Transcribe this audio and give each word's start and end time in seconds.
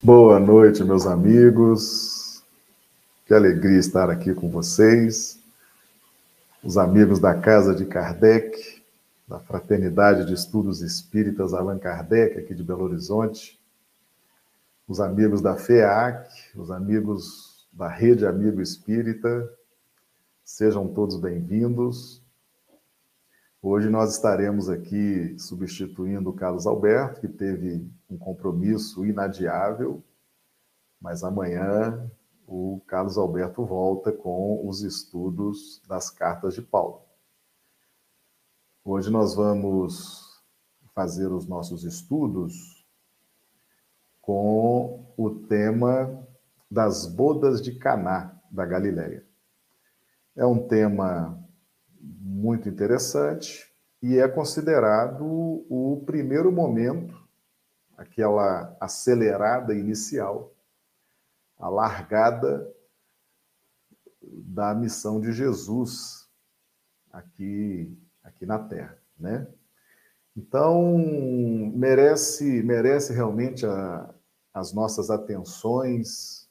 Boa 0.00 0.38
noite, 0.38 0.84
meus 0.84 1.08
amigos. 1.08 2.40
Que 3.26 3.34
alegria 3.34 3.80
estar 3.80 4.08
aqui 4.08 4.32
com 4.32 4.48
vocês. 4.48 5.40
Os 6.62 6.78
amigos 6.78 7.18
da 7.18 7.34
Casa 7.34 7.74
de 7.74 7.84
Kardec, 7.84 8.80
da 9.26 9.40
Fraternidade 9.40 10.24
de 10.24 10.34
Estudos 10.34 10.82
Espíritas 10.82 11.52
Allan 11.52 11.80
Kardec, 11.80 12.38
aqui 12.38 12.54
de 12.54 12.62
Belo 12.62 12.84
Horizonte. 12.84 13.58
Os 14.86 15.00
amigos 15.00 15.40
da 15.40 15.56
FEAC, 15.56 16.30
os 16.54 16.70
amigos 16.70 17.66
da 17.72 17.88
Rede 17.88 18.24
Amigo 18.24 18.62
Espírita. 18.62 19.52
Sejam 20.44 20.86
todos 20.86 21.16
bem-vindos. 21.16 22.22
Hoje 23.60 23.90
nós 23.90 24.14
estaremos 24.14 24.68
aqui 24.68 25.36
substituindo 25.36 26.30
o 26.30 26.32
Carlos 26.32 26.64
Alberto, 26.64 27.20
que 27.20 27.26
teve 27.26 27.90
um 28.08 28.16
compromisso 28.16 29.04
inadiável, 29.04 30.00
mas 31.00 31.24
amanhã 31.24 32.08
o 32.46 32.80
Carlos 32.86 33.18
Alberto 33.18 33.66
volta 33.66 34.12
com 34.12 34.64
os 34.64 34.82
estudos 34.82 35.82
das 35.88 36.08
cartas 36.08 36.54
de 36.54 36.62
Paulo. 36.62 37.02
Hoje 38.84 39.10
nós 39.10 39.34
vamos 39.34 40.40
fazer 40.94 41.26
os 41.26 41.44
nossos 41.44 41.82
estudos 41.82 42.86
com 44.20 45.12
o 45.16 45.30
tema 45.30 46.24
das 46.70 47.06
bodas 47.06 47.60
de 47.60 47.74
Caná 47.74 48.40
da 48.52 48.64
Galileia. 48.64 49.26
É 50.36 50.46
um 50.46 50.68
tema 50.68 51.47
muito 52.00 52.68
interessante 52.68 53.68
e 54.02 54.18
é 54.18 54.28
considerado 54.28 55.24
o 55.24 56.02
primeiro 56.06 56.52
momento, 56.52 57.20
aquela 57.96 58.76
acelerada 58.80 59.74
inicial, 59.74 60.54
a 61.58 61.68
largada 61.68 62.72
da 64.22 64.74
missão 64.74 65.20
de 65.20 65.32
Jesus 65.32 66.28
aqui 67.10 67.96
aqui 68.22 68.46
na 68.46 68.58
Terra, 68.58 68.96
né? 69.18 69.48
Então 70.36 70.96
merece 71.74 72.62
merece 72.62 73.12
realmente 73.12 73.66
a, 73.66 74.14
as 74.54 74.72
nossas 74.72 75.10
atenções. 75.10 76.48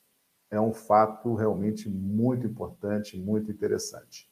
É 0.50 0.60
um 0.60 0.72
fato 0.72 1.34
realmente 1.34 1.88
muito 1.88 2.46
importante, 2.46 3.18
muito 3.18 3.50
interessante. 3.50 4.30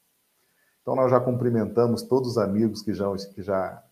Então, 0.87 0.95
nós 0.95 1.11
já 1.11 1.19
cumprimentamos 1.19 2.01
todos 2.01 2.29
os 2.29 2.37
amigos 2.37 2.81
que 2.81 2.93
já, 2.93 3.13
que 3.13 3.43
já 3.43 3.83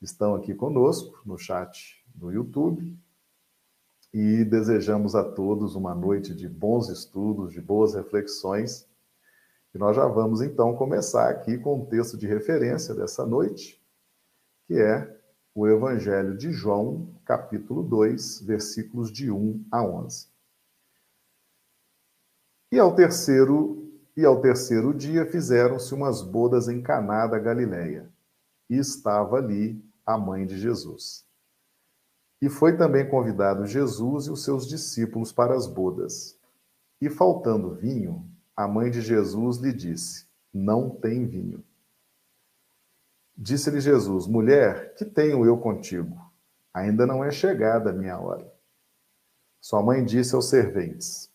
estão 0.00 0.34
aqui 0.34 0.54
conosco 0.54 1.20
no 1.26 1.36
chat 1.36 2.02
do 2.14 2.32
YouTube 2.32 2.98
e 4.10 4.42
desejamos 4.46 5.14
a 5.14 5.22
todos 5.22 5.74
uma 5.74 5.94
noite 5.94 6.34
de 6.34 6.48
bons 6.48 6.88
estudos, 6.88 7.52
de 7.52 7.60
boas 7.60 7.92
reflexões. 7.92 8.88
E 9.74 9.76
nós 9.76 9.94
já 9.94 10.06
vamos 10.06 10.40
então 10.40 10.74
começar 10.74 11.28
aqui 11.28 11.58
com 11.58 11.82
o 11.82 11.86
texto 11.86 12.16
de 12.16 12.26
referência 12.26 12.94
dessa 12.94 13.26
noite, 13.26 13.78
que 14.66 14.80
é 14.80 15.14
o 15.54 15.68
Evangelho 15.68 16.38
de 16.38 16.50
João, 16.52 17.14
capítulo 17.22 17.82
2, 17.82 18.40
versículos 18.46 19.12
de 19.12 19.30
1 19.30 19.66
a 19.70 19.84
11. 19.84 20.26
E 22.72 22.78
ao 22.78 22.94
terceiro 22.94 23.89
e 24.16 24.24
ao 24.24 24.40
terceiro 24.40 24.92
dia 24.92 25.26
fizeram-se 25.26 25.94
umas 25.94 26.22
bodas 26.22 26.68
em 26.68 26.82
Caná 26.82 27.26
da 27.26 27.38
Galileia, 27.38 28.08
e 28.68 28.76
estava 28.76 29.36
ali 29.36 29.82
a 30.04 30.18
mãe 30.18 30.46
de 30.46 30.58
Jesus. 30.58 31.24
E 32.42 32.48
foi 32.48 32.76
também 32.76 33.08
convidado 33.08 33.66
Jesus 33.66 34.26
e 34.26 34.30
os 34.30 34.42
seus 34.42 34.66
discípulos 34.66 35.30
para 35.30 35.54
as 35.54 35.66
bodas. 35.66 36.38
E 37.00 37.10
faltando 37.10 37.74
vinho, 37.74 38.26
a 38.56 38.66
mãe 38.66 38.90
de 38.90 39.00
Jesus 39.00 39.58
lhe 39.58 39.72
disse: 39.72 40.26
Não 40.52 40.90
tem 40.90 41.26
vinho. 41.26 41.62
Disse-lhe 43.36 43.80
Jesus: 43.80 44.26
Mulher, 44.26 44.94
que 44.94 45.04
tenho 45.04 45.44
eu 45.44 45.58
contigo? 45.58 46.16
Ainda 46.72 47.06
não 47.06 47.24
é 47.24 47.30
chegada 47.30 47.90
a 47.90 47.92
minha 47.92 48.18
hora. 48.18 48.50
Sua 49.60 49.82
mãe 49.82 50.04
disse 50.04 50.34
aos 50.34 50.48
serventes: 50.48 51.29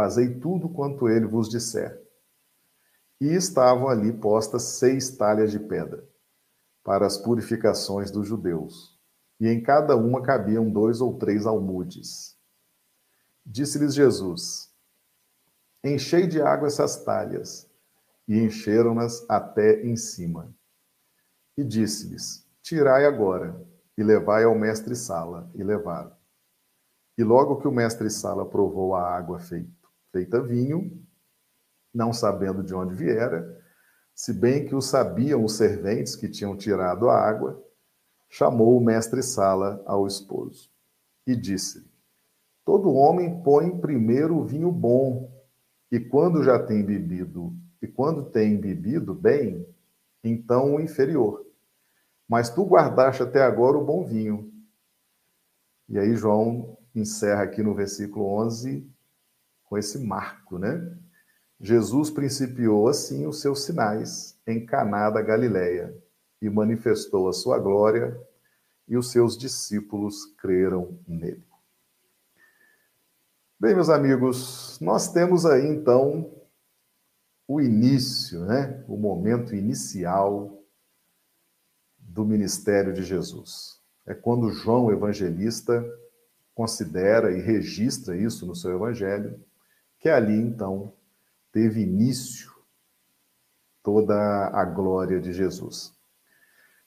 Fazei 0.00 0.40
tudo 0.40 0.66
quanto 0.66 1.10
ele 1.10 1.26
vos 1.26 1.46
disser. 1.46 2.02
E 3.20 3.34
estavam 3.34 3.86
ali 3.86 4.10
postas 4.10 4.62
seis 4.62 5.14
talhas 5.14 5.50
de 5.50 5.58
pedra, 5.58 6.08
para 6.82 7.06
as 7.06 7.18
purificações 7.18 8.10
dos 8.10 8.26
judeus, 8.26 8.98
e 9.38 9.46
em 9.46 9.62
cada 9.62 9.94
uma 9.94 10.22
cabiam 10.22 10.70
dois 10.70 11.02
ou 11.02 11.18
três 11.18 11.44
almudes. 11.44 12.34
Disse-lhes 13.44 13.94
Jesus: 13.94 14.74
Enchei 15.84 16.26
de 16.26 16.40
água 16.40 16.68
essas 16.68 17.04
talhas, 17.04 17.68
e 18.26 18.38
encheram-nas 18.38 19.28
até 19.28 19.82
em 19.82 19.98
cima. 19.98 20.50
E 21.58 21.62
disse-lhes: 21.62 22.48
Tirai 22.62 23.04
agora, 23.04 23.54
e 23.98 24.02
levai 24.02 24.44
ao 24.44 24.54
mestre-sala, 24.54 25.50
e 25.54 25.62
levaram. 25.62 26.16
E 27.18 27.22
logo 27.22 27.56
que 27.56 27.68
o 27.68 27.72
mestre-sala 27.72 28.46
provou 28.46 28.94
a 28.94 29.14
água 29.14 29.38
feita, 29.38 29.79
feita 30.12 30.42
vinho, 30.42 31.04
não 31.92 32.12
sabendo 32.12 32.62
de 32.62 32.74
onde 32.74 32.94
viera, 32.94 33.58
se 34.14 34.32
bem 34.32 34.66
que 34.66 34.74
o 34.74 34.80
sabiam 34.80 35.44
os 35.44 35.56
serventes 35.56 36.14
que 36.14 36.28
tinham 36.28 36.56
tirado 36.56 37.08
a 37.08 37.16
água, 37.16 37.62
chamou 38.28 38.76
o 38.76 38.84
mestre 38.84 39.22
Sala 39.22 39.82
ao 39.86 40.06
esposo 40.06 40.70
e 41.26 41.34
disse-lhe: 41.34 41.90
Todo 42.64 42.92
homem 42.92 43.42
põe 43.42 43.78
primeiro 43.80 44.36
o 44.36 44.44
vinho 44.44 44.70
bom, 44.70 45.32
e 45.90 45.98
quando 45.98 46.42
já 46.42 46.58
tem 46.58 46.84
bebido, 46.84 47.52
e 47.82 47.88
quando 47.88 48.30
tem 48.30 48.60
bebido 48.60 49.14
bem, 49.14 49.66
então 50.22 50.74
o 50.74 50.80
inferior. 50.80 51.44
Mas 52.28 52.50
tu 52.50 52.64
guardaste 52.64 53.22
até 53.22 53.42
agora 53.42 53.76
o 53.76 53.84
bom 53.84 54.04
vinho. 54.04 54.52
E 55.88 55.98
aí 55.98 56.14
João 56.14 56.78
encerra 56.94 57.42
aqui 57.42 57.62
no 57.62 57.74
versículo 57.74 58.26
11 58.40 58.88
com 59.70 59.78
esse 59.78 60.00
marco, 60.00 60.58
né? 60.58 60.98
Jesus 61.60 62.10
principiou 62.10 62.88
assim 62.88 63.24
os 63.26 63.40
seus 63.40 63.64
sinais 63.64 64.36
em 64.44 64.66
Caná 64.66 65.08
da 65.10 65.22
Galileia 65.22 65.96
e 66.42 66.50
manifestou 66.50 67.28
a 67.28 67.32
sua 67.32 67.58
glória, 67.58 68.20
e 68.88 68.96
os 68.96 69.12
seus 69.12 69.38
discípulos 69.38 70.24
creram 70.38 70.98
nele. 71.06 71.44
Bem, 73.60 73.74
meus 73.74 73.88
amigos, 73.88 74.76
nós 74.80 75.12
temos 75.12 75.46
aí 75.46 75.64
então 75.68 76.34
o 77.46 77.60
início, 77.60 78.44
né? 78.46 78.82
O 78.88 78.96
momento 78.96 79.54
inicial 79.54 80.64
do 81.96 82.24
ministério 82.24 82.92
de 82.92 83.04
Jesus. 83.04 83.80
É 84.04 84.14
quando 84.14 84.50
João 84.50 84.90
Evangelista 84.90 85.84
considera 86.54 87.30
e 87.30 87.40
registra 87.40 88.16
isso 88.16 88.44
no 88.44 88.56
seu 88.56 88.74
evangelho 88.74 89.38
que 90.00 90.08
ali 90.08 90.34
então 90.34 90.92
teve 91.52 91.82
início 91.82 92.50
toda 93.82 94.14
a 94.48 94.64
glória 94.64 95.20
de 95.20 95.32
Jesus. 95.32 95.92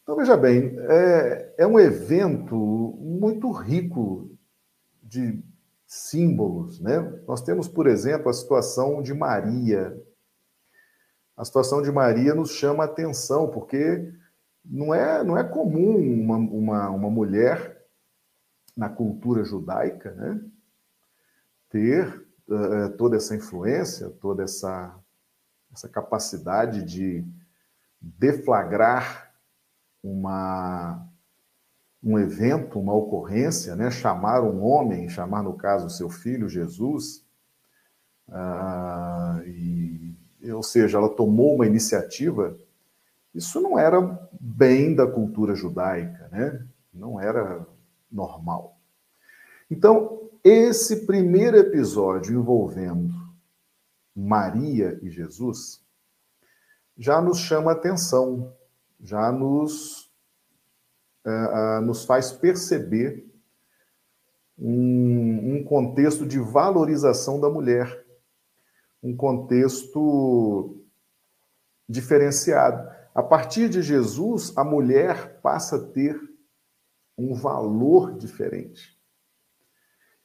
Então 0.02 0.16
veja 0.16 0.36
bem, 0.36 0.76
é, 0.80 1.56
é 1.60 1.68
um 1.68 1.80
evento 1.80 2.56
muito 3.00 3.50
rico 3.52 4.30
de 5.02 5.42
símbolos, 5.86 6.80
né? 6.80 7.00
Nós 7.28 7.42
temos, 7.42 7.68
por 7.68 7.88
exemplo, 7.88 8.30
a 8.30 8.34
situação 8.34 9.02
de 9.02 9.14
Maria. 9.14 9.98
A 11.38 11.46
situação 11.46 11.82
de 11.82 11.92
Maria 11.92 12.34
nos 12.34 12.52
chama 12.52 12.84
a 12.84 12.88
atenção, 12.88 13.50
porque 13.50 14.12
não 14.66 14.94
é, 14.94 15.24
não 15.24 15.38
é 15.38 15.44
comum 15.44 15.98
uma, 15.98 16.38
uma, 16.38 16.90
uma 16.90 17.10
mulher 17.10 17.86
na 18.76 18.90
cultura 18.90 19.44
judaica 19.44 20.12
né, 20.12 20.42
ter 21.70 22.23
toda 22.98 23.18
essa 23.18 23.36
influência, 23.36 24.10
toda 24.10 24.44
essa, 24.44 24.94
essa 25.74 25.88
capacidade 25.88 26.84
de 26.84 27.26
deflagrar 28.02 29.32
uma, 30.04 31.08
um 32.04 32.20
evento, 32.20 32.80
uma 32.80 32.94
ocorrência, 32.94 33.76
né? 33.76 33.90
chamar 33.90 34.42
um 34.42 34.62
homem, 34.64 35.08
chamar, 35.08 35.42
no 35.42 35.54
caso, 35.54 35.90
seu 35.90 36.10
filho 36.10 36.50
Jesus, 36.50 37.26
uh, 38.28 39.42
e, 39.48 40.18
ou 40.52 40.62
seja, 40.62 40.98
ela 40.98 41.10
tomou 41.10 41.56
uma 41.56 41.66
iniciativa, 41.66 42.58
isso 43.34 43.62
não 43.62 43.80
era 43.80 44.02
bem 44.40 44.94
da 44.94 45.08
cultura 45.08 45.56
judaica, 45.56 46.28
né? 46.30 46.68
não 46.94 47.20
era 47.20 47.66
normal. 48.12 48.78
Então, 49.72 50.30
esse 50.44 51.06
primeiro 51.06 51.58
episódio 51.58 52.38
envolvendo 52.38 53.14
Maria 54.14 55.00
e 55.02 55.10
Jesus 55.10 55.82
já 56.98 57.22
nos 57.22 57.40
chama 57.40 57.72
atenção, 57.72 58.54
já 59.00 59.32
nos, 59.32 60.12
uh, 61.26 61.80
uh, 61.80 61.82
nos 61.82 62.06
faz 62.06 62.32
perceber 62.32 63.26
um, 64.58 65.56
um 65.56 65.64
contexto 65.64 66.26
de 66.26 66.40
valorização 66.40 67.40
da 67.40 67.50
mulher, 67.50 68.06
um 69.02 69.16
contexto 69.16 70.78
diferenciado. 71.88 72.88
A 73.16 73.24
partir 73.24 73.70
de 73.70 73.82
Jesus, 73.82 74.56
a 74.58 74.64
mulher 74.64 75.40
passa 75.42 75.78
a 75.78 75.88
ter 75.92 76.20
um 77.18 77.34
valor 77.34 78.16
diferente. 78.18 79.02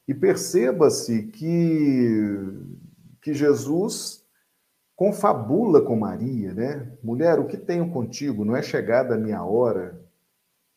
E 0.09 0.15
perceba-se 0.15 1.25
que, 1.25 2.27
que 3.21 3.35
Jesus 3.35 4.25
confabula 4.97 5.83
com 5.83 5.95
Maria, 5.95 6.55
né? 6.55 6.91
Mulher, 7.03 7.39
o 7.39 7.47
que 7.47 7.59
tenho 7.59 7.91
contigo? 7.91 8.43
Não 8.43 8.57
é 8.57 8.63
chegada 8.63 9.15
a 9.15 9.19
minha 9.19 9.45
hora, 9.45 10.01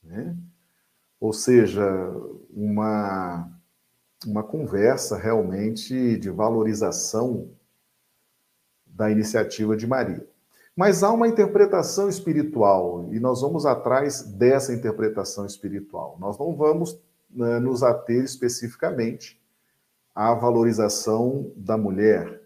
né? 0.04 0.36
Ou 1.18 1.32
seja, 1.32 1.82
uma, 2.50 3.50
uma 4.28 4.44
conversa 4.44 5.18
realmente 5.18 6.18
de 6.18 6.30
valorização 6.30 7.52
da 8.86 9.10
iniciativa 9.10 9.78
de 9.78 9.88
Maria. 9.88 10.28
Mas 10.76 11.04
há 11.04 11.12
uma 11.12 11.28
interpretação 11.28 12.10
espiritual, 12.10 13.08
e 13.14 13.20
nós 13.20 13.42
vamos 13.42 13.66
atrás 13.66 14.24
dessa 14.24 14.74
interpretação 14.74 15.46
espiritual. 15.46 16.18
Nós 16.20 16.38
não 16.38 16.54
vamos 16.54 17.00
nos 17.34 17.84
ater 17.84 18.24
especificamente 18.24 19.42
à 20.14 20.34
valorização 20.34 21.52
da 21.56 21.78
mulher, 21.78 22.42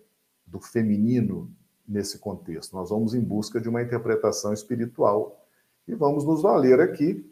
do 0.46 0.60
feminino 0.60 1.52
nesse 1.88 2.20
contexto. 2.20 2.76
Nós 2.76 2.90
vamos 2.90 3.14
em 3.14 3.22
busca 3.22 3.60
de 3.60 3.70
uma 3.70 3.82
interpretação 3.82 4.54
espiritual 4.54 5.46
e 5.88 5.94
vamos 5.94 6.24
nos 6.24 6.42
valer 6.42 6.80
aqui 6.80 7.32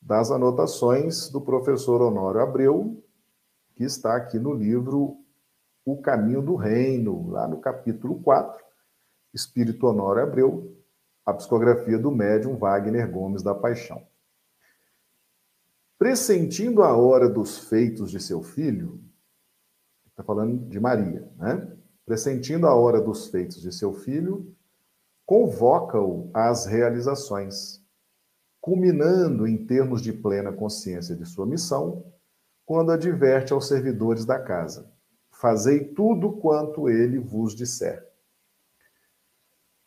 das 0.00 0.30
anotações 0.30 1.28
do 1.28 1.40
professor 1.40 2.02
Honório 2.02 2.40
Abreu, 2.40 3.02
que 3.74 3.84
está 3.84 4.16
aqui 4.16 4.38
no 4.38 4.52
livro 4.52 5.16
O 5.84 6.00
Caminho 6.00 6.42
do 6.42 6.56
Reino, 6.56 7.30
lá 7.30 7.46
no 7.46 7.58
capítulo 7.58 8.20
4, 8.20 8.62
Espírito 9.32 9.86
Honório 9.86 10.22
Abreu, 10.22 10.76
a 11.24 11.32
psicografia 11.32 11.98
do 11.98 12.10
médium 12.10 12.56
Wagner 12.56 13.10
Gomes 13.10 13.42
da 13.42 13.54
Paixão. 13.54 14.02
Pressentindo 16.02 16.82
a 16.82 16.96
hora 16.96 17.28
dos 17.28 17.58
feitos 17.58 18.10
de 18.10 18.18
seu 18.18 18.42
filho, 18.42 19.00
está 20.08 20.24
falando 20.24 20.68
de 20.68 20.80
Maria, 20.80 21.30
né? 21.36 21.76
Pressentindo 22.04 22.66
a 22.66 22.74
hora 22.74 23.00
dos 23.00 23.28
feitos 23.28 23.62
de 23.62 23.72
seu 23.72 23.94
filho, 23.94 24.52
convoca-o 25.24 26.28
às 26.34 26.66
realizações, 26.66 27.80
culminando 28.60 29.46
em 29.46 29.64
termos 29.64 30.02
de 30.02 30.12
plena 30.12 30.52
consciência 30.52 31.14
de 31.14 31.24
sua 31.24 31.46
missão, 31.46 32.04
quando 32.66 32.90
adverte 32.90 33.52
aos 33.52 33.68
servidores 33.68 34.24
da 34.24 34.40
casa: 34.40 34.92
Fazei 35.30 35.84
tudo 35.84 36.32
quanto 36.32 36.88
ele 36.88 37.20
vos 37.20 37.54
disser. 37.54 38.11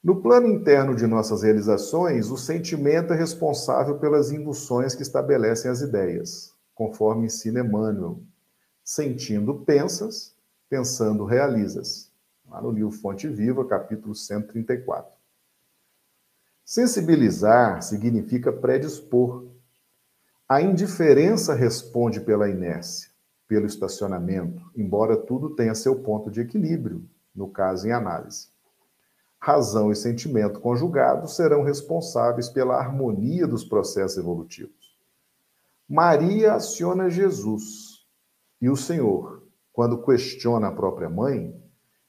No 0.06 0.22
plano 0.22 0.46
interno 0.46 0.94
de 0.94 1.08
nossas 1.08 1.42
realizações, 1.42 2.30
o 2.30 2.38
sentimento 2.38 3.12
é 3.12 3.16
responsável 3.16 3.98
pelas 3.98 4.32
induções 4.32 4.94
que 4.94 5.02
estabelecem 5.02 5.72
as 5.72 5.82
ideias, 5.82 6.54
conforme 6.76 7.26
ensina 7.26 7.62
Emmanuel. 7.62 8.20
Sentindo, 8.84 9.56
pensas, 9.62 10.36
pensando, 10.70 11.26
realizas. 11.26 12.12
Lá 12.48 12.62
no 12.62 12.70
livro 12.70 12.92
Fonte 12.92 13.28
Viva, 13.28 13.66
capítulo 13.66 14.14
134. 14.14 15.12
Sensibilizar 16.64 17.82
significa 17.82 18.54
predispor. 18.54 19.48
A 20.48 20.62
indiferença 20.62 21.56
responde 21.56 22.22
pela 22.22 22.48
inércia, 22.48 23.10
pelo 23.48 23.66
estacionamento, 23.66 24.62
embora 24.78 25.18
tudo 25.18 25.56
tenha 25.56 25.74
seu 25.74 25.96
ponto 25.96 26.30
de 26.30 26.42
equilíbrio, 26.42 27.04
no 27.34 27.48
caso 27.48 27.88
em 27.88 27.92
análise 27.92 28.54
razão 29.46 29.92
e 29.92 29.96
sentimento 29.96 30.60
conjugados 30.60 31.36
serão 31.36 31.62
responsáveis 31.62 32.50
pela 32.50 32.80
harmonia 32.80 33.46
dos 33.46 33.64
processos 33.64 34.18
evolutivos. 34.18 34.98
Maria 35.88 36.56
aciona 36.56 37.12
Jesus 37.12 38.08
e 38.60 38.72
o 38.72 38.76
Senhor, 38.76 39.44
quando 39.72 40.02
questiona 40.02 40.70
a 40.70 40.72
própria 40.72 41.12
mãe, 41.12 41.56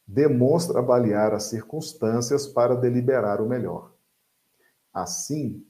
demonstra 0.06 0.78
avaliar 0.78 1.34
as 1.34 1.42
circunstâncias 1.42 2.46
para 2.46 2.74
deliberar 2.74 3.42
o 3.42 3.46
melhor. 3.46 3.92
Assim, 4.90 5.62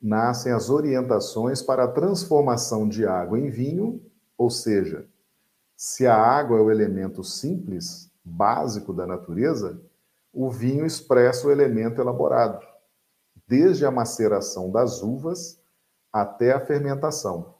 nascem 0.00 0.52
as 0.52 0.70
orientações 0.70 1.60
para 1.60 1.82
a 1.82 1.88
transformação 1.88 2.88
de 2.88 3.04
água 3.04 3.40
em 3.40 3.50
vinho, 3.50 4.00
ou 4.36 4.50
seja, 4.50 5.04
se 5.76 6.06
a 6.06 6.14
água 6.14 6.58
é 6.58 6.62
o 6.62 6.70
elemento 6.70 7.24
simples, 7.24 8.08
básico 8.24 8.92
da 8.92 9.04
natureza, 9.04 9.82
o 10.40 10.48
vinho 10.48 10.86
expressa 10.86 11.48
o 11.48 11.50
elemento 11.50 12.00
elaborado, 12.00 12.64
desde 13.44 13.84
a 13.84 13.90
maceração 13.90 14.70
das 14.70 15.02
uvas 15.02 15.60
até 16.12 16.52
a 16.52 16.64
fermentação, 16.64 17.56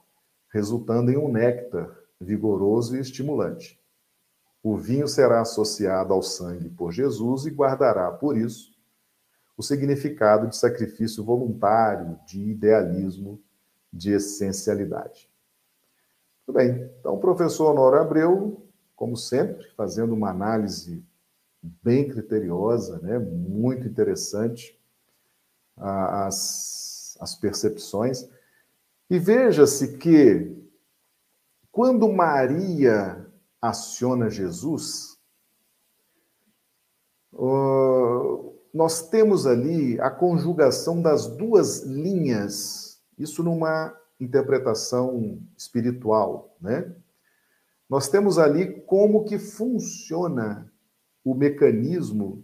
resultando 0.48 1.10
em 1.10 1.16
um 1.16 1.26
néctar 1.26 1.90
vigoroso 2.20 2.96
e 2.96 3.00
estimulante. 3.00 3.82
O 4.62 4.76
vinho 4.76 5.08
será 5.08 5.40
associado 5.40 6.12
ao 6.12 6.22
sangue 6.22 6.69
por 6.70 6.92
Jesus 6.92 7.46
e 7.46 7.50
guardará, 7.50 8.12
por 8.12 8.38
isso, 8.38 8.70
o 9.56 9.62
significado 9.62 10.46
de 10.46 10.56
sacrifício 10.56 11.24
voluntário, 11.24 12.16
de 12.24 12.40
idealismo, 12.48 13.42
de 13.92 14.12
essencialidade. 14.12 15.28
Tudo 16.46 16.54
bem. 16.54 16.88
Então, 17.00 17.14
o 17.14 17.20
professor 17.20 17.72
Honório 17.72 18.00
Abreu, 18.00 18.62
como 18.94 19.16
sempre, 19.16 19.69
fazendo 19.76 20.14
uma 20.14 20.31
análise 20.31 21.04
bem 21.82 22.09
criteriosa, 22.09 22.99
né? 23.00 23.19
muito 23.19 23.87
interessante 23.87 24.79
as, 25.76 27.17
as 27.20 27.35
percepções. 27.35 28.29
E 29.11 29.19
veja-se 29.19 29.97
que 29.99 30.56
quando 31.70 32.12
Maria 32.12 33.26
aciona 33.61 34.29
Jesus, 34.29 35.19
nós 38.73 39.09
temos 39.09 39.47
ali 39.47 40.00
a 40.00 40.11
conjugação 40.11 41.00
das 41.00 41.26
duas 41.26 41.82
linhas, 41.82 43.00
isso 43.19 43.43
numa 43.43 43.97
interpretação 44.20 45.41
espiritual, 45.56 46.56
né? 46.61 46.93
Nós 47.88 48.09
temos 48.09 48.38
ali 48.38 48.81
como 48.82 49.25
que 49.25 49.38
funciona 49.38 50.70
o 51.31 51.35
mecanismo 51.35 52.43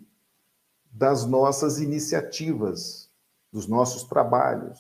das 0.91 1.25
nossas 1.25 1.81
iniciativas, 1.81 3.11
dos 3.51 3.67
nossos 3.67 4.05
trabalhos. 4.05 4.79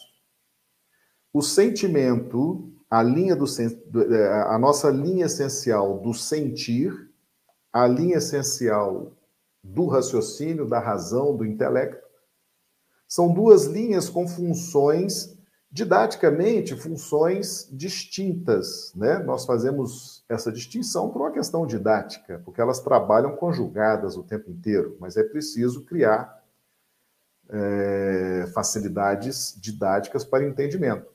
O 1.33 1.41
sentimento, 1.41 2.71
a 2.91 3.03
linha 3.03 3.35
do 3.35 3.47
é, 4.15 4.43
a 4.43 4.59
nossa 4.59 4.91
linha 4.91 5.25
essencial 5.25 5.99
do 6.01 6.13
sentir, 6.13 6.93
a 7.73 7.87
linha 7.87 8.19
essencial 8.19 9.13
do 9.63 9.87
raciocínio, 9.87 10.69
da 10.69 10.79
razão, 10.79 11.35
do 11.35 11.47
intelecto, 11.47 12.07
são 13.09 13.33
duas 13.33 13.65
linhas 13.65 14.11
com 14.11 14.29
funções 14.29 15.34
didaticamente 15.75 16.77
funções 16.77 17.69
distintas, 17.73 18.93
né? 18.95 19.19
Nós 19.19 19.45
fazemos 19.45 20.25
essa 20.29 20.53
distinção 20.53 21.11
por 21.11 21.23
uma 21.23 21.33
questão 21.33 21.67
didática, 21.67 22.41
porque 22.45 22.61
elas 22.61 22.79
trabalham 22.79 23.35
conjugadas 23.35 24.17
o 24.17 24.23
tempo 24.23 24.53
inteiro, 24.53 24.97
mas 25.01 25.17
é 25.17 25.25
preciso 25.25 25.85
criar 25.85 26.41
é, 27.51 28.49
facilidades 28.55 29.59
didáticas 29.61 30.25
para 30.25 30.45
entendimento. 30.45 31.11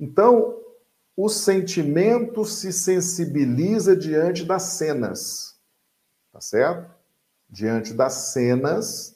Então, 0.00 0.58
o 1.14 1.28
sentimento 1.28 2.46
se 2.46 2.72
sensibiliza 2.72 3.94
diante 3.94 4.42
das 4.42 4.62
cenas, 4.62 5.60
tá 6.32 6.40
certo? 6.40 6.90
Diante 7.46 7.92
das 7.92 8.14
cenas, 8.32 9.14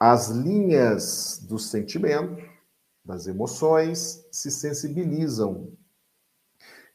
as 0.00 0.30
linhas 0.30 1.38
do 1.48 1.60
sentimento 1.60 2.53
das 3.04 3.26
emoções 3.26 4.26
se 4.30 4.50
sensibilizam. 4.50 5.72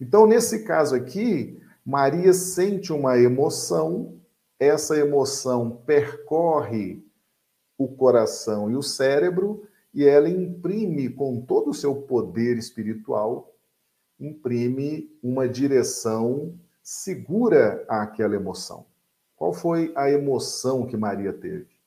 Então, 0.01 0.25
nesse 0.25 0.63
caso 0.63 0.95
aqui, 0.95 1.61
Maria 1.85 2.33
sente 2.33 2.91
uma 2.91 3.17
emoção, 3.17 4.19
essa 4.59 4.97
emoção 4.97 5.71
percorre 5.85 7.03
o 7.77 7.87
coração 7.87 8.69
e 8.71 8.75
o 8.75 8.81
cérebro 8.81 9.67
e 9.93 10.05
ela 10.05 10.29
imprime 10.29 11.09
com 11.09 11.41
todo 11.41 11.71
o 11.71 11.73
seu 11.73 11.95
poder 11.95 12.57
espiritual, 12.57 13.53
imprime 14.19 15.09
uma 15.21 15.47
direção 15.47 16.57
segura 16.83 17.85
àquela 17.87 18.35
emoção. 18.35 18.85
Qual 19.35 19.53
foi 19.53 19.93
a 19.95 20.09
emoção 20.11 20.85
que 20.85 20.97
Maria 20.97 21.31
teve? 21.31 21.78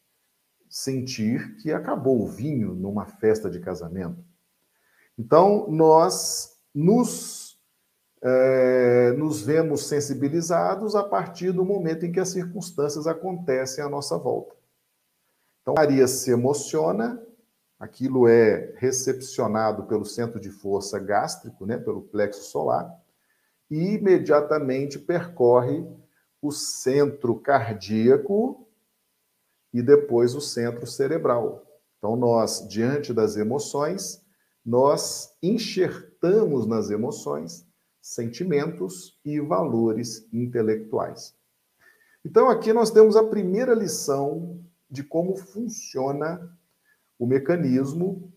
Sentir 0.72 1.54
que 1.56 1.70
acabou 1.70 2.22
o 2.22 2.26
vinho 2.26 2.74
numa 2.74 3.04
festa 3.04 3.50
de 3.50 3.60
casamento. 3.60 4.24
Então, 5.18 5.70
nós 5.70 6.56
nos 6.74 7.60
é, 8.22 9.12
nos 9.12 9.42
vemos 9.42 9.86
sensibilizados 9.86 10.94
a 10.94 11.02
partir 11.02 11.52
do 11.52 11.64
momento 11.64 12.06
em 12.06 12.12
que 12.12 12.20
as 12.20 12.30
circunstâncias 12.30 13.06
acontecem 13.06 13.84
à 13.84 13.88
nossa 13.88 14.16
volta. 14.16 14.54
Então, 15.60 15.74
Maria 15.74 16.06
se 16.06 16.30
emociona, 16.30 17.22
aquilo 17.78 18.26
é 18.26 18.72
recepcionado 18.76 19.82
pelo 19.84 20.06
centro 20.06 20.40
de 20.40 20.50
força 20.50 20.98
gástrico, 20.98 21.66
né, 21.66 21.76
pelo 21.76 22.00
plexo 22.00 22.44
solar, 22.44 22.90
e 23.70 23.94
imediatamente 23.94 24.98
percorre 24.98 25.84
o 26.40 26.50
centro 26.50 27.34
cardíaco 27.40 28.66
e 29.72 29.82
depois 29.82 30.34
o 30.34 30.40
centro 30.40 30.86
cerebral. 30.86 31.64
Então, 31.98 32.16
nós, 32.16 32.66
diante 32.68 33.12
das 33.12 33.36
emoções, 33.36 34.22
nós 34.64 35.34
enxertamos 35.42 36.66
nas 36.66 36.90
emoções 36.90 37.66
sentimentos 38.00 39.18
e 39.24 39.40
valores 39.40 40.26
intelectuais. 40.32 41.34
Então, 42.24 42.48
aqui 42.48 42.72
nós 42.72 42.90
temos 42.90 43.16
a 43.16 43.24
primeira 43.24 43.74
lição 43.74 44.60
de 44.90 45.02
como 45.02 45.36
funciona 45.36 46.56
o 47.18 47.26
mecanismo 47.26 48.32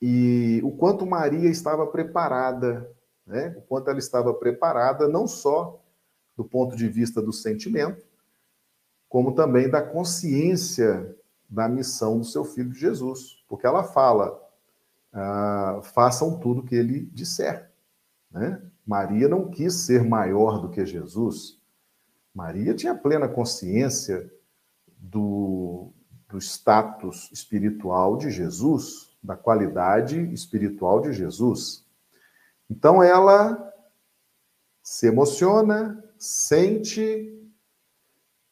e 0.00 0.60
o 0.62 0.70
quanto 0.70 1.06
Maria 1.06 1.50
estava 1.50 1.86
preparada, 1.86 2.90
né? 3.26 3.54
o 3.58 3.62
quanto 3.62 3.90
ela 3.90 3.98
estava 3.98 4.32
preparada, 4.32 5.08
não 5.08 5.26
só 5.26 5.82
do 6.36 6.44
ponto 6.44 6.76
de 6.76 6.88
vista 6.88 7.22
do 7.22 7.32
sentimento, 7.32 8.04
como 9.14 9.32
também 9.32 9.70
da 9.70 9.80
consciência 9.80 11.16
da 11.48 11.68
missão 11.68 12.18
do 12.18 12.24
seu 12.24 12.44
filho 12.44 12.72
Jesus, 12.72 13.44
porque 13.48 13.64
ela 13.64 13.84
fala: 13.84 14.42
ah, 15.12 15.78
façam 15.84 16.40
tudo 16.40 16.64
que 16.64 16.74
ele 16.74 17.06
disser. 17.12 17.70
Né? 18.28 18.60
Maria 18.84 19.28
não 19.28 19.48
quis 19.48 19.72
ser 19.72 20.02
maior 20.02 20.60
do 20.60 20.68
que 20.68 20.84
Jesus. 20.84 21.62
Maria 22.34 22.74
tinha 22.74 22.92
plena 22.92 23.28
consciência 23.28 24.28
do, 24.98 25.92
do 26.28 26.38
status 26.38 27.30
espiritual 27.32 28.16
de 28.16 28.32
Jesus, 28.32 29.16
da 29.22 29.36
qualidade 29.36 30.18
espiritual 30.34 31.00
de 31.00 31.12
Jesus. 31.12 31.86
Então 32.68 33.00
ela 33.00 33.72
se 34.82 35.06
emociona, 35.06 36.02
sente, 36.18 37.30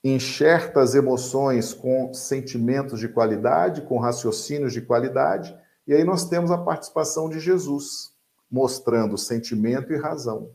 enxerta 0.03 0.81
as 0.81 0.95
emoções 0.95 1.73
com 1.73 2.13
sentimentos 2.13 2.99
de 2.99 3.09
qualidade, 3.09 3.83
com 3.83 3.99
raciocínios 3.99 4.73
de 4.73 4.83
qualidade, 4.83 5.57
e 5.87 5.95
aí 5.95 6.05
nós 6.05 6.29
temos 6.29 6.51
a 6.51 6.59
participação 6.59 7.29
de 7.29 7.39
Jesus 7.39 8.13
mostrando 8.51 9.17
sentimento 9.17 9.93
e 9.93 9.97
razão. 9.97 10.51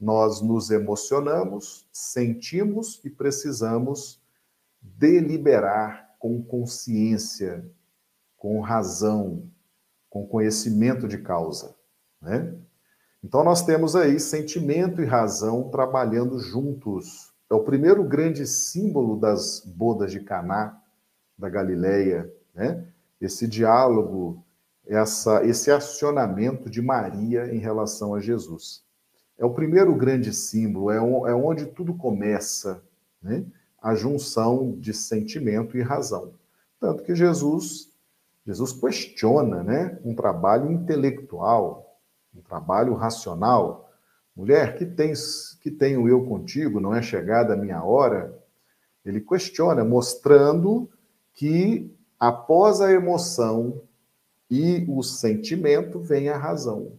Nós 0.00 0.40
nos 0.40 0.70
emocionamos, 0.70 1.86
sentimos 1.92 3.00
e 3.04 3.10
precisamos 3.10 4.20
deliberar 4.80 6.10
com 6.18 6.42
consciência, 6.42 7.64
com 8.36 8.60
razão, 8.60 9.48
com 10.08 10.26
conhecimento 10.26 11.06
de 11.06 11.18
causa, 11.18 11.76
né? 12.20 12.54
Então 13.22 13.44
nós 13.44 13.62
temos 13.62 13.94
aí 13.94 14.18
sentimento 14.18 15.02
e 15.02 15.04
razão 15.04 15.68
trabalhando 15.70 16.38
juntos. 16.38 17.29
É 17.50 17.54
o 17.54 17.64
primeiro 17.64 18.04
grande 18.04 18.46
símbolo 18.46 19.18
das 19.18 19.60
bodas 19.66 20.12
de 20.12 20.20
Caná 20.20 20.80
da 21.36 21.48
Galileia, 21.48 22.32
né? 22.54 22.86
Esse 23.20 23.46
diálogo 23.46 24.44
essa, 24.90 25.44
esse 25.44 25.70
acionamento 25.70 26.68
de 26.68 26.82
Maria 26.82 27.54
em 27.54 27.58
relação 27.58 28.12
a 28.12 28.20
Jesus. 28.20 28.82
É 29.38 29.44
o 29.44 29.54
primeiro 29.54 29.94
grande 29.94 30.32
símbolo, 30.34 30.90
é, 30.90 30.96
é 30.96 31.34
onde 31.34 31.66
tudo 31.66 31.94
começa, 31.94 32.82
né? 33.22 33.44
a 33.80 33.94
junção 33.94 34.76
de 34.78 34.92
sentimento 34.92 35.78
e 35.78 35.82
razão. 35.82 36.34
Tanto 36.78 37.04
que 37.04 37.14
Jesus, 37.14 37.88
Jesus 38.44 38.72
questiona 38.72 39.62
né? 39.62 39.98
um 40.04 40.14
trabalho 40.14 40.70
intelectual, 40.72 41.96
um 42.34 42.42
trabalho 42.42 42.94
racional. 42.94 43.89
Mulher, 44.40 44.78
que 44.78 44.86
tens 44.86 45.58
que 45.60 45.70
tenho 45.70 46.08
eu 46.08 46.24
contigo? 46.24 46.80
Não 46.80 46.94
é 46.94 47.02
chegada 47.02 47.52
a 47.52 47.56
minha 47.58 47.84
hora? 47.84 48.42
Ele 49.04 49.20
questiona, 49.20 49.84
mostrando 49.84 50.90
que 51.34 51.94
após 52.18 52.80
a 52.80 52.90
emoção 52.90 53.82
e 54.50 54.86
o 54.88 55.02
sentimento 55.02 56.00
vem 56.00 56.30
a 56.30 56.38
razão, 56.38 56.98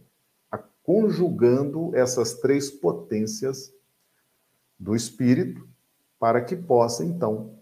conjugando 0.84 1.90
essas 1.96 2.34
três 2.34 2.70
potências 2.70 3.74
do 4.78 4.94
espírito 4.94 5.68
para 6.20 6.42
que 6.42 6.54
possa 6.54 7.04
então 7.04 7.58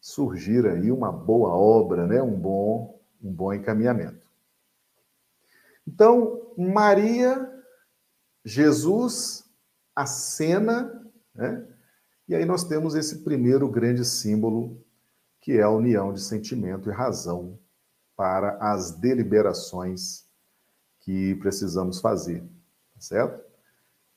surgir 0.00 0.66
aí 0.66 0.90
uma 0.90 1.12
boa 1.12 1.50
obra, 1.50 2.06
né? 2.06 2.22
Um 2.22 2.34
bom 2.34 2.98
um 3.22 3.30
bom 3.30 3.52
encaminhamento. 3.52 4.26
Então, 5.86 6.50
Maria, 6.56 7.55
Jesus, 8.46 9.44
a 9.92 10.06
cena, 10.06 11.04
né? 11.34 11.66
E 12.28 12.34
aí 12.34 12.44
nós 12.44 12.62
temos 12.62 12.94
esse 12.94 13.24
primeiro 13.24 13.68
grande 13.68 14.04
símbolo 14.04 14.80
que 15.40 15.58
é 15.58 15.62
a 15.62 15.70
união 15.70 16.12
de 16.12 16.20
sentimento 16.20 16.88
e 16.88 16.92
razão 16.92 17.58
para 18.16 18.56
as 18.58 18.92
deliberações 18.92 20.26
que 21.00 21.34
precisamos 21.36 22.00
fazer, 22.00 22.40
tá 22.94 23.00
certo? 23.00 23.44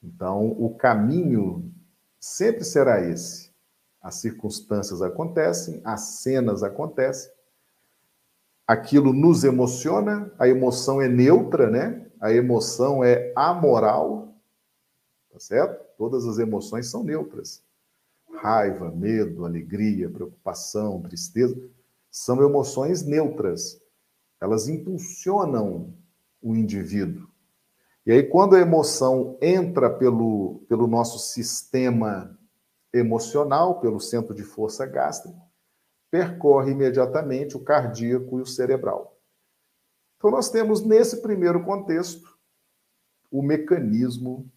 Então, 0.01 0.51
o 0.51 0.75
caminho 0.75 1.73
sempre 2.19 2.63
será 2.63 3.01
esse. 3.01 3.51
As 3.99 4.21
circunstâncias 4.21 5.01
acontecem, 5.01 5.81
as 5.83 6.21
cenas 6.21 6.61
acontecem, 6.61 7.31
aquilo 8.67 9.11
nos 9.11 9.43
emociona, 9.43 10.31
a 10.37 10.47
emoção 10.47 11.01
é 11.01 11.07
neutra, 11.07 11.69
né? 11.69 12.08
A 12.19 12.31
emoção 12.33 13.03
é 13.03 13.31
amoral, 13.35 14.33
tá 15.31 15.39
certo? 15.39 15.83
Todas 15.97 16.25
as 16.25 16.37
emoções 16.37 16.89
são 16.89 17.03
neutras. 17.03 17.63
Raiva, 18.33 18.91
medo, 18.91 19.45
alegria, 19.45 20.09
preocupação, 20.09 21.01
tristeza, 21.01 21.57
são 22.11 22.41
emoções 22.43 23.03
neutras 23.03 23.81
elas 24.39 24.67
impulsionam 24.67 25.93
o 26.41 26.55
indivíduo. 26.55 27.27
E 28.05 28.11
aí, 28.11 28.23
quando 28.23 28.55
a 28.55 28.59
emoção 28.59 29.37
entra 29.41 29.89
pelo, 29.89 30.63
pelo 30.67 30.87
nosso 30.87 31.19
sistema 31.19 32.37
emocional, 32.93 33.79
pelo 33.79 33.99
centro 33.99 34.33
de 34.33 34.43
força 34.43 34.85
gástrico, 34.85 35.37
percorre 36.09 36.71
imediatamente 36.71 37.55
o 37.55 37.59
cardíaco 37.59 38.39
e 38.39 38.41
o 38.41 38.45
cerebral. 38.45 39.18
Então, 40.19 40.29
nós 40.29 40.51
temos 40.51 40.83
nesse 40.83 41.21
primeiro 41.21 41.63
contexto 41.63 42.37
o 43.31 43.41
mecanismo, 43.41 44.51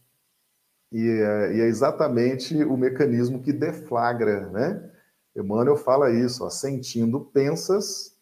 e 0.91 1.09
é, 1.09 1.57
e 1.57 1.61
é 1.61 1.67
exatamente 1.67 2.65
o 2.65 2.77
mecanismo 2.77 3.41
que 3.41 3.53
deflagra, 3.53 4.51
né? 4.51 4.91
Emmanuel 5.37 5.77
fala 5.77 6.11
isso, 6.11 6.45
ó, 6.45 6.51
sentindo 6.51 7.21
pensas, 7.21 8.19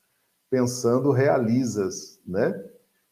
pensando 0.51 1.13
realizas, 1.13 2.21
né? 2.27 2.63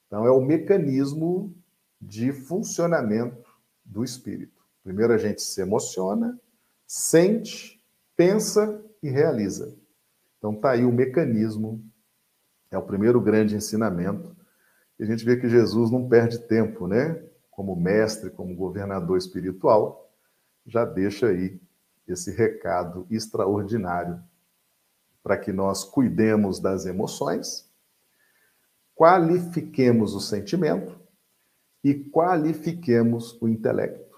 Então 0.06 0.26
é 0.26 0.30
o 0.30 0.40
mecanismo 0.40 1.56
de 1.98 2.30
funcionamento 2.32 3.48
do 3.84 4.04
espírito. 4.04 4.62
Primeiro 4.84 5.12
a 5.12 5.18
gente 5.18 5.40
se 5.40 5.60
emociona, 5.60 6.38
sente, 6.86 7.82
pensa 8.14 8.84
e 9.02 9.08
realiza. 9.08 9.74
Então 10.36 10.54
tá 10.54 10.72
aí 10.72 10.84
o 10.84 10.92
mecanismo, 10.92 11.82
é 12.70 12.78
o 12.78 12.82
primeiro 12.82 13.20
grande 13.20 13.54
ensinamento. 13.54 14.36
E 14.98 15.02
a 15.02 15.06
gente 15.06 15.24
vê 15.24 15.36
que 15.36 15.48
Jesus 15.48 15.90
não 15.90 16.08
perde 16.08 16.38
tempo, 16.40 16.86
né? 16.86 17.22
Como 17.50 17.74
mestre, 17.76 18.30
como 18.30 18.54
governador 18.54 19.16
espiritual, 19.16 20.12
já 20.66 20.84
deixa 20.84 21.28
aí 21.28 21.60
esse 22.06 22.30
recado 22.30 23.06
extraordinário 23.10 24.22
para 25.22 25.36
que 25.36 25.52
nós 25.52 25.84
cuidemos 25.84 26.60
das 26.60 26.86
emoções, 26.86 27.70
qualifiquemos 28.94 30.14
o 30.14 30.20
sentimento 30.20 30.98
e 31.84 31.94
qualifiquemos 31.94 33.40
o 33.40 33.48
intelecto. 33.48 34.08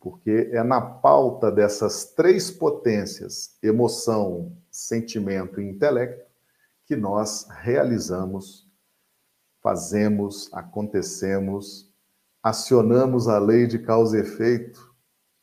Porque 0.00 0.50
é 0.52 0.62
na 0.62 0.80
pauta 0.80 1.50
dessas 1.50 2.12
três 2.14 2.50
potências, 2.50 3.56
emoção, 3.62 4.56
sentimento 4.70 5.60
e 5.60 5.68
intelecto, 5.68 6.27
que 6.88 6.96
nós 6.96 7.46
realizamos, 7.50 8.66
fazemos, 9.60 10.48
acontecemos, 10.54 11.92
acionamos 12.42 13.28
a 13.28 13.38
lei 13.38 13.66
de 13.66 13.78
causa 13.78 14.16
e 14.16 14.22
efeito 14.22 14.96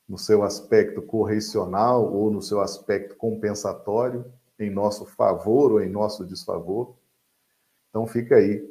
no 0.09 0.17
seu 0.17 0.41
aspecto 0.41 1.03
correcional 1.03 2.11
ou 2.11 2.31
no 2.31 2.41
seu 2.41 2.61
aspecto 2.61 3.15
compensatório 3.15 4.25
em 4.57 4.71
nosso 4.71 5.05
favor 5.05 5.73
ou 5.73 5.81
em 5.81 5.89
nosso 5.89 6.25
desfavor. 6.25 6.95
Então 7.91 8.07
fica 8.07 8.37
aí 8.37 8.67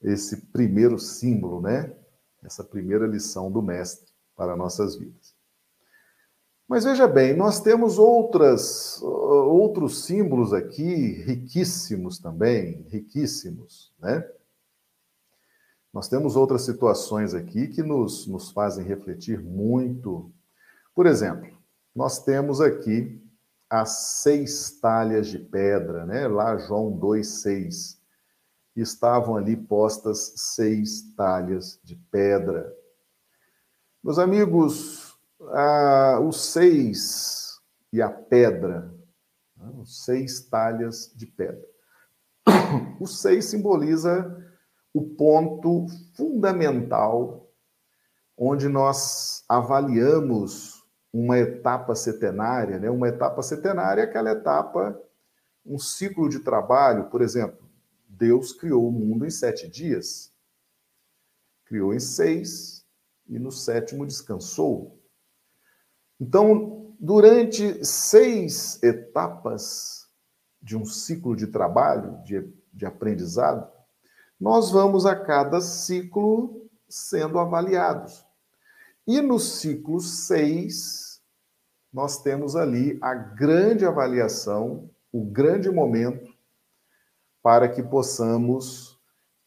esse 0.00 0.46
primeiro 0.46 0.98
símbolo, 0.98 1.60
né? 1.60 1.94
essa 2.42 2.64
primeira 2.64 3.06
lição 3.06 3.52
do 3.52 3.60
Mestre 3.60 4.10
para 4.34 4.56
nossas 4.56 4.96
vidas. 4.96 5.35
Mas 6.68 6.82
veja 6.84 7.06
bem, 7.06 7.36
nós 7.36 7.60
temos 7.60 7.96
outras, 7.96 9.00
outros 9.00 10.04
símbolos 10.04 10.52
aqui, 10.52 11.22
riquíssimos 11.22 12.18
também, 12.18 12.84
riquíssimos, 12.88 13.92
né? 14.00 14.28
Nós 15.92 16.08
temos 16.08 16.36
outras 16.36 16.62
situações 16.62 17.34
aqui 17.34 17.68
que 17.68 17.82
nos, 17.82 18.26
nos 18.26 18.50
fazem 18.50 18.84
refletir 18.84 19.40
muito. 19.40 20.30
Por 20.94 21.06
exemplo, 21.06 21.56
nós 21.94 22.22
temos 22.22 22.60
aqui 22.60 23.22
as 23.70 24.20
seis 24.22 24.78
talhas 24.80 25.28
de 25.28 25.38
pedra, 25.38 26.04
né? 26.04 26.26
Lá 26.26 26.58
João 26.58 26.98
2,6. 26.98 27.96
Estavam 28.74 29.36
ali 29.36 29.56
postas 29.56 30.34
seis 30.36 31.14
talhas 31.16 31.80
de 31.82 31.96
pedra. 32.10 32.74
Meus 34.02 34.18
amigos, 34.18 35.05
ah, 35.40 36.20
os 36.20 36.52
seis 36.52 37.60
e 37.92 38.00
a 38.02 38.10
pedra, 38.10 38.94
né? 39.56 39.72
os 39.78 40.04
seis 40.04 40.40
talhas 40.40 41.12
de 41.14 41.26
pedra. 41.26 41.64
O 43.00 43.06
seis 43.06 43.46
simboliza 43.46 44.34
o 44.92 45.02
ponto 45.02 45.86
fundamental 46.14 47.46
onde 48.36 48.68
nós 48.68 49.44
avaliamos 49.48 50.84
uma 51.12 51.38
etapa 51.38 51.94
setenária, 51.94 52.78
né? 52.78 52.90
Uma 52.90 53.08
etapa 53.08 53.42
setenária 53.42 54.02
é 54.02 54.04
aquela 54.04 54.32
etapa, 54.32 55.00
um 55.64 55.78
ciclo 55.78 56.28
de 56.28 56.40
trabalho, 56.40 57.08
por 57.08 57.22
exemplo, 57.22 57.66
Deus 58.06 58.52
criou 58.52 58.88
o 58.88 58.92
mundo 58.92 59.24
em 59.24 59.30
sete 59.30 59.68
dias, 59.68 60.32
criou 61.64 61.94
em 61.94 62.00
seis 62.00 62.84
e 63.26 63.38
no 63.38 63.50
sétimo 63.50 64.06
descansou. 64.06 64.95
Então, 66.20 66.94
durante 66.98 67.84
seis 67.84 68.82
etapas 68.82 70.06
de 70.62 70.76
um 70.76 70.84
ciclo 70.84 71.36
de 71.36 71.46
trabalho, 71.46 72.22
de, 72.24 72.52
de 72.72 72.86
aprendizado, 72.86 73.70
nós 74.40 74.70
vamos 74.70 75.06
a 75.06 75.14
cada 75.14 75.60
ciclo 75.60 76.68
sendo 76.88 77.38
avaliados. 77.38 78.24
E 79.06 79.20
no 79.20 79.38
ciclo 79.38 80.00
6, 80.00 81.22
nós 81.92 82.22
temos 82.22 82.56
ali 82.56 82.98
a 83.00 83.14
grande 83.14 83.86
avaliação, 83.86 84.90
o 85.12 85.24
grande 85.24 85.70
momento 85.70 86.34
para 87.42 87.68
que 87.68 87.82
possamos 87.82 89.00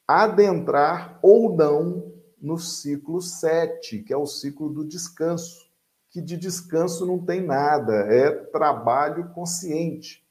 adentrar 0.08 1.20
ou 1.22 1.56
não 1.56 2.14
no 2.42 2.58
ciclo 2.58 3.22
7, 3.22 4.02
que 4.02 4.14
é 4.14 4.18
o 4.18 4.26
ciclo 4.26 4.70
do 4.70 4.88
descanso, 4.88 5.69
que 6.10 6.22
de 6.22 6.38
descanso 6.38 7.06
não 7.06 7.24
tem 7.24 7.42
nada, 7.42 7.94
é 7.94 8.32
trabalho 8.32 9.30
consciente. 9.30 10.26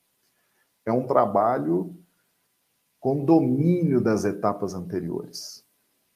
É 0.84 0.92
um 0.92 1.06
trabalho 1.06 1.96
com 2.98 3.24
domínio 3.24 4.00
das 4.00 4.24
etapas 4.24 4.74
anteriores 4.74 5.68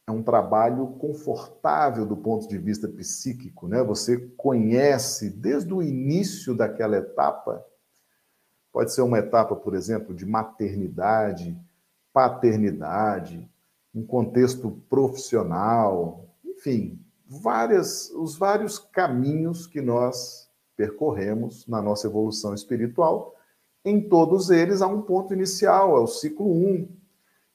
é 0.06 0.10
um 0.10 0.22
trabalho 0.22 0.86
confortável 0.98 2.04
do 2.04 2.16
ponto 2.16 2.48
de 2.48 2.58
vista 2.58 2.88
psíquico, 2.88 3.68
né? 3.68 3.82
Você 3.82 4.18
conhece 4.36 5.30
desde 5.30 5.72
o 5.72 5.82
início 5.82 6.54
daquela 6.54 6.96
etapa, 6.96 7.64
pode 8.72 8.92
ser 8.92 9.02
uma 9.02 9.18
etapa, 9.18 9.54
por 9.54 9.74
exemplo, 9.74 10.14
de 10.14 10.26
maternidade, 10.26 11.56
paternidade, 12.12 13.48
um 13.94 14.04
contexto 14.04 14.70
profissional, 14.88 16.28
enfim, 16.44 17.01
várias, 17.40 18.10
os 18.10 18.36
vários 18.36 18.78
caminhos 18.78 19.66
que 19.66 19.80
nós 19.80 20.50
percorremos 20.76 21.66
na 21.66 21.80
nossa 21.80 22.06
evolução 22.06 22.54
espiritual. 22.54 23.34
Em 23.84 24.08
todos 24.08 24.50
eles 24.50 24.82
há 24.82 24.86
um 24.86 25.02
ponto 25.02 25.32
inicial, 25.32 25.96
é 25.96 26.00
o 26.00 26.06
ciclo 26.06 26.50
1, 26.50 26.88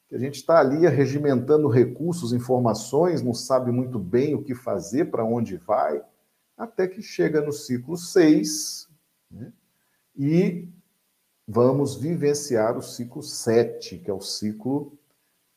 que 0.08 0.16
a 0.16 0.18
gente 0.18 0.36
está 0.36 0.58
ali 0.58 0.86
regimentando 0.88 1.68
recursos, 1.68 2.32
informações, 2.32 3.22
não 3.22 3.34
sabe 3.34 3.70
muito 3.70 3.98
bem 3.98 4.34
o 4.34 4.42
que 4.42 4.54
fazer, 4.54 5.10
para 5.10 5.24
onde 5.24 5.56
vai, 5.56 6.02
até 6.56 6.88
que 6.88 7.00
chega 7.00 7.40
no 7.40 7.52
ciclo 7.52 7.96
6 7.96 8.88
né? 9.30 9.52
e 10.16 10.68
vamos 11.46 11.94
vivenciar 11.94 12.76
o 12.76 12.82
ciclo 12.82 13.22
7, 13.22 13.98
que 13.98 14.10
é 14.10 14.14
o 14.14 14.20
ciclo 14.20 14.92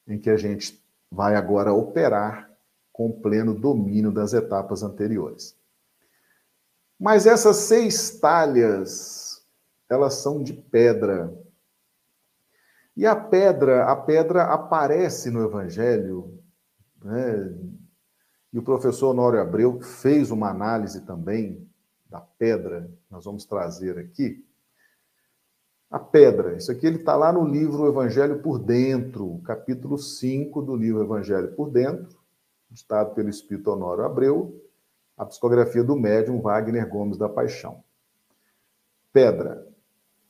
em 0.08 0.20
que 0.20 0.30
a 0.30 0.38
gente 0.38 0.82
vai 1.10 1.36
agora 1.36 1.74
operar 1.74 2.51
com 3.02 3.12
pleno 3.12 3.56
domínio 3.56 4.12
das 4.12 4.32
etapas 4.32 4.84
anteriores. 4.84 5.58
Mas 7.00 7.26
essas 7.26 7.56
seis 7.56 8.20
talhas, 8.20 9.44
elas 9.90 10.14
são 10.14 10.44
de 10.44 10.54
pedra, 10.54 11.36
e 12.96 13.08
a 13.08 13.16
pedra, 13.16 13.86
a 13.86 13.96
pedra 13.96 14.44
aparece 14.44 15.32
no 15.32 15.44
Evangelho, 15.44 16.40
né? 17.04 17.58
e 18.54 18.60
o 18.60 18.64
professor 18.64 19.10
Honório 19.10 19.42
Abreu 19.42 19.82
fez 19.82 20.30
uma 20.30 20.52
análise 20.52 21.02
também 21.02 21.68
da 22.08 22.22
pedra, 22.22 22.88
nós 23.10 23.26
vamos 23.26 23.46
trazer 23.46 23.98
aqui. 23.98 24.46
A 25.90 25.98
pedra, 25.98 26.56
isso 26.56 26.72
aqui 26.72 26.86
ele 26.86 26.98
está 26.98 27.16
lá 27.16 27.34
no 27.34 27.48
livro 27.48 27.88
Evangelho 27.88 28.44
por 28.44 28.60
Dentro, 28.60 29.42
capítulo 29.44 29.98
5 29.98 30.62
do 30.62 30.76
livro 30.76 31.02
Evangelho 31.02 31.56
por 31.56 31.72
Dentro, 31.72 32.21
ditado 32.72 33.14
pelo 33.14 33.30
Espírito 33.30 33.70
Honório 33.70 34.06
Abreu, 34.06 34.64
a 35.18 35.26
psicografia 35.26 35.84
do 35.84 35.96
médium 35.96 36.42
Wagner 36.42 36.88
Gomes 36.88 37.18
da 37.18 37.28
Paixão. 37.28 37.84
Pedra. 39.12 39.68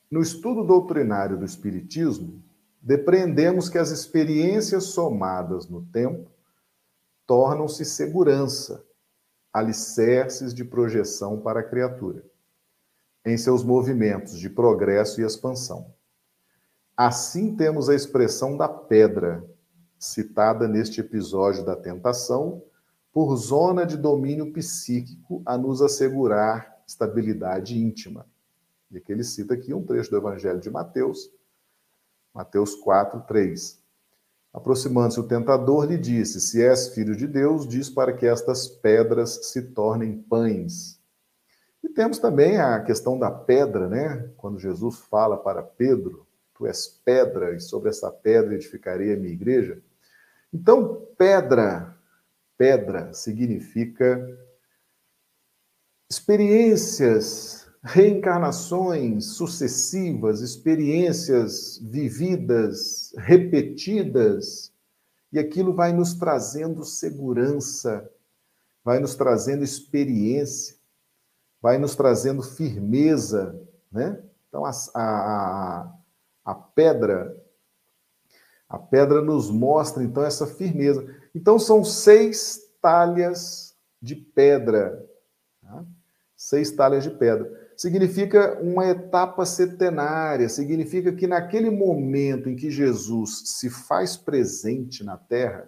No 0.09 0.21
estudo 0.21 0.63
doutrinário 0.63 1.37
do 1.37 1.45
Espiritismo, 1.45 2.43
depreendemos 2.81 3.69
que 3.69 3.77
as 3.77 3.91
experiências 3.91 4.85
somadas 4.85 5.69
no 5.69 5.85
tempo 5.85 6.29
tornam-se 7.27 7.85
segurança, 7.85 8.83
alicerces 9.53 10.53
de 10.53 10.65
projeção 10.65 11.39
para 11.39 11.59
a 11.59 11.63
criatura, 11.63 12.25
em 13.23 13.37
seus 13.37 13.63
movimentos 13.63 14.37
de 14.37 14.49
progresso 14.49 15.21
e 15.21 15.23
expansão. 15.23 15.93
Assim 16.97 17.55
temos 17.55 17.87
a 17.87 17.95
expressão 17.95 18.57
da 18.57 18.67
pedra, 18.67 19.43
citada 20.01 20.67
neste 20.67 20.99
episódio 20.99 21.63
da 21.63 21.75
tentação, 21.75 22.63
por 23.13 23.35
zona 23.35 23.85
de 23.85 23.95
domínio 23.95 24.51
psíquico 24.51 25.43
a 25.45 25.55
nos 25.55 25.79
assegurar 25.79 26.81
estabilidade 26.87 27.77
íntima. 27.77 28.25
E 28.89 28.97
aqui 28.97 29.11
ele 29.11 29.23
cita 29.23 29.53
aqui 29.53 29.75
um 29.75 29.83
trecho 29.83 30.09
do 30.09 30.17
Evangelho 30.17 30.59
de 30.59 30.71
Mateus, 30.71 31.31
Mateus 32.33 32.73
4, 32.73 33.21
3. 33.27 33.79
Aproximando-se 34.51 35.19
o 35.19 35.27
tentador, 35.27 35.85
lhe 35.85 35.97
disse: 35.97 36.41
Se 36.41 36.63
és 36.63 36.89
filho 36.89 37.15
de 37.15 37.27
Deus, 37.27 37.67
diz 37.67 37.89
para 37.89 38.11
que 38.11 38.25
estas 38.25 38.67
pedras 38.67 39.51
se 39.51 39.61
tornem 39.61 40.17
pães. 40.17 40.99
E 41.83 41.89
temos 41.89 42.17
também 42.17 42.57
a 42.57 42.81
questão 42.81 43.19
da 43.19 43.29
pedra, 43.29 43.87
né? 43.87 44.29
Quando 44.35 44.59
Jesus 44.59 44.97
fala 44.97 45.37
para 45.37 45.61
Pedro: 45.61 46.25
Tu 46.55 46.65
és 46.65 46.87
pedra, 46.87 47.55
e 47.55 47.59
sobre 47.59 47.89
essa 47.89 48.11
pedra 48.11 48.55
edificarei 48.55 49.13
a 49.13 49.17
minha 49.17 49.31
igreja. 49.33 49.81
Então, 50.53 51.07
pedra, 51.17 51.97
pedra 52.57 53.13
significa 53.13 54.19
experiências 56.09 57.69
reencarnações 57.83 59.25
sucessivas, 59.25 60.41
experiências 60.41 61.79
vividas, 61.79 63.13
repetidas, 63.17 64.71
e 65.31 65.39
aquilo 65.39 65.73
vai 65.73 65.93
nos 65.93 66.13
trazendo 66.13 66.83
segurança, 66.83 68.07
vai 68.83 68.99
nos 68.99 69.15
trazendo 69.15 69.63
experiência, 69.63 70.75
vai 71.61 71.77
nos 71.77 71.95
trazendo 71.95 72.43
firmeza, 72.43 73.57
né? 73.91 74.21
Então 74.49 74.65
a, 74.65 74.71
a, 74.93 75.93
a 76.43 76.53
pedra 76.53 77.40
a 78.71 78.79
pedra 78.79 79.21
nos 79.21 79.51
mostra 79.51 80.03
então 80.03 80.23
essa 80.23 80.47
firmeza. 80.47 81.05
Então 81.35 81.59
são 81.59 81.83
seis 81.83 82.59
talhas 82.81 83.75
de 84.01 84.15
pedra, 84.15 85.07
tá? 85.61 85.83
seis 86.35 86.71
talhas 86.71 87.03
de 87.03 87.11
pedra 87.11 87.61
significa 87.81 88.61
uma 88.61 88.85
etapa 88.85 89.43
setenária, 89.43 90.47
significa 90.47 91.11
que 91.11 91.25
naquele 91.25 91.71
momento 91.71 92.47
em 92.47 92.55
que 92.55 92.69
Jesus 92.69 93.41
se 93.57 93.71
faz 93.71 94.15
presente 94.15 95.03
na 95.03 95.17
terra, 95.17 95.67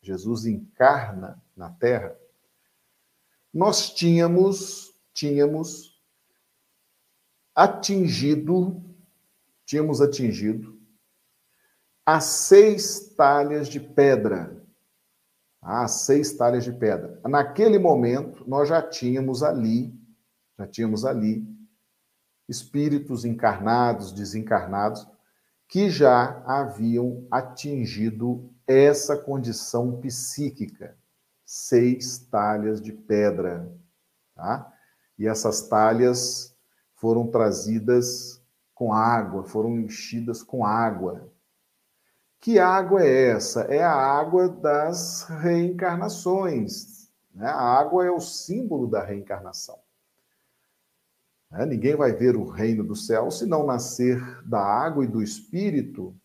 Jesus 0.00 0.46
encarna 0.46 1.38
na 1.54 1.68
terra, 1.68 2.16
nós 3.52 3.90
tínhamos 3.90 4.94
tínhamos 5.12 6.00
atingido 7.54 8.82
tínhamos 9.66 10.00
atingido 10.00 10.79
as 12.12 12.24
seis 12.24 13.14
talhas 13.16 13.68
de 13.68 13.78
pedra. 13.78 14.60
Ah, 15.62 15.86
seis 15.86 16.32
talhas 16.36 16.64
de 16.64 16.72
pedra. 16.72 17.20
Naquele 17.24 17.78
momento, 17.78 18.42
nós 18.48 18.68
já 18.68 18.82
tínhamos 18.82 19.44
ali, 19.44 19.94
já 20.58 20.66
tínhamos 20.66 21.04
ali 21.04 21.46
espíritos 22.48 23.24
encarnados, 23.24 24.10
desencarnados, 24.10 25.06
que 25.68 25.88
já 25.88 26.42
haviam 26.44 27.28
atingido 27.30 28.52
essa 28.66 29.16
condição 29.16 30.00
psíquica, 30.00 30.98
seis 31.46 32.18
talhas 32.18 32.82
de 32.82 32.92
pedra, 32.92 33.72
tá? 34.34 34.72
E 35.16 35.28
essas 35.28 35.68
talhas 35.68 36.56
foram 36.96 37.28
trazidas 37.28 38.42
com 38.74 38.92
água, 38.92 39.44
foram 39.44 39.78
enchidas 39.78 40.42
com 40.42 40.64
água. 40.64 41.29
Que 42.40 42.58
água 42.58 43.02
é 43.02 43.32
essa? 43.32 43.64
É 43.64 43.82
a 43.82 43.92
água 43.92 44.48
das 44.48 45.24
reencarnações. 45.24 47.10
Né? 47.34 47.46
A 47.46 47.78
água 47.78 48.06
é 48.06 48.10
o 48.10 48.18
símbolo 48.18 48.86
da 48.86 49.04
reencarnação. 49.04 49.78
Né? 51.50 51.66
Ninguém 51.66 51.94
vai 51.94 52.12
ver 52.12 52.36
o 52.36 52.48
reino 52.48 52.82
do 52.82 52.96
céu 52.96 53.30
se 53.30 53.44
não 53.44 53.66
nascer 53.66 54.18
da 54.42 54.58
água 54.58 55.04
e 55.04 55.08
do 55.08 55.22
espírito. 55.22 56.16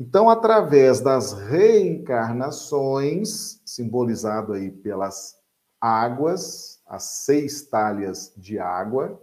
Então, 0.00 0.30
através 0.30 1.00
das 1.00 1.34
reencarnações, 1.34 3.60
simbolizado 3.66 4.54
aí 4.54 4.70
pelas 4.70 5.36
águas, 5.78 6.80
as 6.86 7.02
seis 7.02 7.66
talhas 7.66 8.32
de 8.34 8.58
água, 8.58 9.20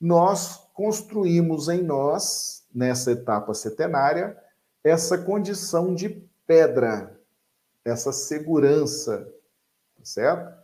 nós 0.00 0.70
construímos 0.72 1.68
em 1.68 1.82
nós, 1.82 2.64
nessa 2.72 3.10
etapa 3.10 3.52
setenária, 3.52 4.38
essa 4.88 5.18
condição 5.18 5.94
de 5.94 6.08
pedra, 6.46 7.20
essa 7.84 8.12
segurança, 8.12 9.24
tá 9.96 10.04
certo? 10.04 10.58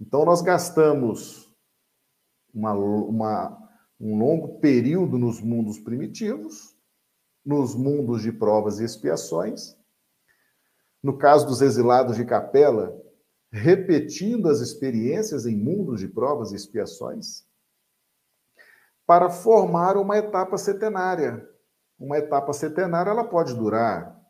Então, 0.00 0.24
nós 0.24 0.42
gastamos 0.42 1.52
uma, 2.52 2.72
uma, 2.74 3.68
um 4.00 4.18
longo 4.18 4.58
período 4.58 5.18
nos 5.18 5.40
mundos 5.40 5.78
primitivos, 5.78 6.76
nos 7.44 7.74
mundos 7.74 8.22
de 8.22 8.32
provas 8.32 8.80
e 8.80 8.84
expiações. 8.84 9.76
No 11.02 11.18
caso 11.18 11.46
dos 11.46 11.62
exilados 11.62 12.16
de 12.16 12.24
capela, 12.24 13.00
repetindo 13.50 14.48
as 14.48 14.60
experiências 14.60 15.46
em 15.46 15.56
mundos 15.56 16.00
de 16.00 16.08
provas 16.08 16.52
e 16.52 16.56
expiações, 16.56 17.44
para 19.06 19.28
formar 19.28 19.96
uma 19.96 20.16
etapa 20.16 20.56
setenária. 20.56 21.48
Uma 22.02 22.18
etapa 22.18 22.52
setenária 22.52 23.10
ela 23.10 23.22
pode 23.22 23.54
durar 23.54 24.20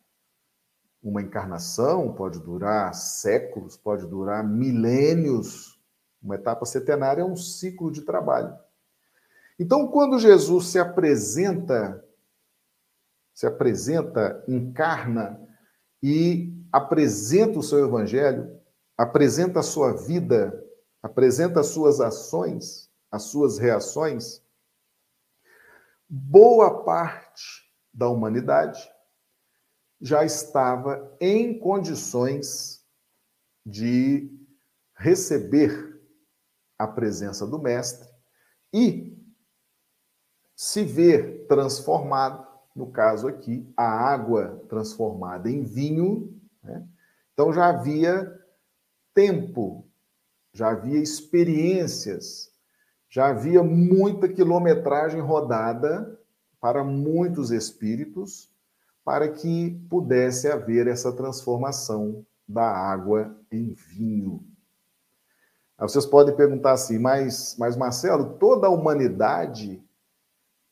uma 1.02 1.22
encarnação, 1.22 2.12
pode 2.12 2.38
durar 2.38 2.94
séculos, 2.94 3.78
pode 3.78 4.06
durar 4.06 4.46
milênios, 4.46 5.80
uma 6.22 6.34
etapa 6.34 6.66
setenária 6.66 7.22
é 7.22 7.24
um 7.24 7.34
ciclo 7.34 7.90
de 7.90 8.02
trabalho. 8.02 8.54
Então, 9.58 9.88
quando 9.88 10.18
Jesus 10.18 10.66
se 10.66 10.78
apresenta, 10.78 12.04
se 13.32 13.46
apresenta, 13.46 14.44
encarna 14.46 15.40
e 16.02 16.54
apresenta 16.70 17.58
o 17.58 17.62
seu 17.62 17.86
evangelho, 17.86 18.54
apresenta 18.98 19.60
a 19.60 19.62
sua 19.62 19.94
vida, 19.94 20.62
apresenta 21.02 21.60
as 21.60 21.68
suas 21.68 22.02
ações, 22.02 22.90
as 23.10 23.22
suas 23.22 23.56
reações, 23.56 24.42
boa 26.14 26.84
parte 26.84 27.72
da 27.90 28.06
humanidade 28.06 28.86
já 29.98 30.22
estava 30.26 31.16
em 31.18 31.58
condições 31.58 32.84
de 33.64 34.30
receber 34.94 35.98
a 36.78 36.86
presença 36.86 37.46
do 37.46 37.58
Mestre 37.58 38.06
e 38.74 39.18
se 40.54 40.84
ver 40.84 41.46
transformado, 41.46 42.46
no 42.76 42.92
caso 42.92 43.26
aqui, 43.26 43.66
a 43.74 43.86
água 43.86 44.62
transformada 44.68 45.50
em 45.50 45.64
vinho. 45.64 46.38
Né? 46.62 46.86
Então 47.32 47.54
já 47.54 47.68
havia 47.68 48.38
tempo, 49.14 49.90
já 50.52 50.72
havia 50.72 51.00
experiências, 51.00 52.51
já 53.12 53.28
havia 53.28 53.62
muita 53.62 54.26
quilometragem 54.26 55.20
rodada 55.20 56.18
para 56.58 56.82
muitos 56.82 57.50
espíritos 57.50 58.50
para 59.04 59.28
que 59.28 59.78
pudesse 59.90 60.48
haver 60.48 60.86
essa 60.86 61.12
transformação 61.12 62.24
da 62.48 62.66
água 62.66 63.36
em 63.50 63.74
vinho. 63.74 64.42
Aí 65.76 65.86
vocês 65.86 66.06
podem 66.06 66.34
perguntar 66.34 66.72
assim, 66.72 66.98
mas, 66.98 67.54
mas 67.58 67.76
Marcelo, 67.76 68.38
toda 68.38 68.66
a 68.66 68.70
humanidade 68.70 69.84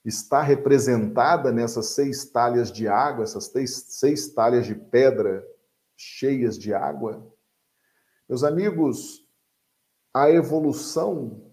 está 0.03 0.41
representada 0.41 1.53
nessas 1.53 1.89
seis 1.89 2.25
talhas 2.25 2.73
de 2.73 2.89
água, 2.89 3.25
essas 3.25 3.49
seis, 3.49 3.85
seis 3.89 4.29
talhas 4.33 4.65
de 4.65 4.75
pedra 4.75 5.47
cheias 5.95 6.59
de 6.59 6.73
água? 6.73 7.23
Meus 8.27 8.43
amigos, 8.43 9.29
a 10.15 10.31
evolução 10.31 11.50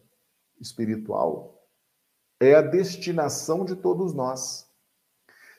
espiritual 0.60 1.58
é 2.39 2.56
a 2.56 2.62
destinação 2.62 3.65
de 3.65 3.76
todos 3.76 4.13
nós. 4.13 4.67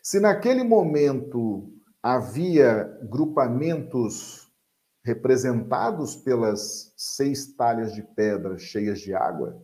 Se 0.02 0.20
naquele 0.20 0.62
momento 0.62 1.72
havia 2.02 2.84
grupamentos 3.11 4.50
representados 5.04 6.16
pelas 6.16 6.92
seis 6.96 7.54
talhas 7.54 7.92
de 7.94 8.02
pedra 8.02 8.58
cheias 8.58 9.00
de 9.00 9.14
água, 9.14 9.61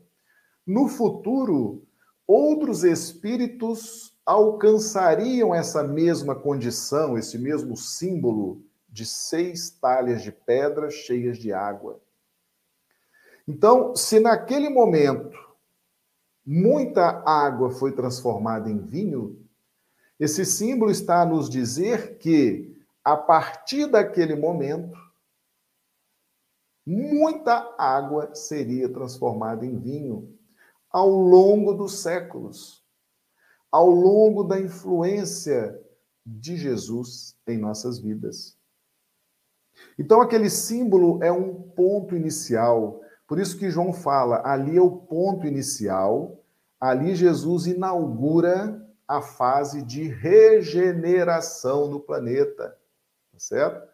no 0.66 0.88
futuro, 0.88 1.86
outros 2.26 2.84
espíritos 2.84 4.18
alcançariam 4.24 5.54
essa 5.54 5.82
mesma 5.82 6.34
condição, 6.34 7.18
esse 7.18 7.38
mesmo 7.38 7.76
símbolo 7.76 8.64
de 8.88 9.04
seis 9.04 9.70
talhas 9.70 10.22
de 10.22 10.32
pedra 10.32 10.88
cheias 10.90 11.36
de 11.36 11.52
água. 11.52 12.00
Então, 13.46 13.94
se 13.94 14.18
naquele 14.20 14.68
momento 14.68 15.38
muita 16.44 17.22
água 17.26 17.70
foi 17.70 17.92
transformada 17.92 18.70
em 18.70 18.78
vinho, 18.78 19.44
esse 20.18 20.44
símbolo 20.44 20.90
está 20.90 21.22
a 21.22 21.26
nos 21.26 21.48
dizer 21.48 22.18
que, 22.18 22.74
a 23.02 23.16
partir 23.16 23.86
daquele 23.86 24.34
momento, 24.34 24.96
muita 26.86 27.74
água 27.78 28.34
seria 28.34 28.88
transformada 28.88 29.66
em 29.66 29.78
vinho 29.78 30.38
ao 30.90 31.10
longo 31.10 31.74
dos 31.74 31.98
séculos, 31.98 32.84
ao 33.70 33.90
longo 33.90 34.44
da 34.44 34.60
influência 34.60 35.78
de 36.24 36.56
Jesus 36.56 37.36
em 37.46 37.58
nossas 37.58 37.98
vidas. 37.98 38.56
Então, 39.98 40.20
aquele 40.20 40.48
símbolo 40.48 41.22
é 41.22 41.32
um 41.32 41.52
ponto 41.54 42.14
inicial. 42.14 43.00
Por 43.26 43.38
isso 43.38 43.58
que 43.58 43.70
João 43.70 43.92
fala, 43.92 44.42
ali 44.44 44.76
é 44.76 44.80
o 44.80 44.90
ponto 44.90 45.46
inicial, 45.46 46.44
ali 46.80 47.14
Jesus 47.14 47.66
inaugura 47.66 48.82
a 49.06 49.20
fase 49.20 49.82
de 49.82 50.08
regeneração 50.08 51.88
no 51.88 52.00
planeta, 52.00 52.76
tá 53.32 53.38
certo? 53.38 53.88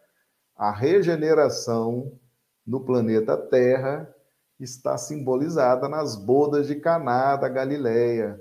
A 0.55 0.71
regeneração 0.71 2.19
no 2.65 2.79
planeta 2.81 3.35
Terra 3.37 4.13
está 4.59 4.97
simbolizada 4.97 5.89
nas 5.89 6.15
bodas 6.15 6.67
de 6.67 6.75
Caná 6.75 7.35
da 7.35 7.49
Galileia. 7.49 8.39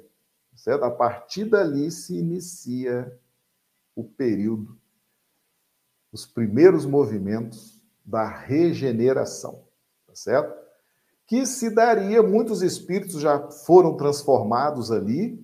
Certo? 0.55 0.85
A 0.85 0.91
partir 0.91 1.47
dali 1.47 1.91
se 1.91 2.19
inicia 2.19 3.19
o 3.97 4.05
período, 4.05 4.79
os 6.13 6.27
primeiros 6.27 6.85
movimentos 6.85 7.83
da 8.05 8.29
regeneração, 8.29 9.65
tá 10.07 10.15
certo? 10.15 10.60
Que 11.31 11.47
se 11.47 11.71
daria, 11.71 12.25
muitos 12.25 12.61
espíritos 12.61 13.21
já 13.21 13.39
foram 13.39 13.97
transformados 13.97 14.91
ali 14.91 15.41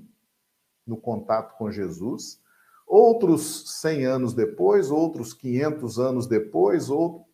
no 0.85 0.97
contato 0.97 1.57
com 1.57 1.71
Jesus, 1.71 2.41
outros 2.85 3.81
100 3.81 4.05
anos 4.05 4.35
depois, 4.35 4.91
outros 4.91 5.33
500 5.33 6.01
anos 6.01 6.27
depois, 6.27 6.91
outros 6.91 7.25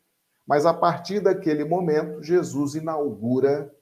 mas 0.46 0.66
a 0.66 0.74
partir 0.74 1.20
daquele 1.20 1.64
momento, 1.64 2.22
Jesus 2.22 2.74
inaugura 2.74 3.74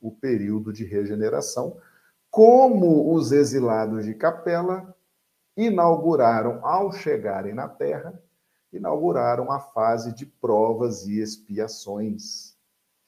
o 0.00 0.10
período 0.10 0.72
de 0.72 0.84
regeneração, 0.84 1.76
como 2.28 3.14
os 3.14 3.30
exilados 3.30 4.04
de 4.04 4.14
Capela 4.14 4.96
inauguraram, 5.56 6.58
ao 6.66 6.90
chegarem 6.90 7.54
na 7.54 7.68
terra, 7.68 8.20
inauguraram 8.72 9.52
a 9.52 9.60
fase 9.60 10.12
de 10.12 10.26
provas 10.26 11.06
e 11.06 11.20
expiações, 11.20 12.47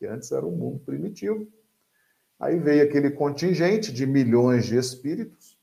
que 0.00 0.06
antes 0.06 0.32
era 0.32 0.46
um 0.46 0.56
mundo 0.56 0.80
primitivo. 0.80 1.46
Aí 2.40 2.58
veio 2.58 2.82
aquele 2.82 3.10
contingente 3.10 3.92
de 3.92 4.06
milhões 4.06 4.64
de 4.64 4.78
espíritos 4.78 5.60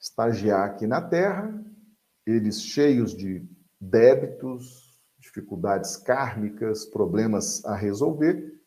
estagiar 0.00 0.68
aqui 0.68 0.84
na 0.84 1.00
terra, 1.00 1.64
eles 2.26 2.60
cheios 2.60 3.16
de 3.16 3.48
débitos, 3.80 5.00
dificuldades 5.18 5.96
kármicas, 5.96 6.84
problemas 6.84 7.64
a 7.64 7.74
resolver, 7.76 8.60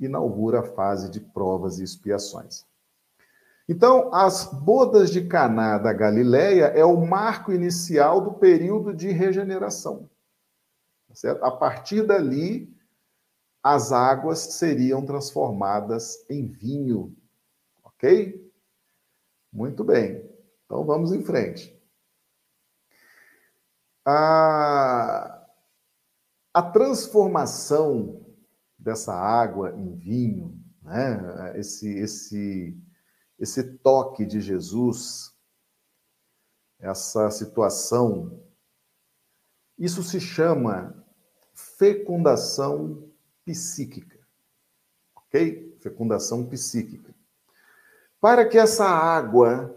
inaugura 0.00 0.60
a 0.60 0.62
fase 0.74 1.10
de 1.10 1.20
provas 1.20 1.78
e 1.78 1.84
expiações. 1.84 2.66
Então, 3.68 4.12
as 4.14 4.44
bodas 4.46 5.10
de 5.10 5.26
Caná 5.26 5.76
da 5.76 5.92
Galileia 5.92 6.66
é 6.66 6.84
o 6.84 7.04
marco 7.04 7.52
inicial 7.52 8.22
do 8.22 8.32
período 8.32 8.94
de 8.94 9.10
regeneração. 9.10 10.08
Tá 11.06 11.14
certo? 11.14 11.44
A 11.44 11.50
partir 11.50 12.06
dali, 12.06 12.74
as 13.74 13.92
águas 13.92 14.38
seriam 14.54 15.04
transformadas 15.04 16.24
em 16.30 16.46
vinho. 16.46 17.14
Ok? 17.84 18.50
Muito 19.52 19.84
bem. 19.84 20.26
Então 20.64 20.86
vamos 20.86 21.12
em 21.12 21.22
frente. 21.22 21.78
A, 24.06 25.46
a 26.54 26.62
transformação 26.62 28.26
dessa 28.78 29.12
água 29.12 29.76
em 29.76 29.94
vinho, 29.96 30.58
né? 30.82 31.52
esse, 31.58 31.90
esse, 31.90 32.74
esse 33.38 33.62
toque 33.80 34.24
de 34.24 34.40
Jesus, 34.40 35.36
essa 36.78 37.30
situação, 37.30 38.42
isso 39.76 40.02
se 40.02 40.18
chama 40.18 41.04
fecundação 41.52 43.07
psíquica. 43.48 44.18
Ok? 45.16 45.78
Fecundação 45.80 46.44
psíquica. 46.44 47.14
Para 48.20 48.46
que 48.46 48.58
essa 48.58 48.84
água 48.84 49.74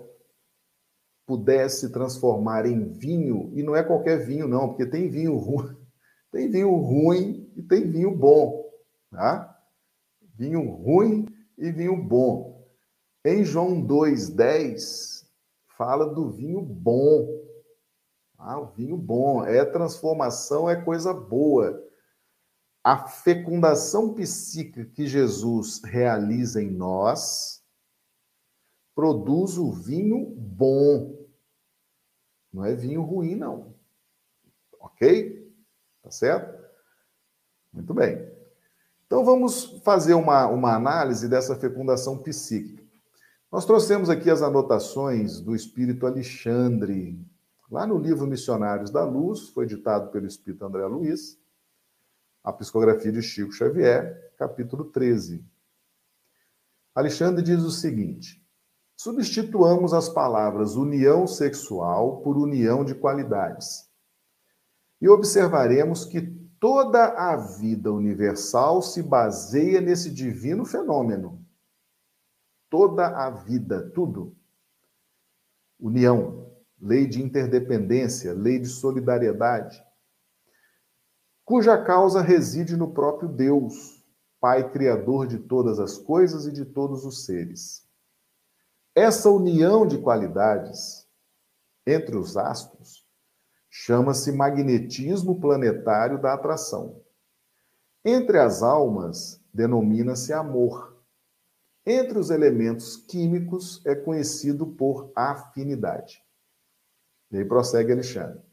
pudesse 1.26 1.90
transformar 1.90 2.66
em 2.66 2.90
vinho, 2.90 3.50
e 3.54 3.64
não 3.64 3.74
é 3.74 3.82
qualquer 3.82 4.18
vinho, 4.26 4.48
não, 4.48 4.68
porque 4.68 4.86
tem 4.86 5.10
vinho 5.10 5.38
ruim, 5.38 5.78
tem 6.32 6.50
vinho 6.50 6.76
ruim 6.76 7.50
e 7.56 7.62
tem 7.62 7.90
vinho 7.90 8.14
bom, 8.14 8.70
tá? 9.10 9.58
Vinho 10.36 10.70
ruim 10.70 11.28
e 11.58 11.72
vinho 11.72 11.96
bom. 11.96 12.68
Em 13.24 13.46
João 13.46 13.82
2,10, 13.82 15.26
fala 15.78 16.08
do 16.08 16.30
vinho 16.30 16.62
bom. 16.62 17.26
Ah, 18.38 18.60
o 18.60 18.66
vinho 18.66 18.98
bom. 18.98 19.46
É 19.46 19.64
transformação, 19.64 20.68
é 20.68 20.76
coisa 20.76 21.14
boa 21.14 21.91
a 22.84 22.98
fecundação 23.08 24.14
psíquica 24.14 24.86
que 24.86 25.06
Jesus 25.06 25.82
realiza 25.84 26.62
em 26.62 26.72
nós 26.72 27.64
produz 28.96 29.58
o 29.58 29.72
vinho 29.72 30.26
bom. 30.36 31.16
Não 32.52 32.66
é 32.66 32.76
vinho 32.76 33.04
ruim, 33.04 33.36
não. 33.36 33.74
Ok? 34.80 35.52
Tá 36.02 36.10
certo? 36.10 36.60
Muito 37.72 37.94
bem. 37.94 38.30
Então 39.06 39.24
vamos 39.24 39.80
fazer 39.84 40.14
uma, 40.14 40.48
uma 40.48 40.76
análise 40.76 41.30
dessa 41.30 41.56
fecundação 41.56 42.18
psíquica. 42.18 42.84
Nós 43.52 43.66
trouxemos 43.66 44.10
aqui 44.10 44.30
as 44.30 44.42
anotações 44.42 45.40
do 45.40 45.54
Espírito 45.54 46.08
Alexandre, 46.08 47.20
lá 47.70 47.86
no 47.86 47.98
livro 47.98 48.26
Missionários 48.26 48.90
da 48.90 49.04
Luz, 49.04 49.50
foi 49.50 49.66
editado 49.66 50.10
pelo 50.10 50.26
Espírito 50.26 50.66
André 50.66 50.86
Luiz 50.86 51.41
a 52.44 52.52
psicografia 52.52 53.12
de 53.12 53.22
Chico 53.22 53.52
Xavier, 53.52 54.34
capítulo 54.38 54.86
13. 54.86 55.46
Alexandre 56.96 57.44
diz 57.44 57.62
o 57.62 57.72
seguinte: 57.72 58.44
substituamos 58.98 59.94
as 59.94 60.10
palavras 60.10 60.76
união 60.76 61.28
sexual 61.28 62.22
por 62.22 62.38
união 62.38 62.84
de 62.84 62.96
qualidades. 62.96 63.90
E 65.00 65.08
observaremos 65.08 66.06
que 66.06 66.22
toda 66.60 67.06
a 67.06 67.36
vida 67.36 67.92
universal 67.92 68.82
se 68.82 69.02
baseia 69.02 69.82
nesse 69.82 70.12
divino 70.12 70.66
fenômeno. 70.66 71.44
Toda 72.70 73.08
a 73.08 73.30
vida, 73.30 73.90
tudo. 73.92 74.36
União, 75.80 76.52
lei 76.80 77.08
de 77.08 77.22
interdependência, 77.22 78.34
lei 78.34 78.60
de 78.60 78.68
solidariedade 78.68 79.84
cuja 81.52 81.78
causa 81.84 82.22
reside 82.22 82.78
no 82.78 82.94
próprio 82.94 83.28
Deus, 83.28 84.02
Pai 84.40 84.72
Criador 84.72 85.28
de 85.28 85.38
todas 85.38 85.80
as 85.80 85.98
coisas 85.98 86.46
e 86.46 86.52
de 86.54 86.64
todos 86.64 87.04
os 87.04 87.26
seres. 87.26 87.86
Essa 88.96 89.30
união 89.30 89.86
de 89.86 89.98
qualidades 89.98 91.06
entre 91.86 92.16
os 92.16 92.38
astros 92.38 93.06
chama-se 93.70 94.32
magnetismo 94.32 95.42
planetário 95.42 96.22
da 96.22 96.34
atração. 96.34 97.04
Entre 98.06 98.40
as 98.40 98.64
almas, 98.64 99.44
denomina-se 99.54 100.32
amor. 100.32 101.04
Entre 101.86 102.18
os 102.18 102.30
elementos 102.30 102.96
químicos, 102.96 103.86
é 103.86 103.94
conhecido 103.94 104.68
por 104.68 105.12
afinidade. 105.14 106.24
E 107.30 107.40
aí 107.40 107.44
prossegue 107.44 107.92
Alexandre. 107.92 108.51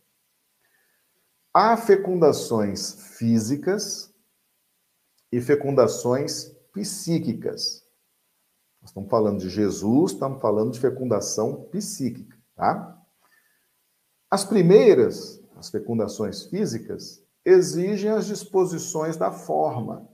Há 1.52 1.76
fecundações 1.76 3.16
físicas 3.16 4.14
e 5.32 5.40
fecundações 5.40 6.54
psíquicas. 6.72 7.84
Nós 8.80 8.90
estamos 8.90 9.10
falando 9.10 9.40
de 9.40 9.48
Jesus, 9.48 10.12
estamos 10.12 10.40
falando 10.40 10.72
de 10.72 10.80
fecundação 10.80 11.64
psíquica, 11.70 12.36
tá? 12.54 12.96
As 14.30 14.44
primeiras, 14.44 15.42
as 15.56 15.70
fecundações 15.70 16.44
físicas, 16.44 17.24
exigem 17.44 18.10
as 18.10 18.26
disposições 18.26 19.16
da 19.16 19.32
forma, 19.32 20.06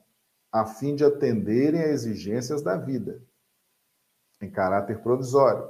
a 0.53 0.65
fim 0.65 0.95
de 0.95 1.05
atenderem 1.05 1.81
a 1.81 1.89
exigências 1.89 2.63
da 2.63 2.77
vida, 2.77 3.21
em 4.41 4.49
caráter 4.49 5.03
provisório, 5.03 5.69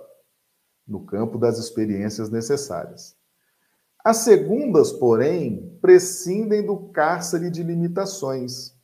no 0.87 1.07
campo 1.07 1.39
das 1.39 1.59
experiências 1.59 2.29
necessárias. 2.29 3.17
As 4.05 4.19
segundas, 4.19 4.93
porém, 4.93 5.79
prescindem 5.81 6.65
do 6.65 6.91
cárcere 6.91 7.49
de 7.49 7.63
limitações 7.63 8.79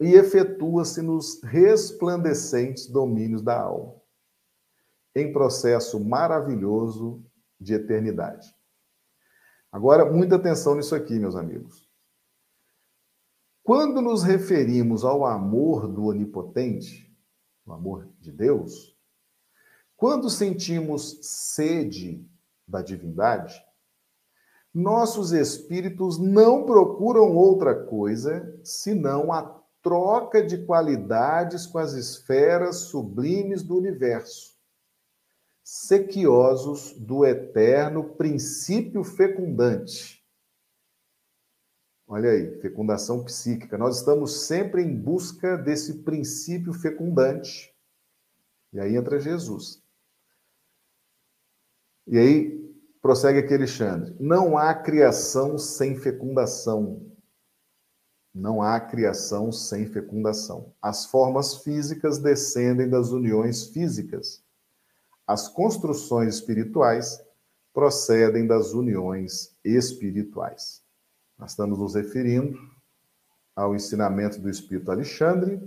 e 0.00 0.14
efetua-se 0.14 1.02
nos 1.02 1.42
resplandecentes 1.42 2.86
domínios 2.86 3.42
da 3.42 3.60
alma, 3.60 3.96
em 5.14 5.30
processo 5.30 6.02
maravilhoso 6.02 7.22
de 7.60 7.74
eternidade. 7.74 8.56
Agora, 9.70 10.10
muita 10.10 10.36
atenção 10.36 10.74
nisso 10.74 10.94
aqui, 10.94 11.18
meus 11.18 11.36
amigos. 11.36 11.86
Quando 13.62 14.00
nos 14.00 14.22
referimos 14.22 15.04
ao 15.04 15.26
amor 15.26 15.86
do 15.86 16.06
Onipotente, 16.06 17.14
o 17.66 17.72
amor 17.74 18.08
de 18.18 18.32
Deus, 18.32 18.96
quando 19.94 20.30
sentimos 20.30 21.18
sede 21.20 22.26
da 22.66 22.80
divindade, 22.80 23.62
nossos 24.72 25.32
espíritos 25.32 26.18
não 26.18 26.64
procuram 26.64 27.34
outra 27.34 27.74
coisa 27.74 28.58
senão 28.62 29.32
a 29.32 29.58
troca 29.82 30.42
de 30.44 30.64
qualidades 30.64 31.66
com 31.66 31.78
as 31.78 31.92
esferas 31.94 32.76
sublimes 32.90 33.62
do 33.62 33.76
universo, 33.76 34.56
sequiosos 35.64 36.92
do 36.92 37.24
eterno 37.24 38.14
princípio 38.14 39.02
fecundante. 39.02 40.18
Olha 42.06 42.30
aí, 42.30 42.58
fecundação 42.60 43.22
psíquica. 43.22 43.76
Nós 43.76 43.98
estamos 43.98 44.46
sempre 44.46 44.82
em 44.82 44.96
busca 44.96 45.58
desse 45.58 46.02
princípio 46.02 46.72
fecundante. 46.72 47.74
E 48.72 48.80
aí 48.80 48.96
entra 48.96 49.20
Jesus. 49.20 49.82
E 52.06 52.16
aí 52.16 52.67
Prossegue 53.00 53.38
aqui 53.38 53.54
Alexandre. 53.54 54.14
Não 54.18 54.58
há 54.58 54.74
criação 54.74 55.56
sem 55.56 55.96
fecundação. 55.96 57.06
Não 58.34 58.60
há 58.60 58.80
criação 58.80 59.52
sem 59.52 59.86
fecundação. 59.86 60.72
As 60.82 61.06
formas 61.06 61.56
físicas 61.56 62.18
descendem 62.18 62.88
das 62.88 63.10
uniões 63.10 63.66
físicas. 63.68 64.42
As 65.26 65.48
construções 65.48 66.36
espirituais 66.36 67.20
procedem 67.72 68.46
das 68.46 68.72
uniões 68.72 69.56
espirituais. 69.64 70.82
Nós 71.38 71.50
estamos 71.50 71.78
nos 71.78 71.94
referindo 71.94 72.58
ao 73.54 73.74
ensinamento 73.74 74.40
do 74.40 74.48
Espírito 74.48 74.90
Alexandre, 74.90 75.60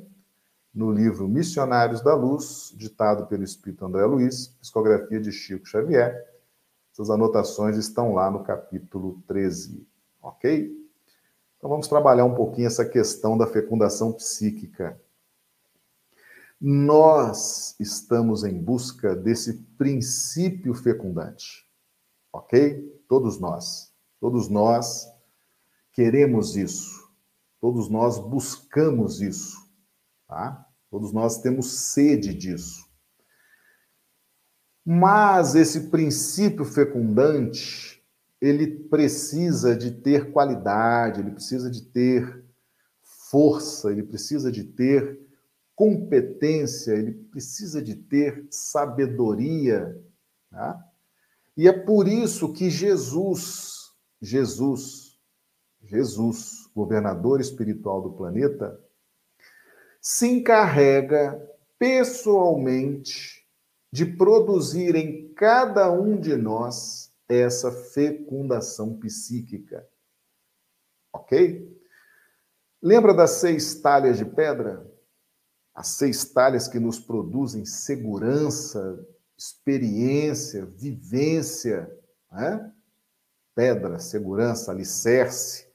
no 0.73 0.91
livro 0.91 1.27
Missionários 1.27 2.01
da 2.01 2.13
Luz, 2.13 2.73
ditado 2.75 3.27
pelo 3.27 3.43
Espírito 3.43 3.85
André 3.85 4.05
Luiz, 4.05 4.47
psicografia 4.47 5.19
de 5.19 5.31
Chico 5.31 5.67
Xavier, 5.67 6.30
essas 6.91 7.09
anotações 7.09 7.77
estão 7.77 8.13
lá 8.13 8.29
no 8.29 8.43
capítulo 8.43 9.21
13, 9.27 9.87
ok? 10.21 10.71
Então 11.57 11.69
vamos 11.69 11.87
trabalhar 11.87 12.25
um 12.25 12.35
pouquinho 12.35 12.67
essa 12.67 12.83
questão 12.83 13.37
da 13.37 13.47
fecundação 13.47 14.11
psíquica. 14.11 14.99
Nós 16.59 17.75
estamos 17.79 18.43
em 18.43 18.61
busca 18.61 19.15
desse 19.15 19.63
princípio 19.77 20.73
fecundante, 20.73 21.65
ok? 22.31 23.01
Todos 23.07 23.39
nós, 23.39 23.93
todos 24.19 24.49
nós 24.49 25.07
queremos 25.93 26.55
isso. 26.55 27.01
Todos 27.59 27.89
nós 27.89 28.17
buscamos 28.17 29.21
isso, 29.21 29.55
tá? 30.27 30.67
Todos 30.89 31.13
nós 31.13 31.37
temos 31.37 31.71
sede 31.71 32.33
disso. 32.33 32.90
Mas 34.85 35.53
esse 35.55 35.89
princípio 35.89 36.65
fecundante, 36.65 38.03
ele 38.39 38.67
precisa 38.67 39.75
de 39.75 39.91
ter 39.91 40.31
qualidade, 40.31 41.21
ele 41.21 41.31
precisa 41.31 41.69
de 41.69 41.83
ter 41.83 42.43
força, 43.29 43.91
ele 43.91 44.03
precisa 44.03 44.51
de 44.51 44.63
ter 44.63 45.19
competência, 45.75 46.93
ele 46.93 47.11
precisa 47.11 47.81
de 47.81 47.95
ter 47.95 48.47
sabedoria. 48.49 49.99
Tá? 50.49 50.83
E 51.55 51.67
é 51.67 51.71
por 51.71 52.07
isso 52.07 52.51
que 52.51 52.69
Jesus, 52.69 53.91
Jesus, 54.21 55.19
Jesus, 55.83 56.67
governador 56.75 57.39
espiritual 57.39 58.01
do 58.01 58.11
planeta, 58.13 58.79
se 60.01 60.27
encarrega 60.27 61.39
pessoalmente 61.77 63.30
de 63.91 64.05
produzir 64.05 64.95
em 64.95 65.33
cada 65.33 65.91
um 65.91 66.19
de 66.19 66.35
nós 66.35 67.11
essa 67.27 67.71
fecundação 67.71 68.97
psíquica. 68.97 69.87
Ok? 71.13 71.79
Lembra 72.81 73.13
das 73.13 73.31
seis 73.31 73.75
talhas 73.75 74.17
de 74.17 74.25
pedra? 74.25 74.89
As 75.73 75.87
seis 75.87 76.25
talhas 76.25 76.67
que 76.67 76.79
nos 76.79 76.99
produzem 76.99 77.65
segurança, 77.65 79.05
experiência, 79.37 80.65
vivência, 80.65 81.91
né? 82.31 82.71
Pedra, 83.53 83.99
segurança, 83.99 84.71
alicerce. 84.71 85.67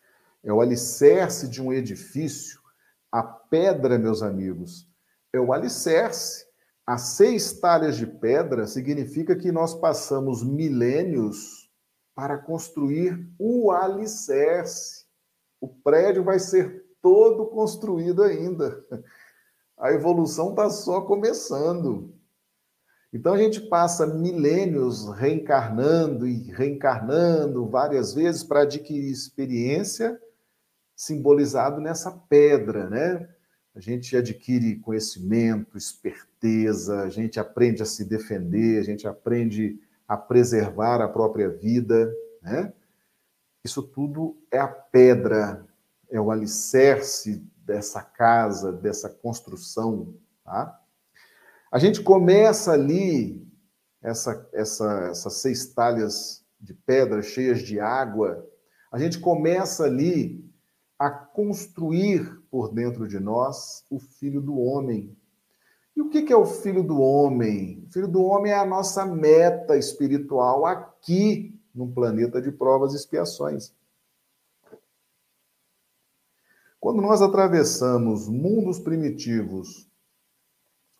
É 0.42 0.52
o 0.52 0.60
alicerce 0.60 1.48
de 1.48 1.62
um 1.62 1.72
edifício. 1.72 2.60
A 3.12 3.22
pedra, 3.22 3.98
meus 3.98 4.22
amigos, 4.22 4.88
é 5.32 5.40
o 5.40 5.52
alicerce. 5.52 6.45
As 6.86 7.02
seis 7.16 7.52
talhas 7.58 7.96
de 7.96 8.06
pedra 8.06 8.66
significa 8.66 9.34
que 9.34 9.50
nós 9.50 9.74
passamos 9.74 10.44
milênios 10.44 11.68
para 12.14 12.38
construir 12.38 13.28
o 13.38 13.72
alicerce. 13.72 15.04
O 15.60 15.66
prédio 15.68 16.22
vai 16.22 16.38
ser 16.38 16.86
todo 17.02 17.46
construído 17.46 18.22
ainda. 18.22 18.84
A 19.76 19.92
evolução 19.92 20.50
está 20.50 20.70
só 20.70 21.00
começando. 21.00 22.14
Então 23.12 23.34
a 23.34 23.38
gente 23.38 23.60
passa 23.62 24.06
milênios 24.06 25.08
reencarnando 25.08 26.26
e 26.26 26.52
reencarnando 26.52 27.68
várias 27.68 28.14
vezes 28.14 28.44
para 28.44 28.60
adquirir 28.62 29.10
experiência 29.10 30.20
simbolizado 30.94 31.80
nessa 31.80 32.10
pedra, 32.10 32.88
né? 32.88 33.35
A 33.76 33.80
gente 33.80 34.16
adquire 34.16 34.76
conhecimento, 34.76 35.76
esperteza, 35.76 37.02
a 37.02 37.10
gente 37.10 37.38
aprende 37.38 37.82
a 37.82 37.86
se 37.86 38.06
defender, 38.06 38.80
a 38.80 38.82
gente 38.82 39.06
aprende 39.06 39.78
a 40.08 40.16
preservar 40.16 41.02
a 41.02 41.08
própria 41.08 41.50
vida, 41.50 42.10
né? 42.40 42.72
Isso 43.62 43.82
tudo 43.82 44.34
é 44.50 44.58
a 44.58 44.66
pedra 44.66 45.66
é 46.08 46.18
o 46.18 46.30
alicerce 46.30 47.44
dessa 47.66 48.00
casa, 48.00 48.72
dessa 48.72 49.10
construção. 49.10 50.14
Tá? 50.44 50.80
A 51.70 51.78
gente 51.78 52.00
começa 52.00 52.72
ali, 52.72 53.46
essa, 54.00 54.48
essa, 54.54 55.08
essas 55.10 55.34
seis 55.34 55.66
talhas 55.74 56.42
de 56.58 56.72
pedra 56.72 57.20
cheias 57.20 57.60
de 57.60 57.78
água, 57.78 58.48
a 58.90 58.98
gente 58.98 59.18
começa 59.18 59.84
ali 59.84 60.48
a 60.98 61.10
construir 61.10 62.35
por 62.50 62.72
dentro 62.72 63.06
de 63.06 63.18
nós 63.18 63.84
o 63.90 63.98
Filho 63.98 64.40
do 64.40 64.58
Homem. 64.58 65.16
E 65.96 66.02
o 66.02 66.10
que 66.10 66.32
é 66.32 66.36
o 66.36 66.44
Filho 66.44 66.82
do 66.82 67.00
Homem? 67.00 67.84
O 67.86 67.92
Filho 67.92 68.06
do 68.06 68.22
Homem 68.22 68.52
é 68.52 68.58
a 68.58 68.66
nossa 68.66 69.06
meta 69.06 69.76
espiritual 69.76 70.66
aqui 70.66 71.58
no 71.74 71.90
planeta 71.90 72.40
de 72.40 72.52
provas 72.52 72.92
e 72.92 72.96
expiações. 72.96 73.74
Quando 76.78 77.00
nós 77.00 77.22
atravessamos 77.22 78.28
mundos 78.28 78.78
primitivos 78.78 79.90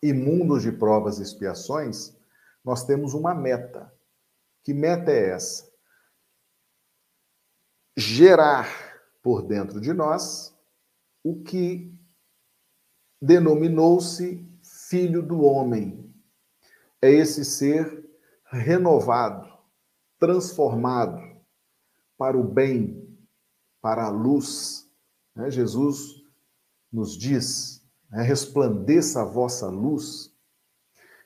e 0.01 0.11
mundos 0.11 0.63
de 0.63 0.71
provas 0.71 1.19
e 1.19 1.23
expiações, 1.23 2.15
nós 2.63 2.83
temos 2.83 3.13
uma 3.13 3.33
meta. 3.33 3.93
Que 4.63 4.73
meta 4.73 5.11
é 5.11 5.29
essa? 5.29 5.71
Gerar 7.95 8.67
por 9.21 9.43
dentro 9.43 9.79
de 9.79 9.93
nós 9.93 10.56
o 11.29 11.43
que 11.43 11.93
denominou-se 13.21 14.47
filho 14.89 15.21
do 15.21 15.41
homem. 15.41 16.09
É 17.01 17.11
esse 17.11 17.43
ser 17.43 18.05
renovado, 18.45 19.45
transformado 20.17 21.21
para 22.17 22.37
o 22.37 22.43
bem, 22.43 23.05
para 23.81 24.05
a 24.05 24.09
luz, 24.09 24.89
né? 25.35 25.51
Jesus 25.51 26.23
nos 26.91 27.17
diz: 27.17 27.85
né? 28.09 28.23
resplandeça 28.23 29.21
a 29.21 29.25
vossa 29.25 29.67
luz. 29.67 30.33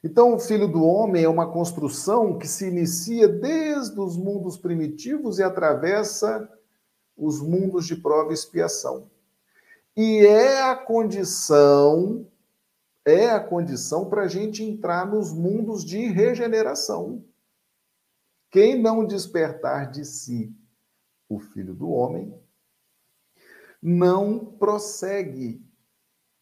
Então, 0.04 0.34
o 0.34 0.40
Filho 0.40 0.68
do 0.68 0.84
Homem 0.84 1.24
é 1.24 1.30
uma 1.30 1.52
construção 1.52 2.40
que 2.40 2.48
se 2.48 2.68
inicia 2.68 3.28
desde 3.28 4.00
os 4.00 4.18
mundos 4.18 4.58
primitivos 4.58 5.38
e 5.38 5.44
atravessa 5.44 6.50
os 7.16 7.40
mundos 7.40 7.86
de 7.86 7.96
prova 7.96 8.32
e 8.32 8.34
expiação. 8.34 9.12
E 9.96 10.26
é 10.26 10.62
a 10.64 10.76
condição, 10.76 12.28
é 13.06 13.30
a 13.30 13.40
condição 13.40 14.10
para 14.10 14.24
a 14.24 14.28
gente 14.28 14.64
entrar 14.64 15.06
nos 15.06 15.34
mundos 15.34 15.84
de 15.84 16.08
regeneração. 16.08 17.26
Quem 18.50 18.82
não 18.82 19.06
despertar 19.06 19.92
de 19.92 20.06
si 20.06 20.54
o 21.28 21.40
Filho 21.40 21.74
do 21.74 21.90
Homem 21.90 22.34
não 23.82 24.46
prossegue 24.46 25.66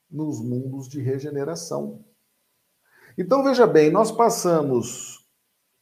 nos 0.10 0.42
mundos 0.42 0.88
de 0.90 1.02
regeneração. 1.02 2.04
Então 3.18 3.44
veja 3.44 3.68
bem, 3.68 3.92
nós 3.92 4.12
passamos 4.12 5.28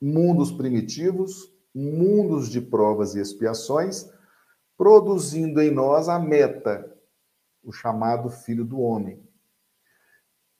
mundos 0.01 0.51
primitivos, 0.51 1.51
mundos 1.73 2.49
de 2.49 2.59
provas 2.59 3.15
e 3.15 3.19
expiações, 3.19 4.09
produzindo 4.77 5.61
em 5.61 5.71
nós 5.71 6.09
a 6.09 6.19
meta, 6.19 6.96
o 7.67 7.73
chamado 7.73 8.29
filho 8.29 8.63
do 8.63 8.79
homem. 8.79 9.21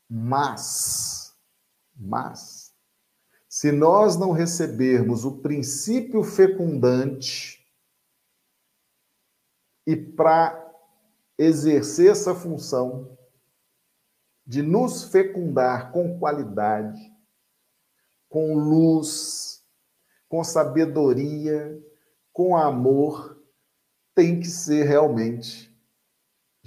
Mas, 0.10 1.34
mas, 1.96 2.76
se 3.48 3.72
nós 3.72 4.17
não 4.17 4.32
recebermos 4.32 5.24
o 5.24 5.38
princípio 5.38 6.22
fecundante 6.22 7.65
e 9.86 9.96
para 9.96 10.65
exercer 11.38 12.12
essa 12.12 12.36
função 12.36 13.17
de 14.46 14.62
nos 14.62 15.06
fecundar 15.06 15.93
com 15.93 16.20
qualidade, 16.20 17.00
com 18.28 18.54
luz, 18.54 19.65
com 20.28 20.43
sabedoria, 20.43 21.82
com 22.34 22.58
amor, 22.58 23.41
tem 24.13 24.41
que 24.41 24.48
ser 24.48 24.84
realmente 24.84 25.66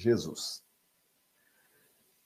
Jesus. 0.00 0.62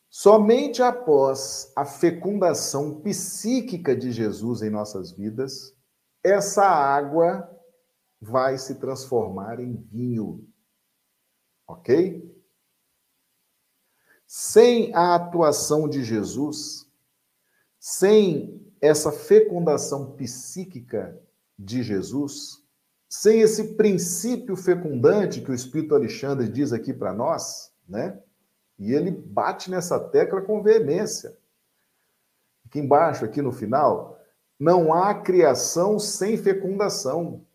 Somente 0.08 0.80
após 0.80 1.72
a 1.74 1.84
fecundação 1.84 3.00
psíquica 3.00 3.96
de 3.96 4.12
Jesus 4.12 4.62
em 4.62 4.70
nossas 4.70 5.10
vidas, 5.10 5.76
essa 6.22 6.64
água 6.64 7.50
vai 8.20 8.56
se 8.56 8.76
transformar 8.76 9.60
em 9.60 9.74
vinho. 9.74 10.48
Ok? 11.66 12.32
Sem 14.26 14.94
a 14.94 15.14
atuação 15.16 15.88
de 15.88 16.02
Jesus, 16.02 16.90
sem 17.78 18.72
essa 18.80 19.12
fecundação 19.12 20.16
psíquica 20.16 21.20
de 21.58 21.82
Jesus, 21.82 22.63
sem 23.14 23.40
esse 23.40 23.74
princípio 23.74 24.56
fecundante 24.56 25.40
que 25.40 25.50
o 25.50 25.54
Espírito 25.54 25.94
Alexandre 25.94 26.48
diz 26.48 26.72
aqui 26.72 26.92
para 26.92 27.12
nós, 27.12 27.72
né? 27.88 28.20
E 28.76 28.92
ele 28.92 29.12
bate 29.12 29.70
nessa 29.70 30.00
tecla 30.00 30.42
com 30.42 30.60
veemência. 30.60 31.38
Aqui 32.66 32.80
embaixo, 32.80 33.24
aqui 33.24 33.40
no 33.40 33.52
final, 33.52 34.18
não 34.58 34.92
há 34.92 35.14
criação 35.14 35.96
sem 35.96 36.36
fecundação. 36.36 37.46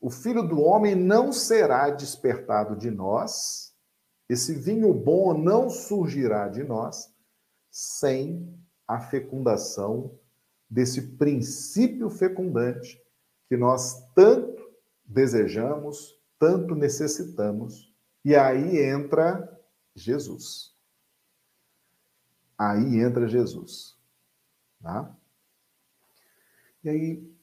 O 0.00 0.10
filho 0.10 0.42
do 0.42 0.60
homem 0.60 0.96
não 0.96 1.32
será 1.32 1.88
despertado 1.90 2.74
de 2.74 2.90
nós 2.90 3.72
esse 4.28 4.54
vinho 4.54 4.92
bom 4.92 5.34
não 5.36 5.70
surgirá 5.70 6.48
de 6.48 6.64
nós 6.64 7.14
sem 7.70 8.58
a 8.88 8.98
fecundação 8.98 10.18
desse 10.68 11.02
princípio 11.16 12.10
fecundante 12.10 13.00
que 13.48 13.56
nós 13.56 14.02
tanto 14.14 14.53
desejamos, 15.14 16.20
tanto 16.38 16.74
necessitamos. 16.74 17.94
E 18.24 18.34
aí 18.34 18.78
entra 18.78 19.48
Jesus. 19.94 20.74
Aí 22.58 22.98
entra 22.98 23.28
Jesus. 23.28 23.96
Tá? 24.82 25.16
E 26.82 26.88
aí, 26.88 27.34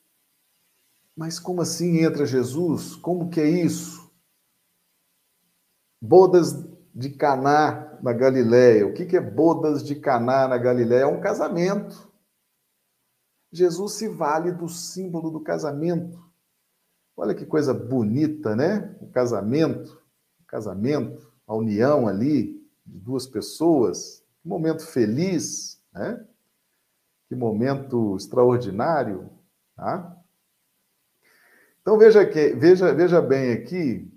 mas 1.16 1.40
como 1.40 1.62
assim 1.62 2.00
entra 2.00 2.26
Jesus? 2.26 2.96
Como 2.96 3.30
que 3.30 3.40
é 3.40 3.50
isso? 3.50 4.12
Bodas 6.00 6.54
de 6.94 7.10
Caná 7.12 7.98
na 8.04 8.12
Galiléia. 8.12 8.86
O 8.86 8.94
que, 8.94 9.06
que 9.06 9.16
é 9.16 9.22
bodas 9.22 9.84
de 9.84 9.96
Caná 9.96 10.48
na 10.48 10.58
Galiléia? 10.58 11.04
É 11.04 11.08
um 11.08 11.22
casamento. 11.22 12.12
Jesus 13.52 13.94
se 13.94 14.08
vale 14.08 14.52
do 14.52 14.68
símbolo 14.68 15.30
do 15.30 15.42
casamento. 15.42 16.31
Olha 17.22 17.36
que 17.36 17.46
coisa 17.46 17.72
bonita, 17.72 18.56
né? 18.56 18.96
O 19.00 19.06
casamento, 19.06 20.02
o 20.42 20.46
casamento, 20.48 21.32
a 21.46 21.54
união 21.54 22.08
ali 22.08 22.68
de 22.84 22.98
duas 22.98 23.28
pessoas, 23.28 24.26
um 24.44 24.50
momento 24.50 24.84
feliz, 24.84 25.80
né? 25.94 26.26
Que 27.30 27.36
momento 27.36 28.16
extraordinário, 28.16 29.30
tá? 29.76 30.18
Então 31.80 31.96
veja 31.96 32.26
que 32.26 32.56
veja 32.56 32.92
veja 32.92 33.22
bem 33.22 33.54
aqui 33.54 34.12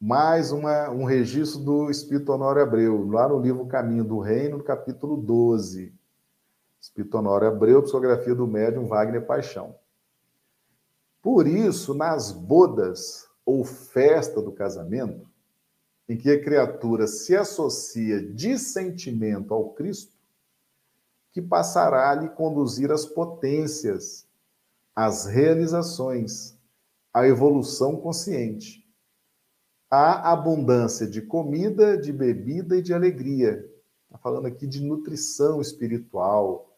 mais 0.00 0.50
uma, 0.50 0.90
um 0.90 1.04
registro 1.04 1.60
do 1.60 1.88
Espírito 1.88 2.32
Honório 2.32 2.62
Abreu, 2.62 3.06
lá 3.06 3.28
no 3.28 3.38
livro 3.38 3.64
Caminho 3.66 4.02
do 4.02 4.18
Reino, 4.18 4.58
no 4.58 4.64
capítulo 4.64 5.16
12. 5.16 5.94
Espírito 6.80 7.16
Honório 7.16 7.46
Abreu, 7.46 7.80
psicografia 7.80 8.34
do 8.34 8.44
médium 8.44 8.88
Wagner 8.88 9.24
Paixão. 9.24 9.76
Por 11.24 11.46
isso, 11.46 11.94
nas 11.94 12.30
bodas 12.30 13.26
ou 13.46 13.64
festa 13.64 14.42
do 14.42 14.52
casamento, 14.52 15.26
em 16.06 16.18
que 16.18 16.30
a 16.30 16.38
criatura 16.38 17.06
se 17.06 17.34
associa 17.34 18.20
de 18.20 18.58
sentimento 18.58 19.54
ao 19.54 19.70
Cristo, 19.70 20.12
que 21.32 21.40
passará 21.40 22.10
a 22.10 22.14
lhe 22.14 22.28
conduzir 22.28 22.92
as 22.92 23.06
potências, 23.06 24.28
as 24.94 25.24
realizações, 25.24 26.58
a 27.10 27.26
evolução 27.26 27.96
consciente, 27.96 28.86
a 29.90 30.30
abundância 30.30 31.06
de 31.06 31.22
comida, 31.22 31.96
de 31.96 32.12
bebida 32.12 32.76
e 32.76 32.82
de 32.82 32.92
alegria. 32.92 33.66
Está 34.04 34.18
falando 34.18 34.44
aqui 34.44 34.66
de 34.66 34.82
nutrição 34.82 35.62
espiritual, 35.62 36.70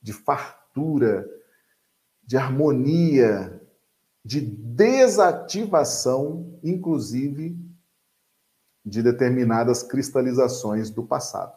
de 0.00 0.12
fartura, 0.12 1.28
de 2.22 2.36
harmonia, 2.36 3.55
de 4.26 4.40
desativação, 4.40 6.58
inclusive 6.60 7.56
de 8.84 9.00
determinadas 9.00 9.84
cristalizações 9.84 10.90
do 10.90 11.06
passado. 11.06 11.56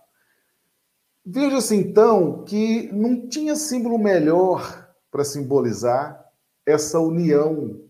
Veja-se 1.25 1.75
então 1.75 2.43
que 2.43 2.91
não 2.91 3.27
tinha 3.27 3.55
símbolo 3.55 3.97
melhor 3.97 4.87
para 5.09 5.23
simbolizar 5.23 6.23
essa 6.63 6.99
união 6.99 7.81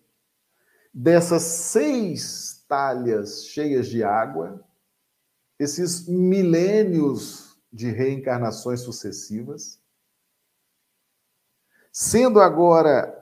dessas 0.93 1.43
seis 1.43 2.63
talhas 2.65 3.47
cheias 3.47 3.85
de 3.85 4.01
água, 4.01 4.65
esses 5.59 6.07
milênios 6.07 7.59
de 7.71 7.91
reencarnações 7.91 8.79
sucessivas, 8.79 9.77
sendo 11.91 12.39
agora 12.39 13.18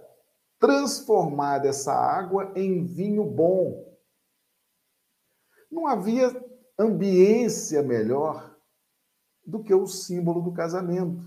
transformada 0.59 1.67
essa 1.67 1.93
água 1.93 2.51
em 2.55 2.83
vinho 2.83 3.23
bom. 3.23 3.95
Não 5.71 5.87
havia 5.87 6.29
ambiência 6.77 7.81
melhor 7.83 8.55
do 9.45 9.63
que 9.63 9.73
o 9.73 9.87
símbolo 9.87 10.41
do 10.41 10.51
casamento, 10.51 11.25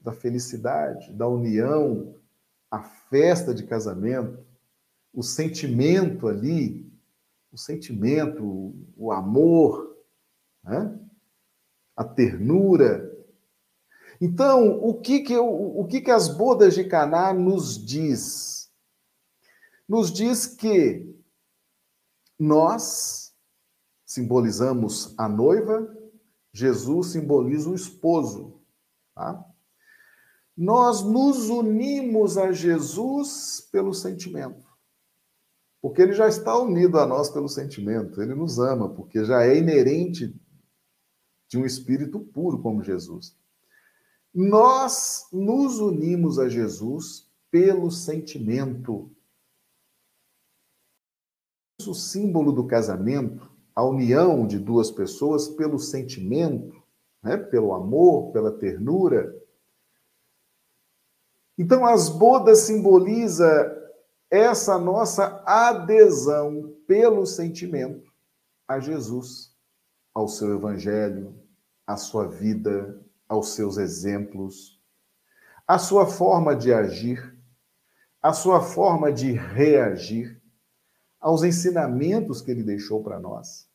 da 0.00 0.12
felicidade, 0.12 1.12
da 1.12 1.26
união, 1.26 2.14
a 2.70 2.82
festa 2.82 3.54
de 3.54 3.64
casamento, 3.64 4.46
o 5.12 5.22
sentimento 5.22 6.28
ali, 6.28 6.88
o 7.50 7.56
sentimento, 7.56 8.74
o 8.96 9.10
amor, 9.10 9.96
né? 10.62 10.98
a 11.96 12.04
ternura, 12.04 13.07
então, 14.20 14.78
o 14.82 14.94
que 15.00 15.20
que, 15.20 15.32
eu, 15.32 15.46
o 15.48 15.86
que 15.86 16.00
que 16.00 16.10
as 16.10 16.28
bodas 16.28 16.74
de 16.74 16.84
Caná 16.84 17.32
nos 17.32 17.84
diz? 17.84 18.70
Nos 19.88 20.12
diz 20.12 20.46
que 20.46 21.14
nós 22.38 23.32
simbolizamos 24.04 25.14
a 25.16 25.28
noiva, 25.28 25.94
Jesus 26.52 27.08
simboliza 27.08 27.70
o 27.70 27.74
esposo. 27.74 28.60
Tá? 29.14 29.44
Nós 30.56 31.02
nos 31.02 31.48
unimos 31.48 32.36
a 32.36 32.50
Jesus 32.50 33.68
pelo 33.70 33.94
sentimento. 33.94 34.66
Porque 35.80 36.02
ele 36.02 36.12
já 36.12 36.26
está 36.26 36.58
unido 36.58 36.98
a 36.98 37.06
nós 37.06 37.30
pelo 37.30 37.48
sentimento, 37.48 38.20
ele 38.20 38.34
nos 38.34 38.58
ama, 38.58 38.88
porque 38.88 39.24
já 39.24 39.44
é 39.44 39.56
inerente 39.56 40.34
de 41.46 41.56
um 41.56 41.64
espírito 41.64 42.18
puro 42.18 42.60
como 42.60 42.82
Jesus. 42.82 43.37
Nós 44.34 45.26
nos 45.32 45.78
unimos 45.78 46.38
a 46.38 46.48
Jesus 46.48 47.28
pelo 47.50 47.90
sentimento. 47.90 49.10
O 51.86 51.94
símbolo 51.94 52.52
do 52.52 52.66
casamento, 52.66 53.50
a 53.74 53.84
união 53.84 54.46
de 54.46 54.58
duas 54.58 54.90
pessoas 54.90 55.48
pelo 55.48 55.78
sentimento, 55.78 56.82
né? 57.22 57.36
pelo 57.36 57.72
amor, 57.72 58.32
pela 58.32 58.50
ternura. 58.50 59.34
Então, 61.56 61.86
as 61.86 62.08
bodas 62.08 62.60
simboliza 62.60 63.74
essa 64.30 64.78
nossa 64.78 65.42
adesão 65.46 66.74
pelo 66.86 67.24
sentimento 67.24 68.12
a 68.66 68.78
Jesus, 68.78 69.56
ao 70.12 70.28
seu 70.28 70.54
evangelho, 70.54 71.34
à 71.86 71.96
sua 71.96 72.28
vida, 72.28 73.00
aos 73.28 73.54
seus 73.54 73.76
exemplos, 73.76 74.80
a 75.66 75.78
sua 75.78 76.06
forma 76.06 76.56
de 76.56 76.72
agir, 76.72 77.36
a 78.22 78.32
sua 78.32 78.62
forma 78.62 79.12
de 79.12 79.32
reagir 79.32 80.40
aos 81.20 81.42
ensinamentos 81.42 82.40
que 82.40 82.50
ele 82.50 82.62
deixou 82.62 83.02
para 83.02 83.20
nós. 83.20 83.68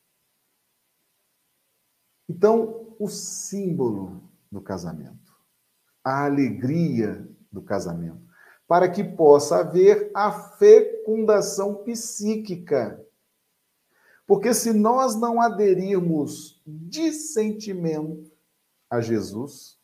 Então, 2.28 2.94
o 2.98 3.08
símbolo 3.08 4.22
do 4.50 4.60
casamento, 4.60 5.32
a 6.02 6.24
alegria 6.24 7.28
do 7.52 7.62
casamento, 7.62 8.24
para 8.66 8.88
que 8.88 9.04
possa 9.04 9.58
haver 9.58 10.10
a 10.14 10.32
fecundação 10.32 11.84
psíquica. 11.84 13.00
Porque 14.26 14.54
se 14.54 14.72
nós 14.72 15.14
não 15.14 15.40
aderirmos 15.40 16.60
de 16.66 17.12
sentimento 17.12 18.33
a 18.90 19.00
Jesus, 19.00 19.78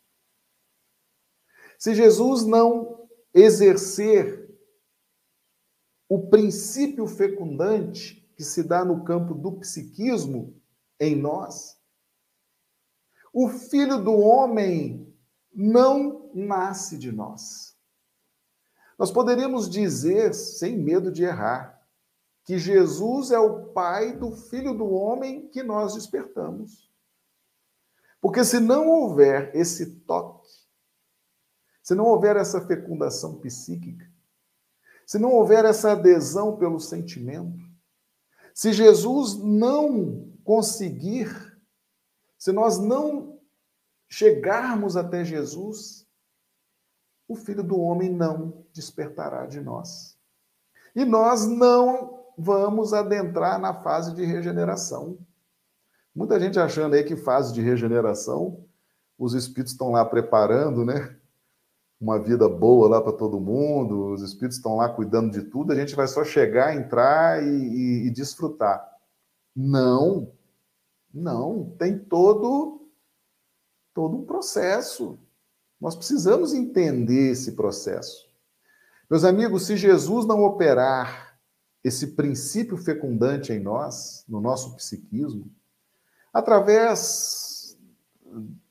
se 1.77 1.95
Jesus 1.95 2.45
não 2.45 3.09
exercer 3.33 4.49
o 6.07 6.27
princípio 6.27 7.07
fecundante 7.07 8.29
que 8.35 8.43
se 8.43 8.63
dá 8.63 8.83
no 8.83 9.03
campo 9.03 9.33
do 9.33 9.53
psiquismo 9.53 10.61
em 10.99 11.15
nós, 11.15 11.79
o 13.33 13.47
filho 13.47 13.97
do 13.97 14.13
homem 14.13 15.11
não 15.53 16.29
nasce 16.33 16.97
de 16.97 17.11
nós. 17.11 17.77
Nós 18.99 19.09
poderíamos 19.09 19.69
dizer, 19.69 20.33
sem 20.33 20.77
medo 20.77 21.11
de 21.11 21.23
errar, 21.23 21.81
que 22.43 22.59
Jesus 22.59 23.31
é 23.31 23.39
o 23.39 23.67
pai 23.67 24.15
do 24.15 24.31
filho 24.31 24.73
do 24.73 24.85
homem 24.85 25.47
que 25.47 25.63
nós 25.63 25.93
despertamos. 25.93 26.90
Porque 28.21 28.45
se 28.45 28.59
não 28.59 28.87
houver 28.87 29.53
esse 29.55 30.01
toque, 30.01 30.47
se 31.81 31.95
não 31.95 32.05
houver 32.05 32.37
essa 32.37 32.65
fecundação 32.65 33.39
psíquica, 33.39 34.09
se 35.05 35.17
não 35.17 35.31
houver 35.31 35.65
essa 35.65 35.93
adesão 35.93 36.55
pelo 36.57 36.79
sentimento, 36.79 37.59
se 38.53 38.71
Jesus 38.71 39.35
não 39.37 40.31
conseguir, 40.43 41.27
se 42.37 42.51
nós 42.51 42.77
não 42.77 43.39
chegarmos 44.07 44.95
até 44.95 45.23
Jesus, 45.23 46.07
o 47.27 47.35
Filho 47.35 47.63
do 47.63 47.79
Homem 47.79 48.09
não 48.09 48.65
despertará 48.73 49.45
de 49.45 49.59
nós. 49.61 50.17
E 50.95 51.05
nós 51.05 51.47
não 51.47 52.25
vamos 52.37 52.93
adentrar 52.93 53.59
na 53.59 53.81
fase 53.81 54.13
de 54.13 54.25
regeneração. 54.25 55.17
Muita 56.15 56.39
gente 56.39 56.59
achando 56.59 56.95
aí 56.95 57.03
que 57.03 57.15
fase 57.15 57.53
de 57.53 57.61
regeneração, 57.61 58.65
os 59.17 59.33
espíritos 59.33 59.73
estão 59.73 59.91
lá 59.91 60.03
preparando, 60.03 60.83
né? 60.83 61.15
uma 62.01 62.17
vida 62.17 62.49
boa 62.49 62.89
lá 62.89 62.99
para 62.99 63.13
todo 63.13 63.39
mundo, 63.39 64.13
os 64.13 64.23
espíritos 64.23 64.57
estão 64.57 64.75
lá 64.75 64.89
cuidando 64.89 65.31
de 65.31 65.43
tudo, 65.43 65.71
a 65.71 65.75
gente 65.75 65.95
vai 65.95 66.07
só 66.07 66.23
chegar, 66.23 66.75
entrar 66.75 67.43
e, 67.43 67.47
e, 67.47 68.07
e 68.07 68.09
desfrutar. 68.09 68.83
Não, 69.55 70.33
não, 71.13 71.75
tem 71.77 71.99
todo 71.99 72.81
todo 73.93 74.17
um 74.17 74.25
processo. 74.25 75.19
Nós 75.79 75.95
precisamos 75.95 76.53
entender 76.53 77.31
esse 77.31 77.51
processo. 77.51 78.27
Meus 79.09 79.23
amigos, 79.23 79.67
se 79.67 79.77
Jesus 79.77 80.25
não 80.25 80.43
operar 80.43 81.37
esse 81.83 82.07
princípio 82.07 82.77
fecundante 82.77 83.51
em 83.51 83.59
nós, 83.59 84.23
no 84.27 84.39
nosso 84.39 84.75
psiquismo, 84.75 85.51
através 86.33 87.77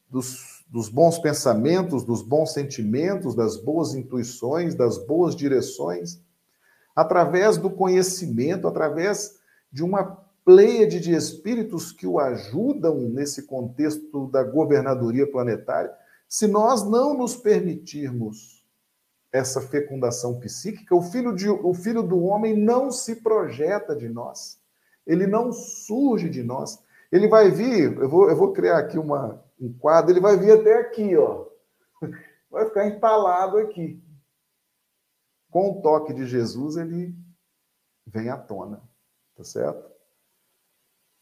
dos, 0.08 0.64
dos 0.68 0.88
bons 0.88 1.18
pensamentos, 1.18 2.04
dos 2.04 2.22
bons 2.22 2.52
sentimentos, 2.52 3.34
das 3.34 3.56
boas 3.56 3.94
intuições, 3.94 4.74
das 4.74 4.98
boas 4.98 5.34
direções, 5.36 6.20
através 6.94 7.56
do 7.56 7.70
conhecimento, 7.70 8.66
através 8.66 9.38
de 9.72 9.82
uma 9.82 10.18
pleiade 10.44 11.00
de 11.00 11.12
espíritos 11.12 11.92
que 11.92 12.06
o 12.06 12.18
ajudam 12.18 12.96
nesse 13.08 13.42
contexto 13.42 14.26
da 14.28 14.42
governadoria 14.42 15.30
planetária, 15.30 15.92
se 16.28 16.46
nós 16.46 16.82
não 16.88 17.16
nos 17.16 17.36
permitirmos 17.36 18.64
essa 19.32 19.61
fecundação 19.61 20.40
psíquica, 20.40 20.94
o 20.94 21.02
filho, 21.02 21.34
de, 21.34 21.48
o 21.48 21.72
filho 21.74 22.02
do 22.02 22.22
homem 22.24 22.56
não 22.56 22.90
se 22.90 23.16
projeta 23.16 23.94
de 23.94 24.08
nós, 24.08 24.58
ele 25.06 25.26
não 25.26 25.52
surge 25.52 26.28
de 26.28 26.42
nós. 26.42 26.78
Ele 27.11 27.28
vai 27.28 27.50
vir, 27.50 27.96
eu 27.98 28.08
vou, 28.08 28.30
eu 28.30 28.36
vou 28.36 28.52
criar 28.52 28.78
aqui 28.78 28.98
uma, 28.98 29.44
um 29.61 29.72
quadro, 29.72 30.12
ele 30.12 30.20
vai 30.20 30.36
vir 30.36 30.52
até 30.52 30.78
aqui, 30.80 31.16
ó. 31.16 31.46
Vai 32.50 32.64
ficar 32.64 32.88
empalado 32.88 33.58
aqui. 33.58 34.02
Com 35.52 35.70
o 35.70 35.82
toque 35.82 36.12
de 36.12 36.26
Jesus, 36.26 36.76
ele 36.76 37.14
vem 38.04 38.28
à 38.28 38.36
tona, 38.36 38.82
tá 39.36 39.44
certo? 39.44 39.88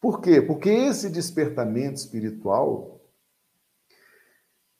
Por 0.01 0.23
quê? 0.23 0.41
Porque 0.41 0.71
esse 0.71 1.11
despertamento 1.11 1.97
espiritual 1.97 2.99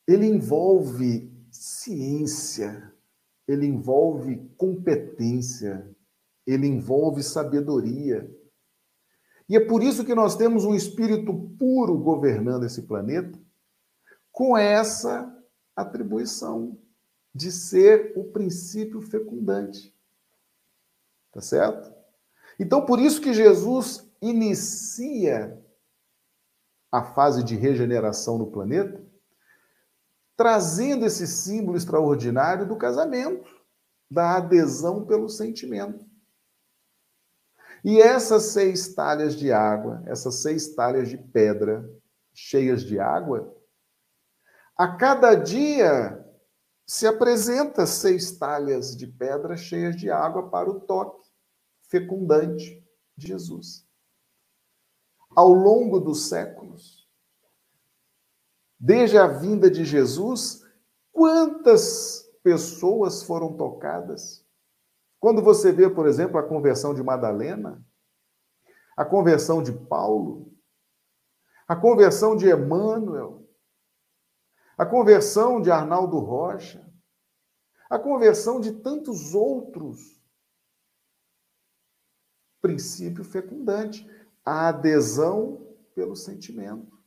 ele 0.09 0.27
envolve 0.27 1.31
ciência, 1.51 2.95
ele 3.47 3.67
envolve 3.67 4.39
competência, 4.57 5.95
ele 6.47 6.67
envolve 6.67 7.23
sabedoria. 7.23 8.27
E 9.49 9.57
é 9.57 9.61
por 9.61 9.83
isso 9.83 10.05
que 10.05 10.15
nós 10.15 10.37
temos 10.37 10.65
um 10.65 10.75
espírito 10.75 11.33
puro 11.59 11.97
governando 11.97 12.65
esse 12.65 12.83
planeta, 12.83 13.39
com 14.31 14.57
essa 14.57 15.35
atribuição 15.75 16.79
de 17.35 17.51
ser 17.51 18.13
o 18.17 18.25
princípio 18.25 19.01
fecundante. 19.01 19.95
Tá 21.33 21.41
certo? 21.41 21.93
Então, 22.59 22.85
por 22.85 22.99
isso 22.99 23.21
que 23.21 23.33
Jesus 23.33 24.07
inicia 24.21 25.57
a 26.91 27.03
fase 27.03 27.45
de 27.45 27.55
regeneração 27.55 28.39
no 28.39 28.51
planeta, 28.51 29.03
trazendo 30.37 31.07
esse 31.07 31.27
símbolo 31.27 31.77
extraordinário 31.77 32.67
do 32.67 32.77
casamento, 32.77 33.49
da 34.11 34.37
adesão 34.37 35.05
pelo 35.05 35.29
sentimento. 35.29 36.08
E 37.89 38.03
essas 38.03 38.43
seis 38.53 38.93
talhas 38.95 39.35
de 39.35 39.51
água, 39.51 40.03
essas 40.05 40.43
seis 40.43 40.75
talhas 40.75 41.09
de 41.09 41.17
pedra 41.17 41.91
cheias 42.35 42.85
de 42.85 43.01
água, 43.01 43.57
a 44.77 44.95
cada 44.95 45.35
dia 45.35 46.23
se 46.87 47.07
apresenta 47.07 47.87
seis 47.87 48.37
talhas 48.37 48.95
de 48.95 49.07
pedra 49.07 49.57
cheias 49.57 49.97
de 49.97 50.11
água 50.11 50.51
para 50.51 50.69
o 50.69 50.81
toque 50.81 51.31
fecundante 51.81 52.87
de 53.17 53.29
Jesus 53.29 53.89
ao 55.35 55.51
longo 55.51 55.99
dos 55.99 56.29
séculos. 56.29 57.09
Desde 58.79 59.17
a 59.17 59.27
vinda 59.29 59.71
de 59.71 59.87
Jesus, 59.87 60.63
quantas 61.11 62.29
pessoas 62.43 63.23
foram 63.23 63.57
tocadas? 63.57 64.47
Quando 65.21 65.43
você 65.43 65.73
vê, 65.73 65.91
por 65.91 66.07
exemplo, 66.07 66.39
a 66.39 66.43
conversão 66.43 66.95
de 66.95 67.03
Madalena, 67.03 67.85
a 68.97 69.05
conversão 69.05 69.63
de 69.63 69.73
Paulo, 69.73 70.53
a 71.67 71.75
conversão 71.75 72.37
de 72.37 72.49
Emmanuel, 72.49 73.47
a 74.77 74.87
conversão 74.87 75.61
de 75.61 75.71
Arnaldo 75.71 76.19
Rocha, 76.19 76.89
a 77.91 77.99
conversão 77.99 78.61
de 78.61 78.73
tantos 78.73 79.35
outros. 79.35 80.19
Princípio 82.61 83.25
fecundante 83.25 84.09
a 84.45 84.69
adesão 84.69 85.77
pelo 85.95 86.17
sentimento. 86.17 86.99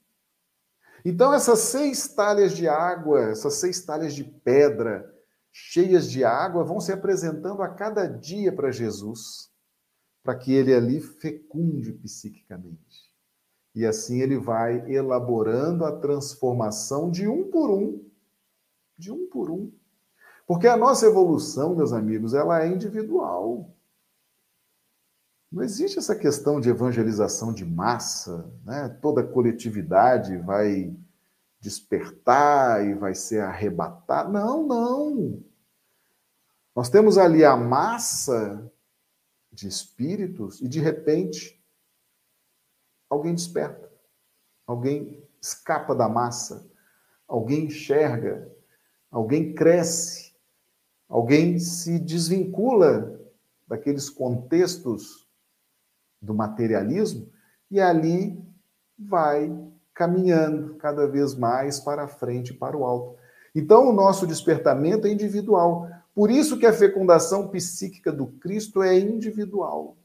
Então, 1.03 1.33
essas 1.33 1.59
seis 1.59 2.07
talhas 2.09 2.53
de 2.53 2.67
água, 2.67 3.31
essas 3.31 3.55
seis 3.55 3.83
talhas 3.83 4.13
de 4.13 4.23
pedra 4.23 5.11
cheias 5.51 6.09
de 6.09 6.23
água 6.23 6.63
vão 6.63 6.79
se 6.79 6.91
apresentando 6.91 7.61
a 7.61 7.69
cada 7.69 8.07
dia 8.07 8.53
para 8.53 8.71
Jesus, 8.71 9.51
para 10.23 10.35
que 10.35 10.53
ele 10.53 10.73
ali 10.73 11.01
fecunde 11.01 11.91
psiquicamente. 11.93 13.11
E 13.73 13.85
assim 13.85 14.21
ele 14.21 14.37
vai 14.37 14.91
elaborando 14.91 15.85
a 15.85 15.97
transformação 15.99 17.09
de 17.09 17.27
um 17.27 17.49
por 17.49 17.69
um, 17.71 18.03
de 18.97 19.11
um 19.11 19.27
por 19.29 19.49
um. 19.49 19.71
Porque 20.45 20.67
a 20.67 20.75
nossa 20.75 21.05
evolução, 21.05 21.75
meus 21.75 21.93
amigos, 21.93 22.33
ela 22.33 22.63
é 22.63 22.67
individual. 22.67 23.73
Não 25.51 25.63
existe 25.63 25.97
essa 25.97 26.15
questão 26.15 26.59
de 26.59 26.69
evangelização 26.69 27.53
de 27.53 27.65
massa, 27.65 28.49
né? 28.63 28.89
Toda 29.01 29.23
coletividade 29.23 30.37
vai 30.37 30.95
despertar 31.61 32.83
e 32.85 32.95
vai 32.95 33.13
ser 33.13 33.41
arrebatada. 33.41 34.27
Não, 34.27 34.67
não. 34.67 35.43
Nós 36.75 36.89
temos 36.89 37.17
ali 37.17 37.45
a 37.45 37.55
massa 37.55 38.69
de 39.51 39.67
espíritos 39.67 40.59
e 40.59 40.67
de 40.67 40.79
repente 40.79 41.63
alguém 43.09 43.35
desperta. 43.35 43.91
Alguém 44.65 45.23
escapa 45.39 45.93
da 45.93 46.09
massa, 46.09 46.67
alguém 47.27 47.65
enxerga, 47.65 48.49
alguém 49.11 49.53
cresce, 49.53 50.33
alguém 51.07 51.59
se 51.59 51.99
desvincula 51.99 53.19
daqueles 53.67 54.09
contextos 54.09 55.27
do 56.21 56.33
materialismo, 56.33 57.31
e 57.69 57.79
ali 57.79 58.41
vai 58.97 59.49
caminhando 59.93 60.75
cada 60.75 61.07
vez 61.07 61.35
mais 61.35 61.79
para 61.79 62.07
frente, 62.07 62.53
para 62.53 62.77
o 62.77 62.85
alto. 62.85 63.17
Então, 63.53 63.89
o 63.89 63.93
nosso 63.93 64.25
despertamento 64.25 65.07
é 65.07 65.11
individual. 65.11 65.89
Por 66.13 66.29
isso 66.29 66.57
que 66.57 66.65
a 66.65 66.73
fecundação 66.73 67.47
psíquica 67.49 68.11
do 68.11 68.27
Cristo 68.27 68.81
é 68.81 68.97
individual. 68.97 69.97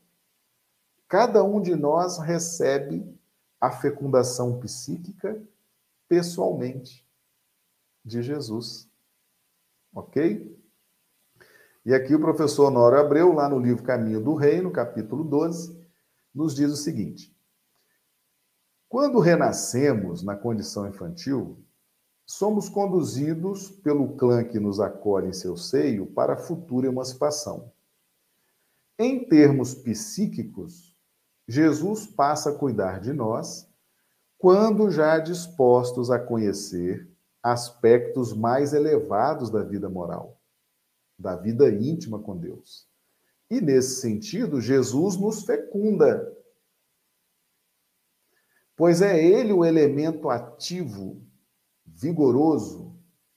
Cada 1.09 1.43
um 1.45 1.61
de 1.61 1.75
nós 1.75 2.19
recebe 2.19 3.05
a 3.61 3.71
fecundação 3.71 4.59
psíquica 4.59 5.41
pessoalmente 6.09 7.07
de 8.05 8.23
Jesus. 8.23 8.89
Ok? 9.95 10.57
E 11.85 11.95
aqui 11.95 12.15
o 12.15 12.21
professor 12.21 12.67
Honório 12.67 12.99
Abreu, 12.99 13.33
lá 13.33 13.49
no 13.49 13.59
livro 13.59 13.85
Caminho 13.85 14.21
do 14.21 14.35
Reino, 14.35 14.73
capítulo 14.73 15.23
12, 15.23 15.81
nos 16.35 16.55
diz 16.55 16.71
o 16.71 16.77
seguinte: 16.77 17.36
quando 18.97 19.19
renascemos 19.19 20.23
na 20.23 20.35
condição 20.35 20.89
infantil, 20.89 21.63
somos 22.25 22.67
conduzidos 22.71 23.69
pelo 23.69 24.17
clã 24.17 24.43
que 24.43 24.59
nos 24.59 24.81
acolhe 24.81 25.29
em 25.29 25.33
seu 25.35 25.55
seio 25.55 26.07
para 26.07 26.33
a 26.33 26.39
futura 26.39 26.87
emancipação. 26.87 27.71
Em 28.99 29.29
termos 29.29 29.75
psíquicos, 29.75 30.97
Jesus 31.47 32.07
passa 32.07 32.49
a 32.49 32.55
cuidar 32.55 32.99
de 32.99 33.13
nós 33.13 33.69
quando 34.39 34.91
já 34.91 35.19
dispostos 35.19 36.11
a 36.11 36.19
conhecer 36.19 37.07
aspectos 37.43 38.33
mais 38.33 38.73
elevados 38.73 39.51
da 39.51 39.63
vida 39.63 39.91
moral, 39.91 40.41
da 41.19 41.37
vida 41.37 41.69
íntima 41.69 42.19
com 42.19 42.35
Deus. 42.35 42.89
E 43.51 43.61
nesse 43.61 44.01
sentido, 44.01 44.59
Jesus 44.59 45.19
nos 45.19 45.43
fecunda. 45.43 46.35
Pois 48.77 49.01
é 49.01 49.19
ele 49.25 49.53
o 49.53 49.65
elemento 49.65 50.29
ativo, 50.29 51.23
vigoroso, 51.85 52.95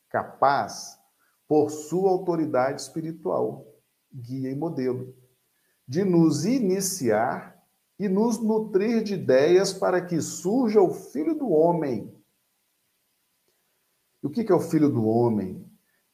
capaz, 0.09 0.99
por 1.47 1.69
sua 1.71 2.11
autoridade 2.11 2.81
espiritual, 2.81 3.65
guia 4.13 4.51
e 4.51 4.55
modelo, 4.55 5.15
de 5.87 6.03
nos 6.03 6.45
iniciar 6.45 7.57
e 7.97 8.07
nos 8.07 8.37
nutrir 8.37 9.01
de 9.01 9.13
ideias 9.15 9.73
para 9.73 10.05
que 10.05 10.21
surja 10.21 10.81
o 10.81 10.93
Filho 10.93 11.33
do 11.33 11.49
Homem. 11.49 12.13
E 14.21 14.27
o 14.27 14.29
que 14.29 14.51
é 14.51 14.55
o 14.55 14.59
Filho 14.59 14.89
do 14.89 15.05
Homem? 15.05 15.69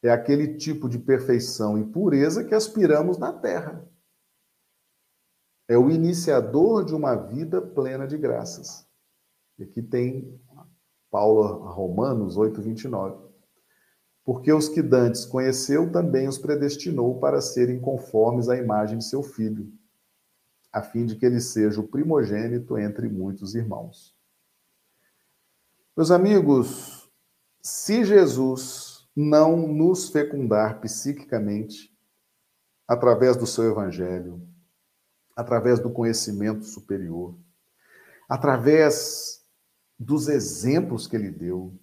é 0.08 0.12
aquele 0.12 0.56
tipo 0.56 0.88
de 0.88 1.00
perfeição 1.00 1.78
e 1.78 1.84
pureza 1.84 2.44
que 2.44 2.54
aspiramos 2.54 3.18
na 3.18 3.34
terra. 3.34 3.88
É 5.68 5.78
o 5.78 5.90
iniciador 5.90 6.86
de 6.86 6.94
uma 6.94 7.16
vida 7.16 7.60
plena 7.60 8.08
de 8.08 8.18
graças. 8.18 8.85
E 9.58 9.64
aqui 9.64 9.82
tem 9.82 10.40
Paulo 11.10 11.66
a 11.66 11.72
Romanos 11.72 12.38
8, 12.38 12.62
29. 12.62 13.26
Porque 14.24 14.52
os 14.52 14.68
que 14.68 14.82
dantes 14.82 15.24
conheceu, 15.24 15.92
também 15.92 16.28
os 16.28 16.38
predestinou 16.38 17.20
para 17.20 17.42
serem 17.42 17.80
conformes 17.80 18.50
à 18.50 18.58
imagem 18.58 18.98
de 18.98 19.06
seu 19.06 19.22
filho, 19.22 19.72
a 20.74 20.82
fim 20.82 21.06
de 21.06 21.16
que 21.16 21.26
ele 21.26 21.40
seja 21.40 21.80
o 21.80 21.88
primogênito 21.88 22.78
entre 22.78 23.08
muitos 23.08 23.56
irmãos. 23.56 24.16
Meus 25.96 26.12
amigos, 26.12 27.10
se 27.62 28.04
Jesus 28.04 29.08
não 29.16 29.56
nos 29.56 30.10
fecundar 30.10 30.82
psiquicamente, 30.82 31.96
através 32.88 33.38
do 33.38 33.48
seu 33.48 33.72
evangelho, 33.72 34.42
através 35.36 35.80
do 35.80 35.90
conhecimento 35.90 36.64
superior, 36.64 37.36
através 38.30 39.35
dos 39.98 40.28
exemplos 40.28 41.08
que 41.08 41.16
ele 41.16 41.32
deu, 41.32 41.74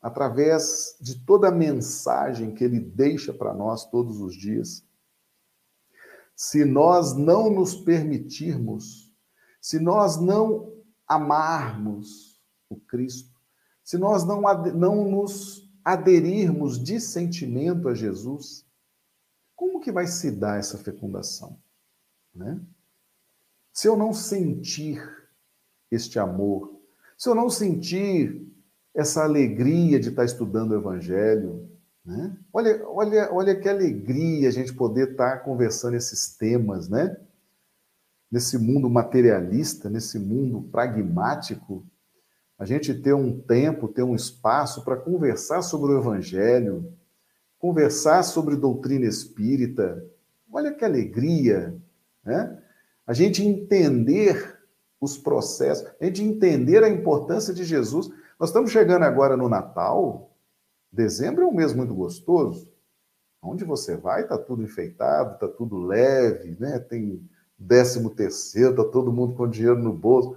através 0.00 0.96
de 1.00 1.18
toda 1.24 1.48
a 1.48 1.52
mensagem 1.52 2.54
que 2.54 2.62
ele 2.62 2.78
deixa 2.78 3.32
para 3.32 3.52
nós 3.52 3.84
todos 3.84 4.20
os 4.20 4.34
dias, 4.34 4.84
se 6.36 6.64
nós 6.64 7.14
não 7.16 7.50
nos 7.50 7.74
permitirmos, 7.74 9.12
se 9.60 9.80
nós 9.80 10.20
não 10.20 10.72
amarmos 11.06 12.40
o 12.68 12.76
Cristo, 12.76 13.36
se 13.82 13.98
nós 13.98 14.24
não, 14.24 14.42
não 14.74 15.10
nos 15.10 15.68
aderirmos 15.84 16.78
de 16.78 17.00
sentimento 17.00 17.88
a 17.88 17.94
Jesus, 17.94 18.64
como 19.56 19.80
que 19.80 19.90
vai 19.90 20.06
se 20.06 20.30
dar 20.30 20.58
essa 20.58 20.78
fecundação? 20.78 21.58
Né? 22.32 22.60
Se 23.72 23.88
eu 23.88 23.96
não 23.96 24.12
sentir 24.12 25.02
este 25.90 26.18
amor, 26.18 26.77
se 27.18 27.28
eu 27.28 27.34
não 27.34 27.50
sentir 27.50 28.46
essa 28.94 29.24
alegria 29.24 29.98
de 29.98 30.10
estar 30.10 30.24
estudando 30.24 30.70
o 30.70 30.76
Evangelho, 30.76 31.68
né? 32.04 32.38
Olha, 32.52 32.88
olha, 32.88 33.28
olha 33.32 33.60
que 33.60 33.68
alegria 33.68 34.48
a 34.48 34.52
gente 34.52 34.72
poder 34.72 35.10
estar 35.10 35.38
conversando 35.40 35.96
esses 35.96 36.36
temas, 36.36 36.88
né? 36.88 37.16
Nesse 38.30 38.56
mundo 38.56 38.88
materialista, 38.88 39.90
nesse 39.90 40.18
mundo 40.18 40.62
pragmático, 40.70 41.84
a 42.56 42.64
gente 42.64 42.94
ter 42.94 43.14
um 43.14 43.40
tempo, 43.40 43.88
ter 43.88 44.02
um 44.02 44.14
espaço 44.14 44.84
para 44.84 44.96
conversar 44.96 45.62
sobre 45.62 45.92
o 45.92 45.98
Evangelho, 45.98 46.92
conversar 47.58 48.22
sobre 48.22 48.56
doutrina 48.56 49.06
espírita. 49.06 50.04
Olha 50.52 50.72
que 50.72 50.84
alegria, 50.84 51.76
né? 52.24 52.62
A 53.06 53.12
gente 53.12 53.42
entender 53.42 54.57
os 55.00 55.16
processos, 55.16 55.88
a 56.00 56.04
gente 56.04 56.22
entender 56.22 56.82
a 56.82 56.88
importância 56.88 57.54
de 57.54 57.64
Jesus. 57.64 58.08
Nós 58.38 58.50
estamos 58.50 58.70
chegando 58.70 59.04
agora 59.04 59.36
no 59.36 59.48
Natal. 59.48 60.30
Dezembro 60.90 61.44
é 61.44 61.46
um 61.46 61.54
mês 61.54 61.72
muito 61.72 61.94
gostoso. 61.94 62.68
Onde 63.40 63.64
você 63.64 63.96
vai, 63.96 64.22
está 64.22 64.36
tudo 64.36 64.62
enfeitado, 64.62 65.34
está 65.34 65.48
tudo 65.48 65.78
leve, 65.78 66.56
né? 66.58 66.78
Tem 66.78 67.24
décimo 67.56 68.10
terceiro, 68.10 68.70
está 68.70 68.84
todo 68.84 69.12
mundo 69.12 69.34
com 69.34 69.48
dinheiro 69.48 69.78
no 69.78 69.92
bolso, 69.92 70.36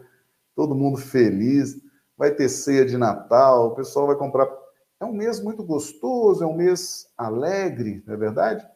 todo 0.55 0.75
mundo 0.75 0.97
feliz. 0.97 1.81
Vai 2.15 2.31
ter 2.31 2.49
ceia 2.49 2.85
de 2.85 2.97
Natal, 2.97 3.67
o 3.67 3.75
pessoal 3.75 4.07
vai 4.07 4.15
comprar. 4.15 4.47
É 4.99 5.05
um 5.05 5.13
mês 5.13 5.41
muito 5.41 5.63
gostoso, 5.63 6.43
é 6.43 6.47
um 6.47 6.55
mês 6.55 7.11
alegre, 7.17 8.03
não 8.05 8.13
é 8.13 8.17
verdade? 8.17 8.67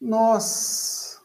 Nós 0.00 1.15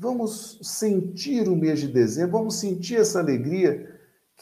Vamos 0.00 0.60
sentir 0.62 1.48
o 1.48 1.56
mês 1.56 1.80
de 1.80 1.88
dezembro, 1.88 2.38
vamos 2.38 2.60
sentir 2.60 2.96
essa 2.96 3.18
alegria. 3.18 3.98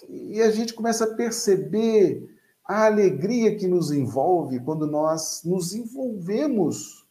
E 0.06 0.42
a 0.42 0.50
gente 0.50 0.74
começa 0.74 1.04
a 1.04 1.14
perceber 1.14 2.36
a 2.62 2.84
alegria 2.84 3.56
que 3.56 3.66
nos 3.66 3.90
envolve 3.90 4.60
quando 4.60 4.86
nós 4.86 5.42
nos 5.44 5.72
envolvemos 5.74 7.06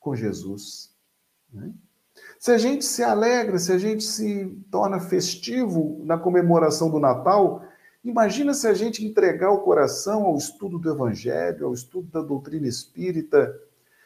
com 0.00 0.16
Jesus. 0.16 0.94
Né? 1.52 1.74
Se 2.38 2.52
a 2.52 2.58
gente 2.58 2.86
se 2.86 3.02
alegra, 3.02 3.58
se 3.58 3.70
a 3.70 3.76
gente 3.76 4.02
se 4.02 4.46
torna 4.70 4.98
festivo 4.98 6.00
na 6.04 6.16
comemoração 6.16 6.90
do 6.90 6.98
Natal, 6.98 7.64
imagina 8.02 8.54
se 8.54 8.66
a 8.66 8.72
gente 8.72 9.04
entregar 9.04 9.50
o 9.50 9.60
coração 9.60 10.24
ao 10.24 10.38
estudo 10.38 10.78
do 10.78 10.90
Evangelho, 10.90 11.66
ao 11.66 11.74
estudo 11.74 12.08
da 12.10 12.22
doutrina 12.22 12.66
espírita, 12.66 13.54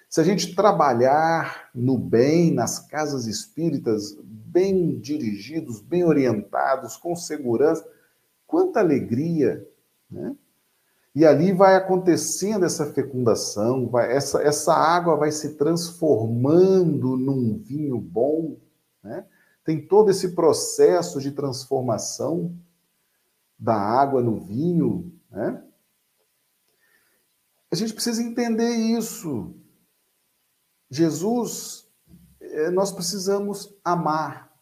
se 0.08 0.20
a 0.20 0.24
gente 0.24 0.54
trabalhar 0.54 1.68
no 1.74 1.98
bem, 1.98 2.52
nas 2.52 2.78
casas 2.78 3.26
espíritas, 3.26 4.16
bem 4.22 4.98
dirigidos, 4.98 5.80
bem 5.80 6.02
orientados, 6.02 6.96
com 6.96 7.14
segurança, 7.14 7.86
quanta 8.46 8.80
alegria, 8.80 9.68
né? 10.10 10.34
E 11.14 11.26
ali 11.26 11.52
vai 11.52 11.74
acontecendo 11.74 12.64
essa 12.64 12.86
fecundação, 12.92 13.88
vai, 13.88 14.12
essa, 14.14 14.40
essa 14.40 14.72
água 14.72 15.16
vai 15.16 15.32
se 15.32 15.56
transformando 15.56 17.16
num 17.16 17.58
vinho 17.58 17.98
bom, 17.98 18.56
né? 19.02 19.26
Tem 19.64 19.84
todo 19.86 20.10
esse 20.10 20.30
processo 20.30 21.20
de 21.20 21.32
transformação 21.32 22.56
da 23.58 23.74
água 23.74 24.22
no 24.22 24.40
vinho, 24.40 25.12
né? 25.30 25.62
A 27.70 27.74
gente 27.74 27.92
precisa 27.92 28.22
entender 28.22 28.70
isso. 28.70 29.54
Jesus, 30.90 31.88
eh, 32.40 32.70
nós 32.70 32.92
precisamos 32.92 33.74
amar, 33.84 34.52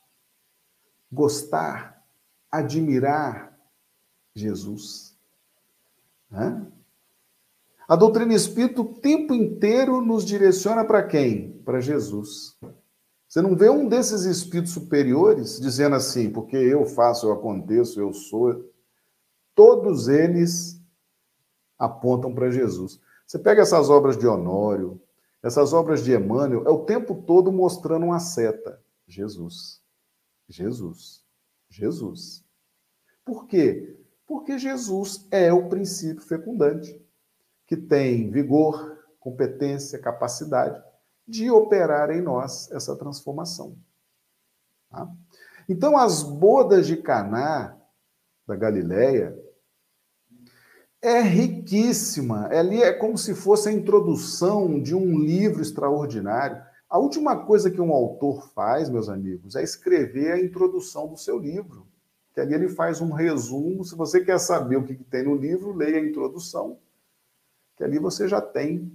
gostar, 1.11 2.05
admirar 2.51 3.57
Jesus. 4.35 5.17
Né? 6.31 6.67
A 7.89 7.95
doutrina 7.95 8.35
espírita 8.35 8.81
o 8.81 8.95
tempo 8.95 9.33
inteiro 9.33 10.01
nos 10.01 10.25
direciona 10.25 10.85
para 10.85 11.03
quem? 11.05 11.53
Para 11.65 11.81
Jesus. 11.81 12.57
Você 13.29 13.41
não 13.41 13.55
vê 13.55 13.69
um 13.69 13.89
desses 13.89 14.23
espíritos 14.23 14.73
superiores 14.73 15.61
dizendo 15.61 15.95
assim, 15.95 16.31
porque 16.31 16.57
eu 16.57 16.85
faço, 16.85 17.27
eu 17.27 17.33
aconteço, 17.33 18.01
eu 18.01 18.13
sou. 18.13 18.71
Todos 19.55 20.09
eles 20.09 20.81
apontam 21.79 22.35
para 22.35 22.51
Jesus. 22.51 23.01
Você 23.27 23.39
pega 23.39 23.63
essas 23.63 23.89
obras 23.89 24.17
de 24.17 24.27
Honório, 24.27 25.01
essas 25.47 25.73
obras 25.73 26.03
de 26.05 26.13
Emmanuel 26.13 26.67
é 26.67 26.71
o 26.71 26.85
tempo 26.85 27.23
todo 27.23 27.53
mostrando 27.53 28.07
uma 28.07 28.19
seta. 28.19 28.83
Jesus. 29.07 29.81
Jesus. 30.49 31.25
Jesus. 31.71 32.45
Por 33.25 33.47
quê? 33.47 33.97
Porque 34.27 34.59
Jesus 34.59 35.25
é 35.31 35.53
o 35.53 35.69
princípio 35.69 36.21
fecundante, 36.21 37.01
que 37.65 37.77
tem 37.77 38.29
vigor, 38.29 38.99
competência, 39.21 40.01
capacidade 40.01 40.83
de 41.29 41.49
operar 41.49 42.11
em 42.11 42.21
nós 42.21 42.69
essa 42.73 42.97
transformação. 42.97 43.79
Tá? 44.91 45.09
Então, 45.69 45.97
as 45.97 46.25
bodas 46.25 46.89
de 46.89 46.97
Caná 46.97 47.81
da 48.45 48.57
Galileia 48.57 49.37
é 51.07 51.21
riquíssima. 51.21 52.49
Ali 52.49 52.83
é 52.83 52.93
como 52.93 53.17
se 53.17 53.35
fosse 53.35 53.69
a 53.69 53.73
introdução 53.73 54.81
de 54.81 54.95
um 54.95 55.19
livro 55.19 55.63
extraordinário. 55.63 56.61
A 56.91 56.99
última 56.99 57.45
coisa 57.45 57.71
que 57.71 57.81
um 57.81 57.93
autor 57.93 58.51
faz, 58.51 58.91
meus 58.91 59.09
amigos, 59.09 59.55
é 59.55 59.63
escrever 59.63 60.33
a 60.33 60.41
introdução 60.41 61.07
do 61.07 61.17
seu 61.17 61.39
livro. 61.39 61.87
Que 62.35 62.41
ali 62.41 62.55
ele 62.55 62.69
faz 62.69 63.01
um 63.01 63.13
resumo. 63.13 63.85
Se 63.85 63.95
você 63.95 64.21
quer 64.25 64.39
saber 64.39 64.77
o 64.77 64.85
que 64.85 64.95
tem 64.95 65.25
no 65.25 65.37
livro, 65.37 65.73
leia 65.73 65.99
a 65.99 66.05
introdução. 66.05 66.79
Que 67.77 67.85
ali 67.85 67.99
você 67.99 68.27
já 68.27 68.41
tem 68.41 68.93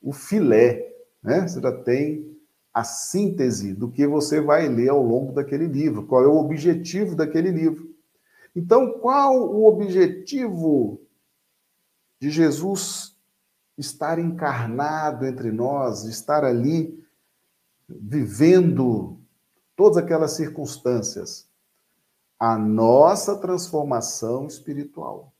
o 0.00 0.12
filé, 0.12 0.94
né? 1.22 1.46
Você 1.46 1.60
já 1.60 1.72
tem 1.72 2.36
a 2.72 2.84
síntese 2.84 3.74
do 3.74 3.90
que 3.90 4.06
você 4.06 4.40
vai 4.40 4.68
ler 4.68 4.90
ao 4.90 5.02
longo 5.02 5.32
daquele 5.32 5.66
livro, 5.66 6.06
qual 6.06 6.22
é 6.22 6.26
o 6.28 6.36
objetivo 6.36 7.16
daquele 7.16 7.50
livro. 7.50 7.90
Então, 8.54 8.98
qual 9.00 9.34
o 9.34 9.66
objetivo 9.66 11.00
de 12.20 12.30
Jesus 12.30 13.16
estar 13.76 14.18
encarnado 14.18 15.26
entre 15.26 15.50
nós, 15.52 16.04
estar 16.04 16.44
ali 16.44 17.04
vivendo 17.88 19.20
todas 19.76 19.98
aquelas 19.98 20.32
circunstâncias, 20.32 21.48
a 22.38 22.58
nossa 22.58 23.36
transformação 23.36 24.46
espiritual. 24.46 25.32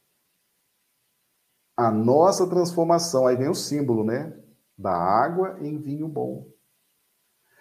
A 1.77 1.91
nossa 1.91 2.47
transformação, 2.47 3.27
aí 3.27 3.37
vem 3.37 3.51
o 3.51 3.55
símbolo, 3.55 4.03
né? 4.03 4.35
Da 4.79 4.93
água 4.93 5.59
em 5.61 5.79
vinho 5.79 6.09
bom. 6.09 6.49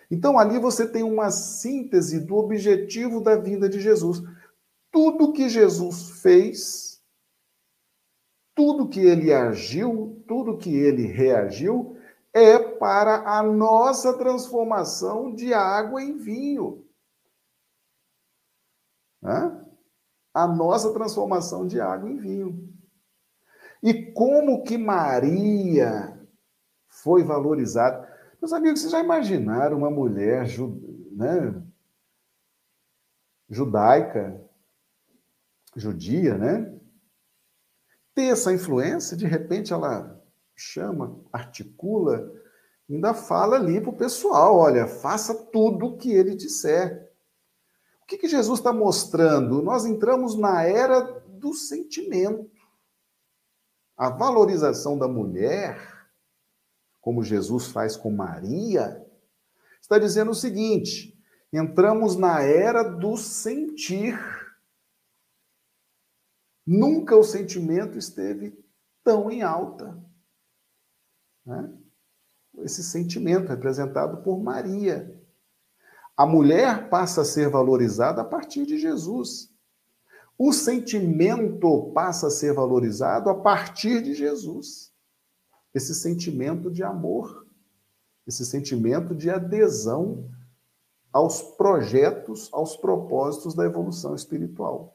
Então 0.10 0.38
ali 0.38 0.60
você 0.60 0.88
tem 0.88 1.04
uma 1.04 1.32
síntese 1.32 2.20
do 2.20 2.36
objetivo 2.36 3.20
da 3.20 3.36
vinda 3.36 3.68
de 3.68 3.82
Jesus. 3.82 4.22
Tudo 4.92 5.34
que 5.34 5.50
Jesus 5.50 6.22
fez 6.22 6.85
tudo 8.56 8.88
que 8.88 9.02
ele 9.02 9.34
agiu, 9.34 10.24
tudo 10.28 10.58
que 10.58 10.74
ele 10.74 11.06
reagiu, 11.06 11.98
é 12.34 12.58
para 12.58 13.38
a 13.38 13.44
nossa 13.44 14.18
transformação 14.18 15.34
de 15.36 15.54
água 15.54 16.02
em 16.02 16.18
vinho. 16.18 16.86
Hã? 19.24 19.62
A 20.34 20.48
nossa 20.48 20.94
transformação 20.94 21.68
de 21.68 21.80
água 21.80 22.10
em 22.10 22.18
vinho. 22.18 22.74
E 23.84 24.12
como 24.14 24.64
que 24.64 24.78
Maria 24.78 26.20
foi 26.88 27.24
valorizada? 27.24 28.12
Meus 28.42 28.52
amigos, 28.54 28.82
vocês 28.82 28.92
já 28.92 29.00
imaginaram 29.00 29.78
uma 29.78 29.90
mulher 29.90 30.46
né, 31.12 31.64
judaica, 33.50 34.42
judia, 35.76 36.38
né? 36.38 36.76
Ter 38.16 38.28
essa 38.32 38.52
influência, 38.52 39.16
de 39.16 39.28
repente 39.28 39.74
ela 39.74 40.20
chama, 40.56 41.20
articula, 41.32 42.32
ainda 42.90 43.14
fala 43.14 43.58
ali 43.58 43.82
para 43.82 43.90
o 43.90 43.98
pessoal: 43.98 44.58
olha, 44.58 44.88
faça 44.88 45.36
tudo 45.36 45.88
o 45.88 45.98
que 45.98 46.12
ele 46.12 46.34
disser. 46.34 47.12
O 48.02 48.06
que, 48.08 48.18
que 48.18 48.28
Jesus 48.28 48.60
está 48.60 48.72
mostrando? 48.72 49.62
Nós 49.62 49.86
entramos 49.86 50.36
na 50.36 50.64
era 50.64 51.02
do 51.02 51.54
sentimento. 51.54 52.50
A 53.98 54.10
valorização 54.10 54.98
da 54.98 55.08
mulher, 55.08 56.08
como 57.02 57.24
Jesus 57.24 57.68
faz 57.68 57.96
com 57.98 58.12
Maria, 58.12 59.06
está 59.82 59.98
dizendo 59.98 60.32
o 60.32 60.36
seguinte: 60.36 61.20
entramos 61.52 62.16
na 62.16 62.42
era 62.42 62.84
do 62.84 63.18
sentir. 63.18 64.18
Nunca 66.66 67.16
o 67.16 67.24
sentimento 67.24 67.98
esteve 67.98 68.58
tão 69.04 69.30
em 69.30 69.44
alta. 69.44 69.96
Né? 71.46 71.72
Esse 72.60 72.84
sentimento 72.84 73.50
representado 73.50 74.24
por 74.24 74.42
Maria. 74.42 75.22
A 76.18 76.26
mulher 76.26 76.90
passa 76.90 77.22
a 77.22 77.26
ser 77.26 77.50
valorizada 77.50 78.22
a 78.22 78.26
partir 78.26 78.66
de 78.66 78.78
Jesus. 78.80 79.54
O 80.38 80.52
sentimento 80.52 81.92
passa 81.94 82.28
a 82.28 82.32
ser 82.32 82.54
valorizado 82.54 83.30
a 83.30 83.36
partir 83.36 84.02
de 84.02 84.14
Jesus. 84.14 84.94
Esse 85.74 85.94
sentimento 85.94 86.72
de 86.72 86.84
amor, 86.84 87.46
esse 88.26 88.46
sentimento 88.46 89.14
de 89.14 89.30
adesão 89.30 90.30
aos 91.12 91.42
projetos, 91.42 92.50
aos 92.52 92.76
propósitos 92.76 93.54
da 93.54 93.66
evolução 93.66 94.16
espiritual. 94.16 94.95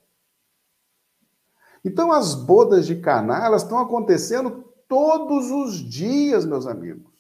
Então, 1.85 2.13
as 2.13 2.35
bodas 2.35 2.87
de 2.87 2.97
Caná, 2.97 3.45
elas 3.45 3.63
estão 3.63 3.79
acontecendo 3.79 4.65
todos 4.87 5.51
os 5.51 5.77
dias, 5.77 6.45
meus 6.45 6.67
amigos. 6.67 7.11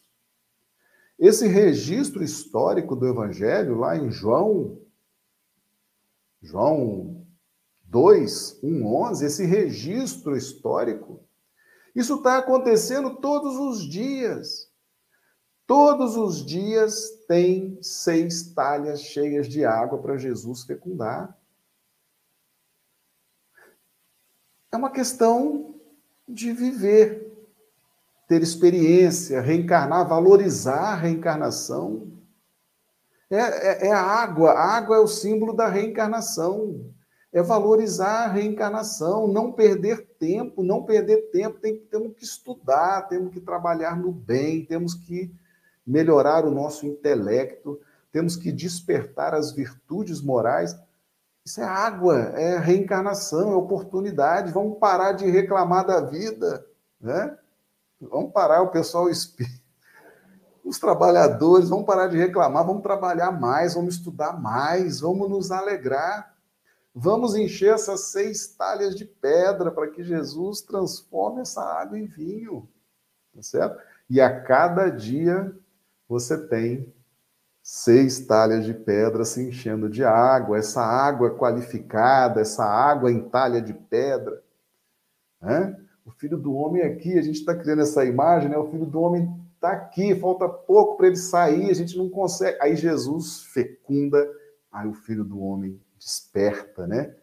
Esse 1.18 1.46
registro 1.46 2.22
histórico 2.22 2.96
do 2.96 3.06
Evangelho, 3.06 3.78
lá 3.78 3.96
em 3.96 4.10
João, 4.10 4.78
João 6.42 7.26
2, 7.84 8.60
1, 8.62 8.86
11, 8.86 9.24
esse 9.26 9.44
registro 9.44 10.36
histórico, 10.36 11.22
isso 11.94 12.16
está 12.16 12.38
acontecendo 12.38 13.16
todos 13.16 13.56
os 13.56 13.82
dias. 13.82 14.70
Todos 15.66 16.16
os 16.16 16.44
dias 16.44 17.10
tem 17.28 17.78
seis 17.82 18.52
talhas 18.54 19.02
cheias 19.02 19.48
de 19.48 19.64
água 19.64 19.98
para 19.98 20.16
Jesus 20.16 20.64
fecundar. 20.64 21.36
É 24.72 24.76
uma 24.76 24.90
questão 24.90 25.74
de 26.28 26.52
viver 26.52 27.30
ter 28.28 28.42
experiência, 28.42 29.40
reencarnar, 29.40 30.06
valorizar 30.08 30.92
a 30.92 30.94
reencarnação. 30.94 32.06
É, 33.28 33.36
é, 33.38 33.86
é, 33.88 33.92
a 33.92 34.00
água, 34.00 34.52
a 34.52 34.76
água 34.76 34.96
é 34.96 35.00
o 35.00 35.08
símbolo 35.08 35.52
da 35.52 35.66
reencarnação. 35.66 36.94
É 37.32 37.42
valorizar 37.42 38.24
a 38.24 38.28
reencarnação, 38.28 39.26
não 39.26 39.50
perder 39.50 40.06
tempo, 40.18 40.62
não 40.62 40.84
perder 40.84 41.30
tempo. 41.32 41.58
Tem, 41.58 41.76
temos 41.76 42.14
que 42.16 42.22
estudar, 42.22 43.08
temos 43.08 43.32
que 43.32 43.40
trabalhar 43.40 43.96
no 43.96 44.12
bem, 44.12 44.64
temos 44.64 44.94
que 44.94 45.32
melhorar 45.84 46.44
o 46.44 46.52
nosso 46.52 46.86
intelecto, 46.86 47.80
temos 48.12 48.36
que 48.36 48.52
despertar 48.52 49.34
as 49.34 49.50
virtudes 49.50 50.20
morais. 50.20 50.76
Isso 51.44 51.60
é 51.60 51.64
água, 51.64 52.16
é 52.16 52.58
reencarnação, 52.58 53.52
é 53.52 53.56
oportunidade. 53.56 54.52
Vamos 54.52 54.78
parar 54.78 55.12
de 55.12 55.28
reclamar 55.30 55.86
da 55.86 56.00
vida, 56.00 56.66
né? 57.00 57.36
Vamos 58.00 58.32
parar, 58.32 58.62
o 58.62 58.70
pessoal 58.70 59.08
os 60.64 60.78
trabalhadores, 60.78 61.68
vamos 61.68 61.86
parar 61.86 62.06
de 62.06 62.16
reclamar, 62.16 62.64
vamos 62.64 62.82
trabalhar 62.82 63.32
mais, 63.32 63.74
vamos 63.74 63.96
estudar 63.96 64.40
mais, 64.40 65.00
vamos 65.00 65.28
nos 65.28 65.50
alegrar. 65.50 66.34
Vamos 66.94 67.34
encher 67.34 67.74
essas 67.74 68.06
seis 68.06 68.48
talhas 68.48 68.94
de 68.94 69.04
pedra 69.04 69.70
para 69.70 69.88
que 69.88 70.02
Jesus 70.02 70.60
transforme 70.60 71.42
essa 71.42 71.62
água 71.62 71.98
em 71.98 72.06
vinho. 72.06 72.68
Tá 73.34 73.42
certo? 73.42 73.80
E 74.08 74.20
a 74.20 74.40
cada 74.42 74.88
dia 74.88 75.56
você 76.08 76.36
tem 76.48 76.92
seis 77.62 78.26
talhas 78.26 78.64
de 78.64 78.74
pedra 78.74 79.24
se 79.24 79.42
enchendo 79.42 79.88
de 79.88 80.04
água, 80.04 80.58
essa 80.58 80.82
água 80.82 81.36
qualificada, 81.36 82.40
essa 82.40 82.64
água 82.64 83.12
em 83.12 83.28
talha 83.28 83.60
de 83.60 83.74
pedra. 83.74 84.42
Né? 85.40 85.76
O 86.04 86.10
filho 86.10 86.38
do 86.38 86.54
homem 86.54 86.82
aqui, 86.82 87.18
a 87.18 87.22
gente 87.22 87.36
está 87.36 87.54
criando 87.54 87.82
essa 87.82 88.04
imagem, 88.04 88.48
né? 88.50 88.58
O 88.58 88.70
filho 88.70 88.86
do 88.86 89.00
homem 89.00 89.28
está 89.54 89.72
aqui, 89.72 90.14
falta 90.16 90.48
pouco 90.48 90.96
para 90.96 91.06
ele 91.06 91.16
sair, 91.16 91.70
a 91.70 91.74
gente 91.74 91.96
não 91.96 92.08
consegue. 92.08 92.58
Aí 92.60 92.74
Jesus 92.74 93.44
fecunda, 93.44 94.28
aí 94.72 94.88
o 94.88 94.94
filho 94.94 95.24
do 95.24 95.40
homem 95.40 95.80
desperta, 95.98 96.86
né? 96.86 97.14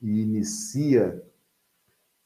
E 0.00 0.22
inicia 0.22 1.22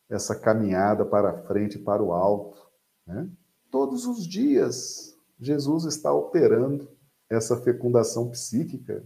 essa 0.08 0.38
caminhada 0.38 1.04
para 1.04 1.42
frente, 1.44 1.78
para 1.78 2.02
o 2.02 2.12
alto, 2.12 2.64
né? 3.06 3.28
Todos 3.70 4.06
os 4.06 4.26
dias, 4.26 5.18
Jesus 5.40 5.84
está 5.84 6.12
operando 6.12 6.88
essa 7.28 7.56
fecundação 7.56 8.30
psíquica, 8.30 9.04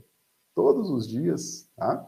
todos 0.55 0.91
os 0.91 1.09
dias, 1.09 1.71
tá? 1.77 2.07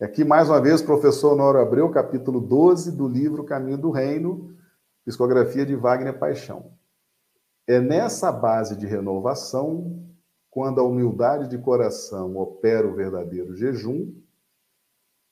Aqui, 0.00 0.24
mais 0.24 0.48
uma 0.48 0.60
vez, 0.60 0.82
professor 0.82 1.34
Honório 1.34 1.60
Abreu, 1.60 1.88
capítulo 1.90 2.40
12 2.40 2.90
do 2.96 3.06
livro 3.06 3.44
Caminho 3.44 3.78
do 3.78 3.90
Reino, 3.90 4.56
psicografia 5.04 5.64
de 5.64 5.76
Wagner 5.76 6.18
Paixão. 6.18 6.76
É 7.68 7.80
nessa 7.80 8.32
base 8.32 8.76
de 8.76 8.84
renovação, 8.84 10.04
quando 10.50 10.80
a 10.80 10.84
humildade 10.84 11.48
de 11.48 11.56
coração 11.56 12.36
opera 12.36 12.86
o 12.86 12.94
verdadeiro 12.94 13.54
jejum, 13.54 14.12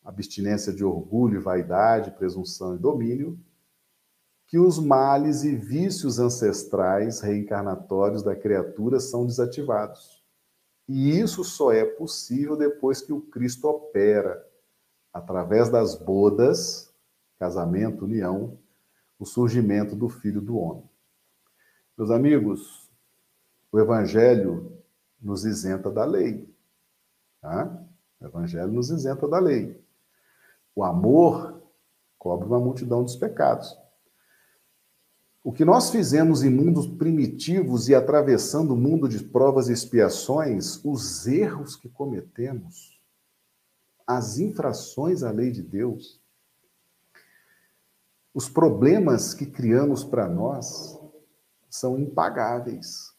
abstinência 0.05 0.73
de 0.73 0.85
orgulho, 0.85 1.43
vaidade, 1.43 2.13
presunção 2.13 2.77
e 2.77 2.79
domínio, 2.79 3.39
que 4.51 4.59
os 4.59 4.81
males 4.81 5.45
e 5.45 5.55
vícios 5.55 6.19
ancestrais 6.19 7.21
reencarnatórios 7.21 8.21
da 8.21 8.35
criatura 8.35 8.99
são 8.99 9.25
desativados. 9.25 10.25
E 10.89 11.17
isso 11.17 11.45
só 11.45 11.73
é 11.73 11.85
possível 11.85 12.57
depois 12.57 13.01
que 13.01 13.13
o 13.13 13.21
Cristo 13.21 13.69
opera 13.69 14.45
através 15.13 15.71
das 15.71 15.95
bodas, 15.95 16.93
casamento, 17.39 18.05
união, 18.05 18.59
o 19.21 19.25
surgimento 19.25 19.95
do 19.95 20.09
Filho 20.09 20.41
do 20.41 20.59
Homem. 20.59 20.91
Meus 21.97 22.11
amigos, 22.11 22.91
o 23.71 23.79
Evangelho 23.79 24.83
nos 25.23 25.45
isenta 25.45 25.93
da 25.93 26.05
lei. 26.05 26.53
Tá? 27.41 27.87
O 28.21 28.27
Evangelho 28.27 28.73
nos 28.73 28.91
isenta 28.91 29.29
da 29.29 29.39
lei. 29.39 29.81
O 30.75 30.83
amor 30.83 31.63
cobre 32.19 32.49
uma 32.49 32.59
multidão 32.59 33.05
dos 33.05 33.15
pecados. 33.15 33.79
O 35.43 35.53
que 35.53 35.65
nós 35.65 35.91
fizemos 35.91 36.43
em 36.43 36.51
mundos 36.51 36.87
primitivos 36.87 37.89
e 37.89 37.95
atravessando 37.95 38.75
o 38.75 38.77
mundo 38.77 39.09
de 39.09 39.25
provas 39.25 39.69
e 39.69 39.73
expiações, 39.73 40.85
os 40.85 41.27
erros 41.27 41.77
que 41.77 41.89
cometemos, 41.89 43.01
as 44.07 44.39
infrações 44.39 45.23
à 45.23 45.31
lei 45.31 45.51
de 45.51 45.63
Deus, 45.63 46.21
os 48.35 48.49
problemas 48.49 49.33
que 49.33 49.47
criamos 49.47 50.05
para 50.05 50.29
nós 50.29 50.99
são 51.71 51.99
impagáveis. 51.99 53.15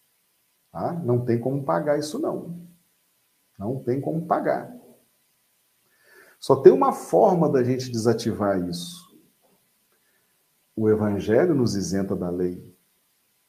Tá? 0.72 0.94
Não 0.94 1.26
tem 1.26 1.40
como 1.40 1.64
pagar 1.64 1.98
isso, 1.98 2.20
não. 2.20 2.68
Não 3.58 3.84
tem 3.84 4.00
como 4.00 4.26
pagar. 4.28 4.74
Só 6.40 6.56
tem 6.56 6.72
uma 6.72 6.94
forma 6.94 7.50
da 7.50 7.64
gente 7.64 7.92
desativar 7.92 8.60
isso. 8.68 9.11
O 10.82 10.90
Evangelho 10.90 11.54
nos 11.54 11.76
isenta 11.76 12.16
da 12.16 12.32
lei. 12.32 12.76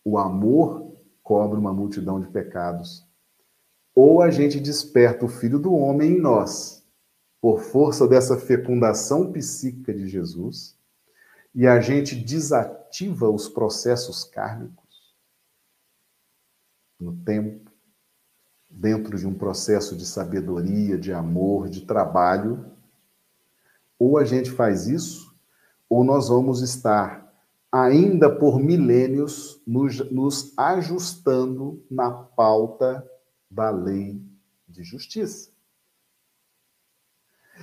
O 0.05 0.19
amor 0.19 0.95
cobre 1.23 1.59
uma 1.59 1.73
multidão 1.73 2.21
de 2.21 2.29
pecados. 2.29 3.09
Ou 3.95 4.21
a 4.21 4.31
gente 4.31 4.61
desperta 4.61 5.25
o 5.25 5.29
Filho 5.29 5.59
do 5.59 5.73
Homem 5.73 6.19
em 6.19 6.21
nós 6.21 6.87
por 7.41 7.61
força 7.61 8.07
dessa 8.07 8.37
fecundação 8.37 9.33
psíquica 9.33 9.95
de 9.95 10.09
Jesus, 10.09 10.77
e 11.55 11.67
a 11.67 11.81
gente 11.81 12.15
desativa 12.15 13.31
os 13.31 13.49
processos 13.49 14.25
kármicos 14.25 15.17
no 17.01 17.17
tempo, 17.17 17.73
dentro 18.69 19.17
de 19.17 19.27
um 19.27 19.33
processo 19.33 19.97
de 19.97 20.05
sabedoria, 20.05 20.99
de 20.99 21.15
amor, 21.15 21.71
de 21.71 21.87
trabalho, 21.87 22.71
ou 23.99 24.19
a 24.19 24.25
gente 24.27 24.51
faz 24.51 24.87
isso, 24.87 25.35
ou 25.89 26.05
nós 26.05 26.29
vamos 26.29 26.61
estar 26.61 27.22
ainda 27.73 28.29
por 28.31 28.61
milênios 28.61 29.63
nos, 29.67 29.99
nos 30.11 30.53
ajustando 30.59 31.83
na 31.91 32.13
pauta 32.13 33.09
da 33.51 33.71
lei 33.71 34.23
de 34.69 34.85
justiça. 34.85 35.51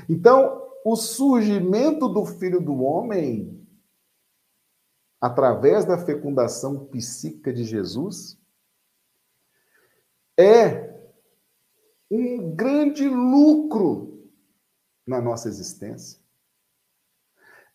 Então, 0.10 0.68
o 0.84 0.95
surgimento 0.95 2.07
do 2.07 2.26
filho 2.26 2.60
do 2.60 2.82
homem, 2.82 3.68
através 5.22 5.86
da 5.86 5.97
fecundação 5.97 6.86
psíquica 6.88 7.53
de 7.53 7.64
Jesus, 7.64 8.39
é 10.39 10.89
um 12.10 12.55
grande 12.55 13.07
lucro 13.07 14.32
na 15.05 15.22
nossa 15.22 15.47
existência. 15.47 16.20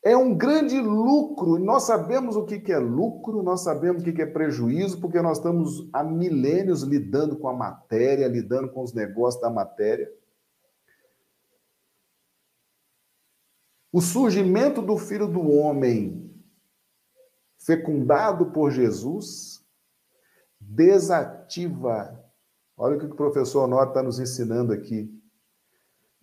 É 0.04 0.14
um 0.14 0.36
grande 0.36 0.78
lucro. 0.78 1.58
Nós 1.58 1.84
sabemos 1.84 2.36
o 2.36 2.44
que 2.44 2.70
é 2.70 2.78
lucro, 2.78 3.42
nós 3.42 3.62
sabemos 3.62 4.02
o 4.02 4.12
que 4.12 4.20
é 4.20 4.26
prejuízo, 4.26 5.00
porque 5.00 5.22
nós 5.22 5.38
estamos 5.38 5.88
há 5.94 6.04
milênios 6.04 6.82
lidando 6.82 7.38
com 7.38 7.48
a 7.48 7.54
matéria, 7.54 8.28
lidando 8.28 8.68
com 8.70 8.82
os 8.82 8.92
negócios 8.92 9.40
da 9.40 9.48
matéria. 9.48 10.12
O 13.90 14.02
surgimento 14.02 14.82
do 14.82 14.98
Filho 14.98 15.26
do 15.26 15.40
Homem, 15.48 16.30
fecundado 17.58 18.52
por 18.52 18.70
Jesus, 18.70 19.64
desativa. 20.60 22.22
Olha 22.76 22.96
o 22.96 22.98
que 22.98 23.06
o 23.06 23.14
professor 23.14 23.64
Honório 23.64 23.88
está 23.88 24.02
nos 24.02 24.20
ensinando 24.20 24.70
aqui. 24.70 25.23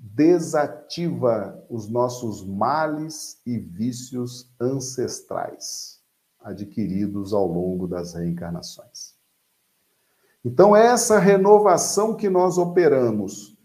Desativa 0.04 1.64
os 1.70 1.88
nossos 1.88 2.44
males 2.44 3.40
e 3.46 3.60
vícios 3.60 4.52
ancestrais 4.60 6.02
adquiridos 6.40 7.34
ao 7.34 7.46
longo 7.46 7.88
das 7.88 8.16
reencarnações. 8.16 9.16
Então, 10.44 10.76
essa 10.76 11.20
renovação 11.20 12.16
que 12.16 12.30
nós 12.30 12.58
operamos 12.58 13.56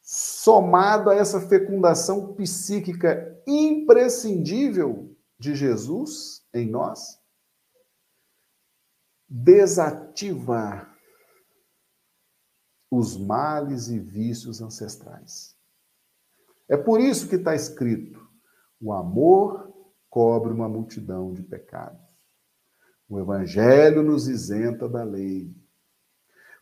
somado 0.00 1.10
a 1.10 1.14
essa 1.16 1.40
fecundação 1.40 2.34
psíquica 2.34 3.36
imprescindível 3.46 5.14
de 5.38 5.54
Jesus 5.54 6.42
em 6.54 6.70
nós, 6.70 7.18
desativa 9.28 10.88
os 12.90 13.16
males 13.16 13.88
e 13.88 13.98
vícios 13.98 14.60
ancestrais. 14.60 15.56
É 16.68 16.76
por 16.76 17.00
isso 17.00 17.28
que 17.28 17.36
está 17.36 17.54
escrito: 17.54 18.26
o 18.80 18.92
amor 18.92 19.72
cobre 20.08 20.52
uma 20.52 20.68
multidão 20.68 21.32
de 21.32 21.42
pecados. 21.42 22.06
O 23.08 23.18
Evangelho 23.18 24.02
nos 24.02 24.28
isenta 24.28 24.88
da 24.88 25.02
lei. 25.02 25.54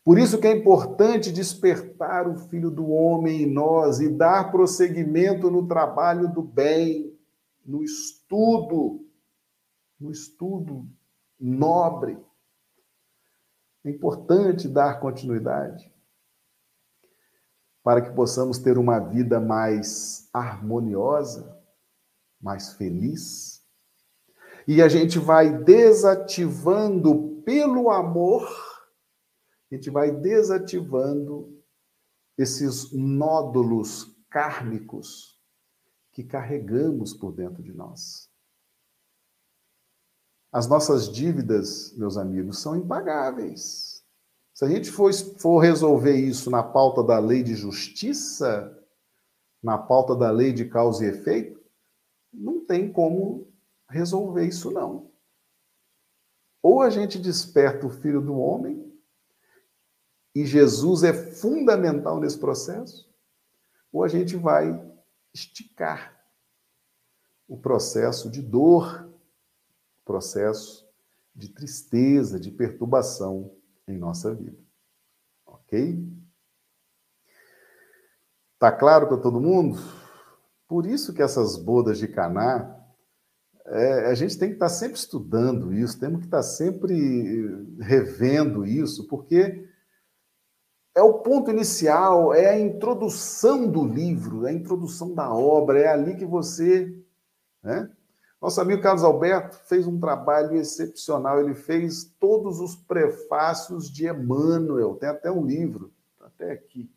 Por 0.04 0.18
isso 0.18 0.38
que 0.38 0.46
é 0.46 0.52
importante 0.52 1.32
despertar 1.32 2.28
o 2.28 2.36
Filho 2.36 2.70
do 2.70 2.88
Homem 2.90 3.42
em 3.42 3.52
nós 3.52 3.98
e 3.98 4.08
dar 4.08 4.52
prosseguimento 4.52 5.50
no 5.50 5.66
trabalho 5.66 6.32
do 6.32 6.40
bem, 6.40 7.18
no 7.64 7.82
estudo, 7.82 9.04
no 9.98 10.12
estudo 10.12 10.88
nobre. 11.40 12.16
É 13.84 13.90
importante 13.90 14.68
dar 14.68 15.00
continuidade 15.00 15.92
para 17.86 18.02
que 18.02 18.10
possamos 18.10 18.58
ter 18.58 18.78
uma 18.78 18.98
vida 18.98 19.38
mais 19.38 20.28
harmoniosa, 20.32 21.56
mais 22.42 22.72
feliz. 22.72 23.62
E 24.66 24.82
a 24.82 24.88
gente 24.88 25.20
vai 25.20 25.56
desativando 25.62 27.40
pelo 27.44 27.88
amor 27.88 28.44
a 29.70 29.74
gente 29.74 29.88
vai 29.90 30.10
desativando 30.10 31.62
esses 32.38 32.92
nódulos 32.92 34.16
kármicos 34.30 35.40
que 36.12 36.22
carregamos 36.22 37.12
por 37.14 37.32
dentro 37.32 37.62
de 37.62 37.72
nós. 37.72 38.30
As 40.52 40.68
nossas 40.68 41.12
dívidas, 41.12 41.96
meus 41.96 42.16
amigos, 42.16 42.60
são 42.60 42.76
impagáveis. 42.76 43.95
Se 44.56 44.64
a 44.64 44.68
gente 44.70 44.90
for, 44.90 45.12
for 45.12 45.58
resolver 45.58 46.16
isso 46.16 46.50
na 46.50 46.62
pauta 46.62 47.04
da 47.04 47.18
lei 47.18 47.42
de 47.42 47.54
justiça, 47.54 48.74
na 49.62 49.76
pauta 49.76 50.16
da 50.16 50.30
lei 50.30 50.50
de 50.50 50.64
causa 50.64 51.04
e 51.04 51.08
efeito, 51.10 51.62
não 52.32 52.64
tem 52.64 52.90
como 52.90 53.52
resolver 53.86 54.46
isso, 54.46 54.70
não. 54.70 55.10
Ou 56.62 56.80
a 56.80 56.88
gente 56.88 57.18
desperta 57.18 57.86
o 57.86 57.90
filho 57.90 58.22
do 58.22 58.34
homem, 58.38 58.98
e 60.34 60.46
Jesus 60.46 61.02
é 61.02 61.12
fundamental 61.12 62.18
nesse 62.18 62.38
processo, 62.38 63.12
ou 63.92 64.02
a 64.04 64.08
gente 64.08 64.36
vai 64.36 64.82
esticar 65.34 66.18
o 67.46 67.58
processo 67.58 68.30
de 68.30 68.40
dor, 68.40 69.06
processo 70.02 70.88
de 71.34 71.50
tristeza, 71.50 72.40
de 72.40 72.50
perturbação 72.50 73.54
em 73.86 73.96
nossa 73.96 74.34
vida. 74.34 74.58
Ok? 75.46 76.02
Tá 78.58 78.72
claro 78.72 79.06
para 79.06 79.18
todo 79.18 79.40
mundo? 79.40 79.78
Por 80.66 80.86
isso 80.86 81.12
que 81.12 81.22
essas 81.22 81.56
bodas 81.56 81.98
de 81.98 82.08
Caná, 82.08 82.74
é, 83.66 84.06
a 84.06 84.14
gente 84.14 84.38
tem 84.38 84.48
que 84.48 84.54
estar 84.54 84.66
tá 84.66 84.72
sempre 84.72 84.96
estudando 84.96 85.72
isso, 85.72 85.98
temos 85.98 86.20
que 86.20 86.26
estar 86.26 86.38
tá 86.38 86.42
sempre 86.42 87.76
revendo 87.80 88.64
isso, 88.64 89.06
porque 89.06 89.68
é 90.96 91.02
o 91.02 91.18
ponto 91.18 91.50
inicial, 91.50 92.32
é 92.32 92.48
a 92.48 92.58
introdução 92.58 93.70
do 93.70 93.84
livro, 93.84 94.46
é 94.46 94.50
a 94.50 94.54
introdução 94.54 95.14
da 95.14 95.30
obra, 95.30 95.78
é 95.80 95.88
ali 95.88 96.16
que 96.16 96.24
você. 96.24 96.90
Né? 97.62 97.90
Nosso 98.40 98.60
amigo 98.60 98.82
Carlos 98.82 99.02
Alberto 99.02 99.56
fez 99.66 99.86
um 99.86 99.98
trabalho 99.98 100.56
excepcional, 100.56 101.40
ele 101.40 101.54
fez 101.54 102.04
todos 102.20 102.60
os 102.60 102.76
prefácios 102.76 103.90
de 103.90 104.06
Emmanuel, 104.06 104.94
tem 104.96 105.08
até 105.08 105.30
um 105.30 105.44
livro, 105.44 105.90
tá 106.18 106.26
até 106.26 106.52
aqui. 106.52 106.90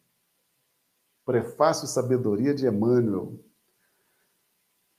Prefácio 1.26 1.88
Sabedoria 1.88 2.54
de 2.54 2.68
Emmanuel. 2.68 3.40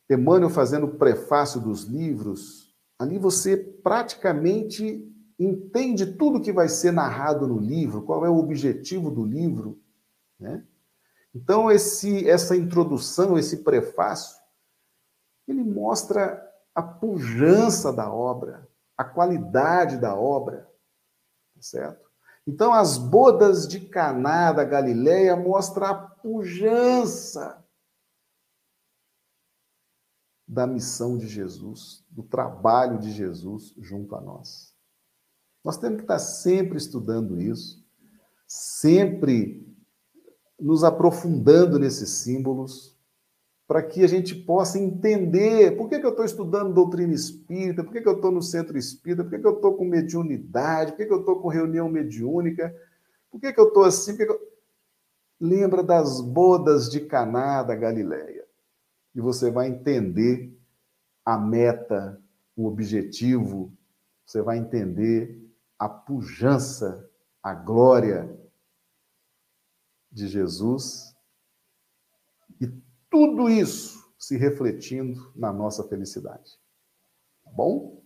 Emmanuel 0.08 0.50
fazendo 0.50 0.86
o 0.86 0.94
prefácio 0.94 1.60
dos 1.60 1.84
livros, 1.84 2.74
ali 2.98 3.18
você 3.18 3.56
praticamente 3.56 5.06
entende 5.38 6.14
tudo 6.14 6.40
que 6.40 6.52
vai 6.52 6.68
ser 6.68 6.92
narrado 6.92 7.46
no 7.46 7.58
livro, 7.58 8.02
qual 8.02 8.24
é 8.24 8.30
o 8.30 8.38
objetivo 8.38 9.10
do 9.10 9.24
livro, 9.24 9.78
né? 10.38 10.64
Então 11.34 11.70
esse 11.70 12.28
essa 12.28 12.56
introdução, 12.56 13.38
esse 13.38 13.58
prefácio, 13.58 14.39
ele 15.50 15.64
mostra 15.64 16.46
a 16.74 16.82
pujança 16.82 17.92
da 17.92 18.12
obra, 18.12 18.68
a 18.96 19.04
qualidade 19.04 19.98
da 19.98 20.14
obra, 20.14 20.70
tá 21.54 21.62
certo? 21.62 22.08
Então 22.46 22.72
as 22.72 22.96
bodas 22.96 23.68
de 23.68 23.80
Caná 23.80 24.52
da 24.52 24.64
Galileia 24.64 25.36
mostra 25.36 25.90
a 25.90 25.94
pujança 25.94 27.64
da 30.46 30.66
missão 30.66 31.16
de 31.16 31.28
Jesus, 31.28 32.04
do 32.10 32.22
trabalho 32.22 32.98
de 32.98 33.12
Jesus 33.12 33.74
junto 33.78 34.16
a 34.16 34.20
nós. 34.20 34.74
Nós 35.64 35.76
temos 35.76 35.98
que 35.98 36.04
estar 36.04 36.18
sempre 36.18 36.76
estudando 36.78 37.40
isso, 37.40 37.84
sempre 38.46 39.64
nos 40.58 40.82
aprofundando 40.82 41.78
nesses 41.78 42.10
símbolos, 42.10 42.98
para 43.70 43.84
que 43.84 44.02
a 44.02 44.08
gente 44.08 44.34
possa 44.34 44.80
entender 44.80 45.76
por 45.76 45.88
que, 45.88 46.00
que 46.00 46.04
eu 46.04 46.10
estou 46.10 46.24
estudando 46.24 46.74
doutrina 46.74 47.14
espírita, 47.14 47.84
por 47.84 47.92
que, 47.92 48.00
que 48.00 48.08
eu 48.08 48.16
estou 48.16 48.32
no 48.32 48.42
centro 48.42 48.76
espírita, 48.76 49.22
por 49.22 49.30
que, 49.30 49.38
que 49.38 49.46
eu 49.46 49.54
estou 49.54 49.76
com 49.76 49.84
mediunidade, 49.84 50.90
por 50.90 50.96
que, 50.96 51.06
que 51.06 51.12
eu 51.12 51.20
estou 51.20 51.40
com 51.40 51.46
reunião 51.46 51.88
mediúnica, 51.88 52.74
por 53.30 53.40
que, 53.40 53.52
que 53.52 53.60
eu 53.60 53.68
estou 53.68 53.84
assim. 53.84 54.20
Eu... 54.20 54.40
Lembra 55.40 55.84
das 55.84 56.20
bodas 56.20 56.90
de 56.90 56.98
Caná 56.98 57.62
da 57.62 57.76
Galileia. 57.76 58.44
E 59.14 59.20
você 59.20 59.52
vai 59.52 59.68
entender 59.68 60.52
a 61.24 61.38
meta, 61.38 62.20
o 62.56 62.66
objetivo, 62.66 63.72
você 64.26 64.42
vai 64.42 64.58
entender 64.58 65.48
a 65.78 65.88
pujança, 65.88 67.08
a 67.40 67.54
glória 67.54 68.36
de 70.10 70.26
Jesus 70.26 71.14
e 72.60 72.89
tudo 73.10 73.50
isso 73.50 74.00
se 74.18 74.36
refletindo 74.36 75.32
na 75.34 75.52
nossa 75.52 75.82
felicidade. 75.84 76.58
Tá 77.44 77.50
bom? 77.50 78.02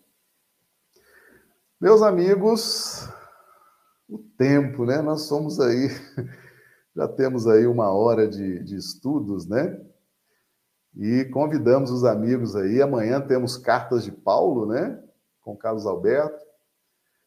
Meus 1.80 2.02
amigos, 2.02 3.08
o 4.08 4.18
tempo, 4.38 4.86
né? 4.86 5.02
Nós 5.02 5.22
somos 5.22 5.60
aí, 5.60 5.88
já 6.96 7.06
temos 7.06 7.46
aí 7.46 7.66
uma 7.66 7.92
hora 7.92 8.26
de, 8.26 8.62
de 8.64 8.76
estudos, 8.76 9.46
né? 9.46 9.78
E 10.96 11.24
convidamos 11.26 11.90
os 11.90 12.04
amigos 12.04 12.54
aí. 12.54 12.80
Amanhã 12.80 13.20
temos 13.20 13.56
cartas 13.56 14.04
de 14.04 14.12
Paulo, 14.12 14.66
né? 14.66 15.02
Com 15.40 15.56
Carlos 15.56 15.86
Alberto. 15.86 16.42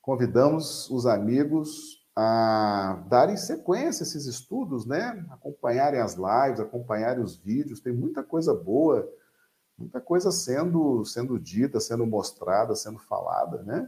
Convidamos 0.02 0.90
os 0.90 1.06
amigos 1.06 1.97
a 2.20 3.04
darem 3.08 3.38
sequência 3.38 4.02
a 4.02 4.08
esses 4.08 4.26
estudos, 4.26 4.88
né? 4.88 5.24
Acompanharem 5.30 6.00
as 6.00 6.16
lives, 6.16 6.60
acompanharem 6.60 7.24
os 7.24 7.38
vídeos. 7.38 7.80
Tem 7.80 7.94
muita 7.94 8.24
coisa 8.24 8.56
boa, 8.56 9.08
muita 9.78 10.02
coisa 10.02 10.32
sendo 10.32 11.06
sendo 11.06 11.40
dita, 11.40 11.80
sendo 11.80 12.08
mostrada, 12.08 12.74
sendo 12.74 12.98
falada, 12.98 13.62
né? 13.62 13.88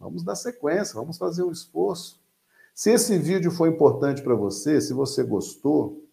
Vamos 0.00 0.24
dar 0.24 0.34
sequência, 0.34 0.96
vamos 0.96 1.16
fazer 1.16 1.44
um 1.44 1.52
esforço. 1.52 2.20
Se 2.74 2.90
esse 2.90 3.16
vídeo 3.16 3.52
foi 3.52 3.68
importante 3.68 4.20
para 4.20 4.34
você, 4.34 4.80
se 4.80 4.92
você 4.92 5.22
gostou, 5.22 6.04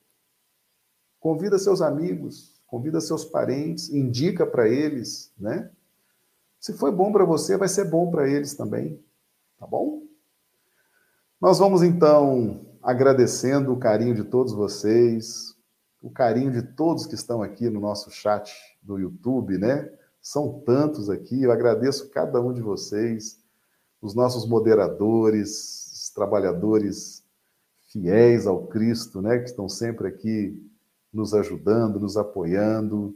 convida 1.19 1.57
seus 1.57 1.81
amigos, 1.81 2.61
convida 2.67 3.01
seus 3.01 3.25
parentes, 3.25 3.89
indica 3.89 4.45
para 4.45 4.69
eles, 4.69 5.33
né? 5.35 5.71
Se 6.59 6.73
foi 6.73 6.91
bom 6.91 7.11
para 7.11 7.25
você, 7.25 7.57
vai 7.57 7.67
ser 7.67 7.85
bom 7.85 8.11
para 8.11 8.29
eles 8.29 8.53
também, 8.53 9.03
tá 9.57 9.65
bom? 9.65 10.10
Nós 11.41 11.57
vamos 11.57 11.81
então 11.81 12.67
agradecendo 12.83 13.73
o 13.73 13.79
carinho 13.79 14.13
de 14.13 14.23
todos 14.23 14.53
vocês, 14.53 15.55
o 15.99 16.11
carinho 16.11 16.51
de 16.51 16.61
todos 16.61 17.07
que 17.07 17.15
estão 17.15 17.41
aqui 17.41 17.67
no 17.67 17.79
nosso 17.79 18.11
chat 18.11 18.53
do 18.79 18.99
YouTube, 18.99 19.57
né? 19.57 19.91
São 20.21 20.61
tantos 20.63 21.09
aqui, 21.09 21.41
eu 21.41 21.51
agradeço 21.51 22.11
cada 22.11 22.39
um 22.39 22.53
de 22.53 22.61
vocês, 22.61 23.39
os 23.99 24.13
nossos 24.13 24.47
moderadores, 24.47 25.91
os 25.91 26.11
trabalhadores 26.11 27.23
fiéis 27.91 28.45
ao 28.45 28.67
Cristo, 28.67 29.19
né, 29.19 29.39
que 29.39 29.49
estão 29.49 29.67
sempre 29.67 30.09
aqui 30.09 30.63
nos 31.11 31.33
ajudando, 31.33 31.99
nos 31.99 32.17
apoiando. 32.17 33.15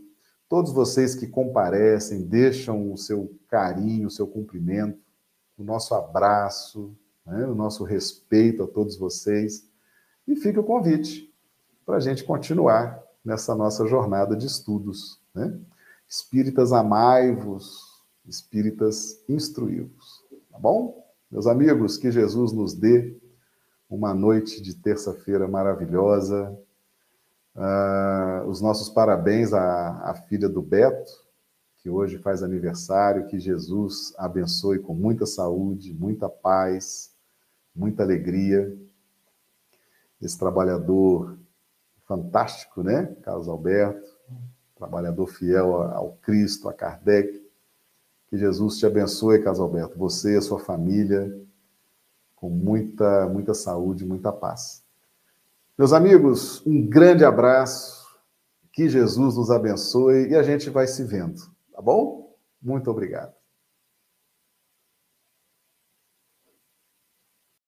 Todos 0.50 0.72
vocês 0.72 1.14
que 1.14 1.28
comparecem, 1.28 2.24
deixam 2.24 2.92
o 2.92 2.98
seu 2.98 3.32
carinho, 3.48 4.08
o 4.08 4.12
seu 4.12 4.26
cumprimento, 4.26 5.00
o 5.56 5.64
nosso 5.64 5.94
abraço, 5.94 6.98
né, 7.26 7.46
o 7.46 7.56
nosso 7.56 7.84
respeito 7.84 8.64
a 8.64 8.68
todos 8.68 8.98
vocês. 8.98 9.68
E 10.28 10.36
fica 10.36 10.60
o 10.60 10.64
convite 10.64 11.34
para 11.86 11.98
a 11.98 12.00
gente 12.00 12.24
continuar 12.24 13.02
nessa 13.24 13.56
nossa 13.56 13.86
jornada 13.88 14.36
de 14.36 14.46
estudos. 14.46 15.20
Né? 15.34 15.58
Espíritas 16.08 16.72
amai-vos, 16.72 18.04
espíritas 18.28 19.24
instruí-vos. 19.28 20.24
Tá 20.52 20.60
bom? 20.60 21.04
Meus 21.32 21.48
amigos, 21.48 21.98
que 21.98 22.12
Jesus 22.12 22.52
nos 22.52 22.74
dê 22.74 23.18
uma 23.90 24.14
noite 24.14 24.62
de 24.62 24.76
terça-feira 24.76 25.48
maravilhosa, 25.48 26.58
Uh, 27.56 28.46
os 28.50 28.60
nossos 28.60 28.90
parabéns 28.90 29.54
à, 29.54 30.10
à, 30.10 30.14
filha 30.14 30.50
do 30.50 30.62
Beto, 30.62 31.10
que 31.78 31.90
hoje 31.90 32.18
faz 32.18 32.44
aniversário. 32.44 33.28
Que 33.28 33.40
Jesus 33.40 34.14
abençoe 34.18 34.80
com 34.80 34.94
muita 34.94 35.26
saúde, 35.26 35.94
muita 35.94 36.28
paz, 36.28 37.15
muita 37.76 38.04
alegria. 38.04 38.76
Esse 40.22 40.38
trabalhador 40.38 41.38
fantástico, 42.06 42.82
né? 42.82 43.16
Carlos 43.22 43.48
Alberto, 43.48 44.10
trabalhador 44.76 45.28
fiel 45.28 45.74
ao 45.82 46.14
Cristo, 46.22 46.70
a 46.70 46.74
Kardec. 46.74 47.44
Que 48.28 48.38
Jesus 48.38 48.78
te 48.78 48.86
abençoe, 48.86 49.42
Carlos 49.42 49.60
Alberto, 49.60 49.98
você 49.98 50.34
e 50.34 50.38
a 50.38 50.42
sua 50.42 50.60
família, 50.60 51.40
com 52.36 52.50
muita, 52.50 53.28
muita 53.28 53.54
saúde, 53.54 54.06
muita 54.06 54.32
paz. 54.32 54.84
Meus 55.78 55.92
amigos, 55.94 56.66
um 56.66 56.88
grande 56.88 57.26
abraço, 57.26 58.06
que 58.72 58.90
Jesus 58.90 59.36
nos 59.36 59.52
abençoe 59.52 60.30
e 60.30 60.36
a 60.36 60.42
gente 60.42 60.70
vai 60.70 60.88
se 60.88 61.04
vendo, 61.04 61.42
tá 61.72 61.82
bom? 61.82 62.36
Muito 62.62 62.90
obrigado. 62.90 63.35